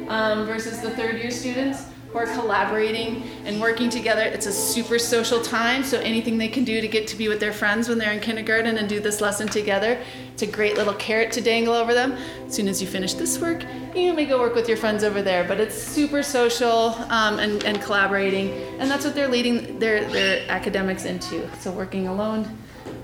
um, 0.08 0.44
versus 0.44 0.82
the 0.82 0.90
third 0.90 1.16
year 1.16 1.30
students 1.30 1.86
who 2.12 2.18
are 2.18 2.26
collaborating 2.26 3.22
and 3.44 3.60
working 3.60 3.88
together. 3.88 4.22
It's 4.22 4.46
a 4.46 4.52
super 4.52 4.98
social 4.98 5.40
time 5.40 5.84
so 5.84 5.98
anything 6.00 6.38
they 6.38 6.48
can 6.48 6.64
do 6.64 6.80
to 6.80 6.88
get 6.88 7.06
to 7.08 7.16
be 7.16 7.28
with 7.28 7.40
their 7.40 7.52
friends 7.52 7.88
when 7.88 7.98
they're 7.98 8.12
in 8.12 8.20
kindergarten 8.20 8.78
and 8.78 8.88
do 8.88 9.00
this 9.00 9.20
lesson 9.20 9.46
together 9.48 9.98
it's 10.42 10.50
a 10.50 10.56
great 10.56 10.74
little 10.76 10.94
carrot 10.94 11.30
to 11.32 11.42
dangle 11.42 11.74
over 11.74 11.92
them. 11.92 12.12
As 12.46 12.54
soon 12.54 12.66
as 12.66 12.80
you 12.80 12.88
finish 12.88 13.12
this 13.12 13.38
work 13.38 13.62
you 13.94 14.14
may 14.14 14.24
go 14.24 14.38
work 14.38 14.54
with 14.54 14.68
your 14.68 14.78
friends 14.78 15.04
over 15.04 15.20
there 15.20 15.44
but 15.44 15.60
it's 15.60 15.74
super 15.74 16.22
social 16.22 16.94
um, 17.10 17.38
and, 17.38 17.62
and 17.64 17.82
collaborating 17.82 18.50
and 18.78 18.90
that's 18.90 19.04
what 19.04 19.14
they're 19.14 19.28
leading 19.28 19.78
their, 19.78 20.08
their 20.10 20.50
academics 20.50 21.04
into. 21.04 21.46
So 21.58 21.70
working 21.70 22.08
alone 22.08 22.56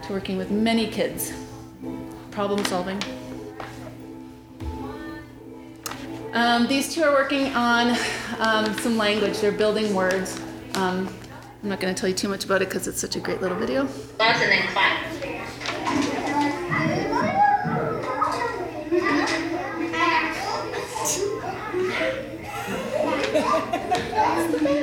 to 0.07 0.13
working 0.15 0.39
with 0.39 0.51
many 0.51 0.87
kids. 0.87 1.33
Problem 2.31 2.65
solving 2.65 3.01
um, 6.37 6.67
these 6.67 6.95
two 6.95 7.03
are 7.03 7.13
working 7.13 7.47
on 7.55 7.97
um, 8.39 8.73
some 8.79 8.97
language 8.97 9.41
they're 9.41 9.51
building 9.51 9.95
words 9.95 10.41
um, 10.75 11.09
i'm 11.63 11.69
not 11.69 11.81
going 11.81 11.93
to 11.95 11.99
tell 11.99 12.09
you 12.09 12.15
too 12.15 12.29
much 12.29 12.45
about 12.45 12.61
it 12.63 12.69
because 12.69 12.87
it's 12.87 13.01
such 13.01 13.17
a 13.17 13.21
great 13.21 13.41
little 13.41 13.57
video 13.57 13.85
Gloves 14.19 14.41
and 14.43 14.53
then 14.53 14.63
clap. 14.69 15.03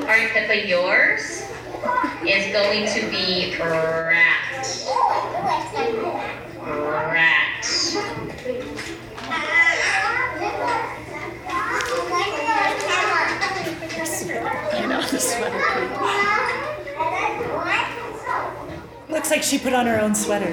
Alright, 0.03 0.29
Pippa, 0.29 0.67
yours 0.67 1.43
is 2.27 2.51
going 2.53 2.87
to 2.87 3.09
be 3.09 3.55
rat. 3.59 4.39
Rat. 7.11 7.43
i 14.73 14.85
know 14.87 15.01
the 15.07 15.19
sweater 15.19 15.59
Looks 19.09 19.29
like 19.29 19.42
she 19.53 19.59
put 19.59 19.73
on 19.73 19.85
her 19.85 19.99
own 20.01 20.15
sweater. 20.15 20.51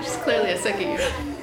she's 0.00 0.16
clearly 0.18 0.52
a 0.52 0.58
second 0.58 0.90
year 0.90 1.33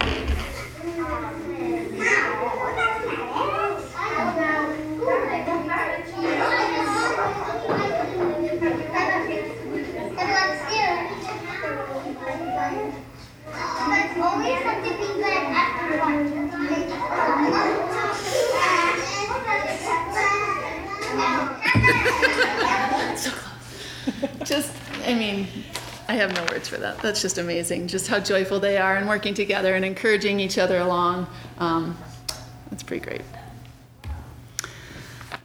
have 26.21 26.35
no 26.35 26.43
words 26.45 26.67
for 26.67 26.77
that. 26.77 26.99
That's 26.99 27.21
just 27.21 27.37
amazing 27.37 27.87
just 27.87 28.07
how 28.07 28.19
joyful 28.19 28.59
they 28.59 28.77
are 28.77 28.95
and 28.95 29.07
working 29.07 29.33
together 29.33 29.75
and 29.75 29.83
encouraging 29.83 30.39
each 30.39 30.57
other 30.57 30.79
along. 30.79 31.27
Um, 31.57 31.97
that's 32.69 32.83
pretty 32.83 33.03
great. 33.03 33.21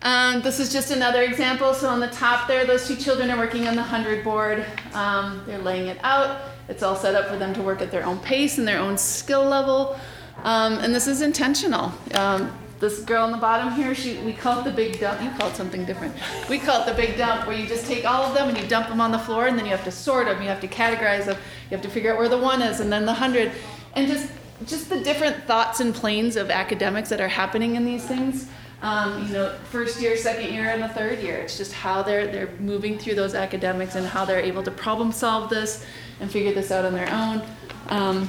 Um, 0.03 0.43
this 0.43 0.61
is 0.61 0.73
just 0.73 0.91
another 0.91 1.23
example. 1.23 1.75
So 1.75 1.89
on 1.89 2.01
the 2.01 2.09
top 2.09 2.47
there 2.47 2.65
those 2.65 2.87
two 2.87 2.97
children 2.97 3.31
are 3.31 3.37
working 3.37 3.67
on 3.67 3.75
the 3.75 3.83
100 3.83 4.23
board. 4.23 4.65
Um, 4.93 5.43
they're 5.47 5.59
laying 5.59 5.89
it 5.89 5.99
out. 6.03 6.43
It's 6.69 6.83
all 6.83 6.97
set 6.97 7.15
up 7.15 7.29
for 7.29 7.37
them 7.37 7.55
to 7.55 7.63
work 7.63 7.81
at 7.81 7.91
their 7.91 8.05
own 8.05 8.19
pace 8.19 8.59
and 8.59 8.69
their 8.69 8.79
own 8.79 8.99
skill 8.99 9.45
level. 9.45 9.99
Um, 10.45 10.75
and 10.79 10.95
this 10.95 11.07
is 11.07 11.23
intentional. 11.23 11.93
Um, 12.15 12.53
this 12.79 13.01
girl 13.01 13.25
on 13.25 13.33
the 13.33 13.39
bottom 13.39 13.73
here, 13.73 13.95
she 13.95 14.19
we 14.19 14.33
call 14.33 14.61
it 14.61 14.65
the 14.65 14.71
big 14.71 15.01
dump. 15.01 15.23
You 15.23 15.31
call 15.31 15.49
it 15.49 15.57
something 15.57 15.85
different. 15.85 16.15
We 16.51 16.59
call 16.59 16.83
it 16.83 16.87
the 16.87 16.95
big 16.95 17.17
dump, 17.17 17.47
where 17.47 17.57
you 17.57 17.67
just 17.67 17.87
take 17.87 18.05
all 18.05 18.25
of 18.25 18.35
them 18.35 18.49
and 18.49 18.59
you 18.59 18.67
dump 18.67 18.89
them 18.89 19.01
on 19.01 19.13
the 19.13 19.19
floor, 19.19 19.47
and 19.47 19.59
then 19.59 19.65
you 19.65 19.71
have 19.71 19.85
to 19.85 19.91
sort 19.91 20.27
them, 20.27 20.43
you 20.43 20.49
have 20.49 20.61
to 20.61 20.69
categorize 20.69 21.27
them, 21.27 21.37
you 21.71 21.77
have 21.77 21.83
to 21.83 21.89
figure 21.89 22.13
out 22.13 22.19
where 22.19 22.29
the 22.29 22.39
one 22.39 22.63
is, 22.63 22.81
and 22.81 22.93
then 22.93 23.07
the 23.07 23.15
hundred, 23.15 23.53
and 23.95 24.07
just 24.07 24.31
just 24.67 24.89
the 24.89 25.01
different 25.01 25.45
thoughts 25.45 25.81
and 25.81 25.95
planes 25.95 26.37
of 26.37 26.51
academics 26.51 27.09
that 27.09 27.21
are 27.21 27.29
happening 27.29 27.77
in 27.77 27.85
these 27.85 28.05
things. 28.05 28.49
Um, 28.83 29.27
you 29.27 29.33
know, 29.33 29.57
first 29.71 30.01
year, 30.03 30.17
second 30.19 30.53
year, 30.53 30.69
and 30.69 30.83
the 30.83 30.89
third 30.89 31.21
year. 31.21 31.39
It's 31.39 31.57
just 31.57 31.73
how 31.73 32.03
they're 32.03 32.27
they're 32.27 32.51
moving 32.61 32.99
through 32.99 33.15
those 33.15 33.35
academics 33.35 33.95
and 33.95 34.07
how 34.07 34.27
they're 34.27 34.41
able 34.41 34.63
to 34.63 34.71
problem 34.71 35.13
solve 35.13 35.49
this 35.49 35.85
and 36.21 36.31
figure 36.31 36.53
this 36.53 36.71
out 36.71 36.85
on 36.85 36.93
their 36.93 37.11
own, 37.11 37.43
um, 37.89 38.29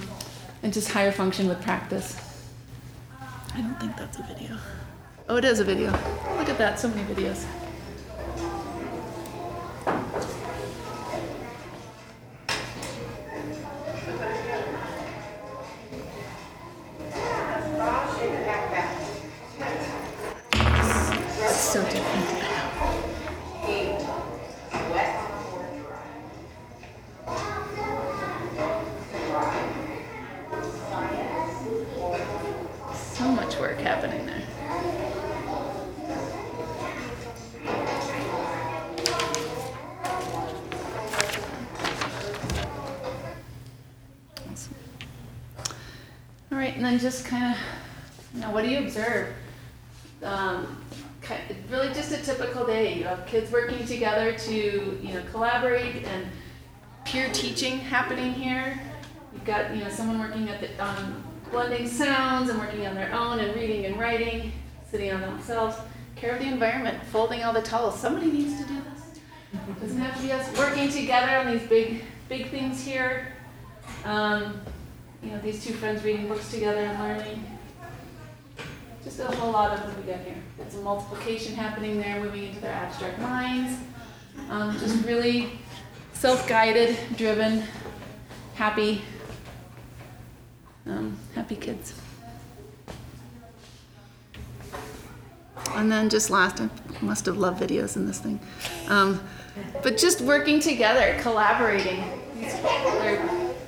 and 0.63 0.71
just 0.71 0.89
higher 0.89 1.11
function 1.11 1.49
with 1.49 1.61
practice. 1.61 2.26
I 3.57 3.61
don't 3.61 3.79
think 3.79 3.97
that's 3.97 4.19
a 4.19 4.21
video. 4.21 4.55
Oh, 5.27 5.37
it 5.37 5.45
is 5.45 5.59
a 5.59 5.63
video. 5.63 5.89
Look 6.37 6.47
at 6.47 6.59
that, 6.59 6.79
so 6.79 6.89
many 6.89 7.01
videos. 7.11 7.43
At 60.49 60.61
the, 60.61 60.83
on 60.83 61.23
blending 61.51 61.87
sounds 61.87 62.49
and 62.49 62.59
working 62.59 62.85
on 62.85 62.95
their 62.95 63.13
own 63.13 63.39
and 63.39 63.55
reading 63.55 63.85
and 63.85 63.99
writing, 63.99 64.51
sitting 64.91 65.11
on 65.11 65.21
themselves. 65.21 65.77
Care 66.15 66.33
of 66.33 66.39
the 66.39 66.47
environment, 66.47 66.97
folding 67.11 67.43
all 67.43 67.53
the 67.53 67.61
towels. 67.61 67.99
Somebody 67.99 68.31
needs 68.31 68.59
to 68.61 68.67
do 68.67 68.81
this. 68.81 69.19
Doesn't 69.79 69.99
have 69.99 70.15
to 70.17 70.21
be 70.21 70.31
us 70.31 70.57
working 70.57 70.89
together 70.89 71.37
on 71.37 71.51
these 71.51 71.67
big, 71.67 72.03
big 72.27 72.49
things 72.49 72.83
here. 72.83 73.27
Um, 74.03 74.59
you 75.23 75.31
know, 75.31 75.39
these 75.41 75.63
two 75.63 75.73
friends 75.73 76.03
reading 76.03 76.27
books 76.27 76.51
together 76.51 76.79
and 76.79 76.99
learning. 76.99 77.45
Just 79.03 79.19
a 79.19 79.25
whole 79.25 79.51
lot 79.51 79.71
of 79.71 79.85
what 79.85 79.97
we 79.97 80.11
got 80.11 80.21
here. 80.21 80.35
There's 80.57 80.75
a 80.75 80.81
multiplication 80.81 81.55
happening 81.55 81.99
there, 81.99 82.19
moving 82.19 82.45
into 82.45 82.59
their 82.59 82.73
abstract 82.73 83.19
minds. 83.19 83.79
Um, 84.49 84.77
just 84.79 85.05
really 85.05 85.51
self-guided, 86.13 86.97
driven, 87.15 87.63
happy, 88.55 89.01
um, 90.89 91.17
happy 91.35 91.55
kids. 91.55 91.93
And 95.75 95.91
then 95.91 96.09
just 96.09 96.29
last, 96.29 96.61
I 96.61 96.69
must 97.01 97.25
have 97.25 97.37
loved 97.37 97.61
videos 97.61 97.95
in 97.95 98.05
this 98.05 98.19
thing. 98.19 98.39
Um, 98.87 99.21
but 99.83 99.97
just 99.97 100.21
working 100.21 100.59
together, 100.59 101.17
collaborating. 101.21 102.03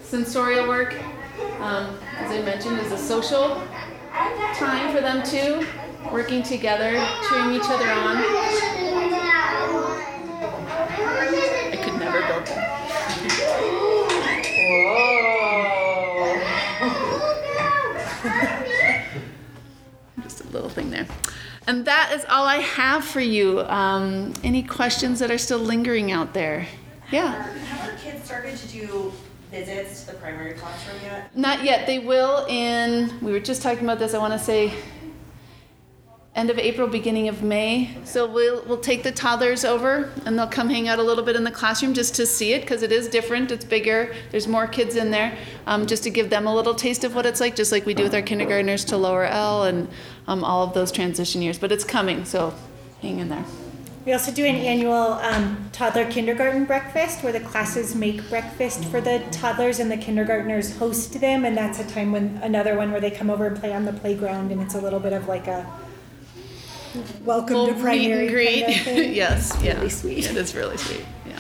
Sensorial 0.03 0.67
work, 0.67 0.95
um, 1.59 1.97
as 2.17 2.32
I 2.32 2.41
mentioned, 2.43 2.80
is 2.80 2.91
a 2.91 2.97
social 2.97 3.61
time 4.55 4.95
for 4.95 5.01
them 5.01 5.24
too. 5.24 5.65
Working 6.11 6.41
together, 6.41 6.91
cheering 7.30 7.53
each 7.53 7.65
other 7.65 7.91
on. 7.91 8.68
And 21.70 21.86
that 21.86 22.13
is 22.15 22.26
all 22.28 22.47
I 22.47 22.55
have 22.55 23.05
for 23.05 23.20
you. 23.20 23.59
Um, 23.59 24.34
any 24.43 24.63
questions 24.63 25.20
that 25.20 25.30
are 25.30 25.38
still 25.38 25.59
lingering 25.59 26.11
out 26.11 26.34
there? 26.34 26.65
Yeah. 27.11 27.43
Have 27.43 27.91
our 27.91 27.95
kids 27.99 28.26
started 28.26 28.57
to 28.57 28.67
do 28.70 29.13
visits 29.51 30.05
to 30.05 30.13
the 30.13 30.17
primary 30.17 30.53
classroom 30.53 30.97
yet? 31.03 31.38
Not 31.38 31.63
yet. 31.63 31.86
They 31.86 31.99
will 31.99 32.47
in, 32.47 33.13
we 33.22 33.32
were 33.32 33.39
just 33.39 33.61
talking 33.61 33.84
about 33.84 33.99
this, 33.99 34.15
I 34.15 34.17
want 34.17 34.34
to 34.34 34.39
say 34.39 34.74
end 36.36 36.50
of 36.50 36.58
April, 36.58 36.88
beginning 36.88 37.28
of 37.28 37.44
May. 37.44 37.90
So 38.06 38.30
we'll, 38.30 38.64
we'll 38.66 38.80
take 38.80 39.04
the 39.04 39.12
toddlers 39.12 39.66
over 39.66 40.12
and 40.26 40.38
they'll 40.38 40.48
come 40.48 40.70
hang 40.70 40.88
out 40.88 41.00
a 41.00 41.04
little 41.04 41.24
bit 41.24 41.36
in 41.36 41.44
the 41.44 41.52
classroom 41.52 41.94
just 41.94 42.16
to 42.16 42.26
see 42.26 42.54
it 42.54 42.62
because 42.62 42.84
it 42.84 42.92
is 42.92 43.08
different. 43.08 43.52
It's 43.52 43.66
bigger. 43.66 44.14
There's 44.32 44.48
more 44.48 44.68
kids 44.68 44.96
in 44.96 45.12
there 45.12 45.38
um, 45.66 45.86
just 45.86 46.04
to 46.04 46.10
give 46.10 46.30
them 46.30 46.48
a 46.48 46.54
little 46.54 46.76
taste 46.76 47.04
of 47.04 47.16
what 47.16 47.26
it's 47.26 47.40
like, 47.40 47.56
just 47.56 47.72
like 47.72 47.86
we 47.86 47.94
do 47.94 48.04
with 48.04 48.14
our 48.14 48.22
kindergartners 48.22 48.86
to 48.86 48.98
lower 48.98 49.26
El 49.26 49.64
and 49.64 49.90
um, 50.28 50.44
all 50.44 50.64
of 50.64 50.74
those 50.74 50.92
transition 50.92 51.42
years. 51.42 51.58
But 51.58 51.72
it's 51.72 51.84
coming, 51.84 52.26
so 52.26 52.54
hang 53.02 53.20
in 53.20 53.30
there. 53.30 53.44
We 54.06 54.14
also 54.14 54.32
do 54.32 54.46
an 54.46 54.56
annual 54.56 54.96
um, 54.96 55.70
toddler 55.74 56.10
kindergarten 56.10 56.64
breakfast 56.64 57.22
where 57.22 57.34
the 57.34 57.42
classes 57.42 57.96
make 57.96 58.28
breakfast 58.30 58.86
for 58.86 59.02
the 59.02 59.24
toddlers 59.32 59.80
and 59.80 59.92
the 59.92 59.98
kindergartners 59.98 60.78
host 60.78 61.20
them. 61.20 61.44
And 61.44 61.58
that's 61.58 61.80
a 61.80 61.88
time 61.88 62.14
when 62.14 62.40
another 62.42 62.78
one 62.78 62.92
where 62.92 63.02
they 63.02 63.12
come 63.12 63.30
over 63.30 63.46
and 63.46 63.60
play 63.60 63.74
on 63.74 63.84
the 63.84 63.94
playground. 63.94 64.52
And 64.52 64.62
it's 64.62 64.74
a 64.74 64.82
little 64.82 65.02
bit 65.02 65.12
of 65.12 65.28
like 65.28 65.48
a 65.48 65.70
welcome 67.24 67.54
Full 67.56 67.68
to 67.68 67.74
meet 67.74 67.82
primary 67.82 68.26
and 68.28 68.30
greet. 68.36 68.64
kind 68.66 68.76
of 68.76 68.82
thing. 68.84 69.14
yes, 69.14 69.58
yeah. 69.62 69.76
Really 69.76 69.90
sweet. 69.90 70.26
It 70.26 70.38
is 70.38 70.56
really 70.56 70.78
sweet. 70.78 71.06
Yeah. 71.28 71.40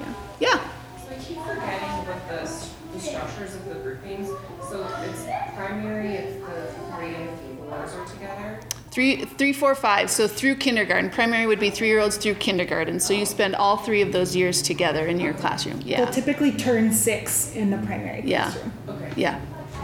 Yeah. 0.00 0.14
Yeah. 0.40 0.70
So 1.04 1.10
I 1.10 1.14
keep 1.18 1.38
forgetting 1.38 1.88
what 2.06 2.28
the, 2.28 2.50
the 2.92 3.00
structures 3.00 3.54
of 3.54 3.64
the 3.68 3.74
groupings, 3.76 4.28
so 4.70 4.86
it's 5.02 5.22
primary, 5.56 6.14
it's 6.14 6.36
the 6.46 6.94
three 6.96 7.14
and 7.14 7.58
fours 7.58 7.92
are 7.94 8.04
together. 8.06 8.60
Three, 8.90 9.16
three, 9.26 9.52
four, 9.52 9.74
five. 9.74 10.10
So 10.10 10.26
through 10.26 10.54
kindergarten. 10.56 11.10
Primary 11.10 11.46
would 11.46 11.60
be 11.60 11.68
three 11.68 11.88
year 11.88 12.00
olds 12.00 12.16
through 12.16 12.34
kindergarten. 12.36 12.98
So 12.98 13.12
you 13.12 13.26
spend 13.26 13.54
all 13.54 13.76
three 13.76 14.00
of 14.00 14.10
those 14.10 14.34
years 14.34 14.62
together 14.62 15.06
in 15.06 15.20
your 15.20 15.34
classroom. 15.34 15.82
Yeah. 15.84 16.04
They'll 16.04 16.14
typically 16.14 16.52
turn 16.52 16.92
six 16.94 17.54
in 17.54 17.68
the 17.70 17.76
primary 17.78 18.22
Yeah. 18.24 18.44
classroom. 18.50 18.72
Okay. 18.88 19.12
Yeah. 19.16 19.40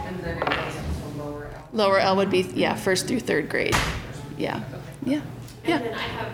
And 0.07 0.19
then 0.23 0.37
it 0.39 0.45
goes 0.45 0.75
into 0.75 1.23
lower 1.23 1.45
El. 1.45 1.63
Lower 1.73 1.99
El 1.99 2.15
would 2.15 2.31
be, 2.31 2.41
yeah, 2.55 2.73
first 2.75 3.07
through 3.07 3.19
third 3.19 3.49
grade. 3.49 3.75
Yeah. 4.35 4.63
Yeah. 5.05 5.15
And 5.19 5.23
Yeah. 5.65 5.77
then 5.79 5.93
I 5.93 5.97
have, 5.99 6.31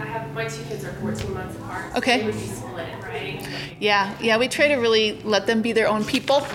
I 0.00 0.04
have, 0.04 0.32
my 0.34 0.46
two 0.46 0.62
kids 0.64 0.84
are 0.84 0.92
14 0.94 1.34
months 1.34 1.56
apart. 1.56 1.92
so 1.92 1.98
Okay. 1.98 2.18
They 2.20 2.26
would 2.26 2.34
be 2.34 2.40
split, 2.46 2.88
right? 3.02 3.48
Yeah. 3.80 4.14
Yeah. 4.20 4.38
We 4.38 4.48
try 4.48 4.68
to 4.68 4.76
really 4.76 5.20
let 5.24 5.46
them 5.46 5.62
be 5.62 5.72
their 5.72 5.88
own 5.88 6.04
people. 6.04 6.40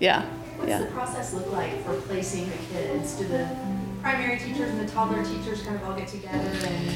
yeah. 0.00 0.24
What's 0.56 0.68
Yeah. 0.70 0.80
the 0.80 0.86
process 0.86 1.32
look 1.34 1.50
like 1.52 1.84
for 1.84 1.94
placing 2.02 2.46
the 2.50 2.56
kids? 2.72 3.14
Do 3.14 3.24
the 3.28 3.48
primary 4.02 4.38
teachers 4.38 4.70
and 4.70 4.80
the 4.80 4.90
toddler 4.92 5.24
teachers 5.24 5.62
kind 5.62 5.76
of 5.76 5.84
all 5.84 5.94
get 5.94 6.08
together 6.08 6.38
and? 6.66 6.90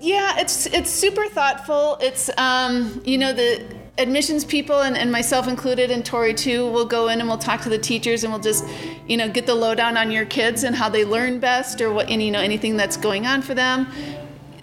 Yeah, 0.00 0.38
it's 0.38 0.66
it's 0.66 0.90
super 0.90 1.26
thoughtful. 1.28 1.96
It's 2.02 2.28
um, 2.36 3.00
you 3.04 3.16
know 3.16 3.32
the 3.32 3.64
admissions 3.98 4.44
people 4.44 4.82
and, 4.82 4.96
and 4.96 5.10
myself 5.10 5.48
included 5.48 5.90
and 5.90 6.04
Tori 6.04 6.34
too 6.34 6.70
will 6.70 6.84
go 6.84 7.08
in 7.08 7.20
and 7.20 7.28
we'll 7.28 7.38
talk 7.38 7.62
to 7.62 7.68
the 7.68 7.78
teachers 7.78 8.24
and 8.24 8.32
we'll 8.32 8.42
just 8.42 8.66
you 9.06 9.16
know 9.16 9.28
get 9.28 9.46
the 9.46 9.54
lowdown 9.54 9.96
on 9.96 10.10
your 10.10 10.26
kids 10.26 10.64
and 10.64 10.76
how 10.76 10.88
they 10.88 11.04
learn 11.04 11.38
best 11.38 11.80
or 11.80 11.92
what 11.92 12.10
and 12.10 12.22
you 12.22 12.30
know 12.30 12.40
anything 12.40 12.76
that's 12.76 12.96
going 12.96 13.26
on 13.26 13.40
for 13.40 13.54
them. 13.54 13.86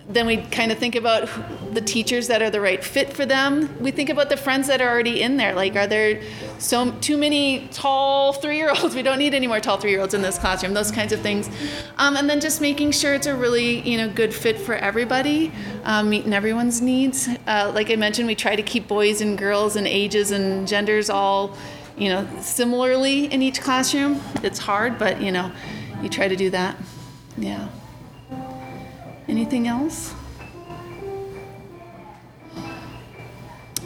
Then 0.08 0.28
we 0.28 0.38
kind 0.38 0.72
of 0.72 0.78
think 0.78 0.96
about 0.96 1.30
the 1.74 1.80
teachers 1.80 2.28
that 2.28 2.42
are 2.42 2.50
the 2.50 2.60
right 2.60 2.84
fit 2.84 3.14
for 3.14 3.26
them. 3.26 3.70
We 3.82 3.92
think 3.92 4.10
about 4.10 4.30
the 4.30 4.36
friends 4.36 4.68
that 4.68 4.82
are 4.82 4.90
already 4.90 5.22
in 5.22 5.38
there. 5.38 5.56
Like, 5.56 5.78
are 5.78 5.88
there 5.88 6.22
so 6.60 6.92
too 7.00 7.18
many 7.18 7.70
tall 7.72 8.34
three-year-olds? 8.34 8.96
We 8.96 9.02
don't 9.02 9.18
need 9.18 9.34
any 9.34 9.48
more 9.48 9.62
tall 9.62 9.78
three-year-olds 9.78 10.14
in 10.14 10.22
this 10.22 10.38
classroom. 10.38 10.74
Those 10.74 10.92
kinds 10.92 11.14
of 11.14 11.22
things, 11.22 11.50
um, 11.98 12.18
and 12.18 12.30
then 12.30 12.42
just 12.42 12.60
making 12.60 12.92
sure 12.92 13.14
it's 13.14 13.28
a 13.28 13.36
really 13.36 13.80
you 13.90 13.98
know 13.98 14.10
good 14.10 14.34
fit 14.34 14.60
for 14.60 14.76
everybody, 14.76 15.54
um, 15.86 16.10
meeting 16.10 16.34
everyone's 16.34 16.82
needs. 16.82 17.30
Uh, 17.48 17.72
like 17.74 17.90
I 17.90 17.96
mentioned, 17.96 18.28
we 18.28 18.36
try 18.36 18.58
to 18.58 18.64
keep 18.64 18.88
boys 18.90 19.22
and 19.22 19.38
girls 19.38 19.78
and 19.78 19.88
ages 19.88 20.32
and 20.32 20.68
genders 20.68 21.10
all 21.10 21.56
you 21.98 22.10
know 22.10 22.28
similarly 22.42 23.26
in 23.26 23.42
each 23.42 23.62
classroom. 23.62 24.22
It's 24.44 24.60
hard, 24.60 25.00
but 25.00 25.22
you 25.22 25.32
know 25.32 25.52
you 26.02 26.10
try 26.10 26.28
to 26.28 26.36
do 26.36 26.50
that. 26.50 26.76
Yeah. 27.38 27.70
Anything 29.28 29.68
else? 29.68 30.14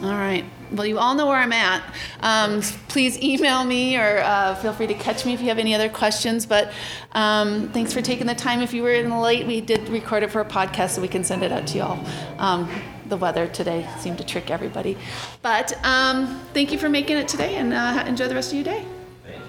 All 0.02 0.10
right. 0.10 0.44
Well, 0.70 0.86
you 0.86 0.98
all 0.98 1.14
know 1.14 1.26
where 1.26 1.36
I'm 1.36 1.52
at. 1.52 1.82
Um, 2.20 2.60
please 2.88 3.18
email 3.20 3.64
me 3.64 3.96
or 3.96 4.18
uh, 4.18 4.54
feel 4.56 4.72
free 4.72 4.86
to 4.86 4.94
catch 4.94 5.26
me 5.26 5.34
if 5.34 5.40
you 5.40 5.48
have 5.48 5.58
any 5.58 5.74
other 5.74 5.88
questions. 5.88 6.46
But 6.46 6.72
um, 7.12 7.70
thanks 7.70 7.92
for 7.92 8.00
taking 8.00 8.26
the 8.26 8.34
time. 8.34 8.60
If 8.60 8.72
you 8.72 8.82
were 8.82 8.92
in 8.92 9.10
late, 9.18 9.46
we 9.46 9.60
did 9.60 9.88
record 9.88 10.22
it 10.22 10.30
for 10.30 10.40
a 10.40 10.44
podcast 10.44 10.90
so 10.90 11.02
we 11.02 11.08
can 11.08 11.24
send 11.24 11.42
it 11.42 11.50
out 11.50 11.66
to 11.68 11.78
y'all. 11.78 12.06
Um, 12.38 12.70
the 13.06 13.16
weather 13.16 13.48
today 13.48 13.88
seemed 13.98 14.18
to 14.18 14.24
trick 14.24 14.50
everybody. 14.50 14.96
But 15.42 15.72
um, 15.84 16.40
thank 16.52 16.70
you 16.70 16.78
for 16.78 16.88
making 16.88 17.16
it 17.16 17.26
today 17.26 17.56
and 17.56 17.72
uh, 17.72 18.04
enjoy 18.06 18.28
the 18.28 18.34
rest 18.34 18.52
of 18.52 18.56
your 18.56 18.64
day. 18.64 18.84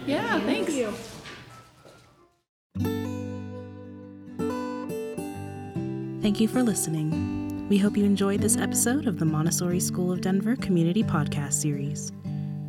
Yeah, 0.08 0.40
thanks. 0.40 0.74
Thank 6.22 6.40
you 6.42 6.50
for 6.50 6.62
listening. 6.62 7.66
We 7.70 7.78
hope 7.78 7.96
you 7.96 8.04
enjoyed 8.04 8.42
this 8.42 8.58
episode 8.58 9.08
of 9.08 9.20
the 9.20 9.26
Montessori 9.26 9.80
School 9.80 10.12
of 10.12 10.20
Denver 10.20 10.58
Community 10.58 11.02
Podcast 11.02 11.54
Series. 11.54 12.12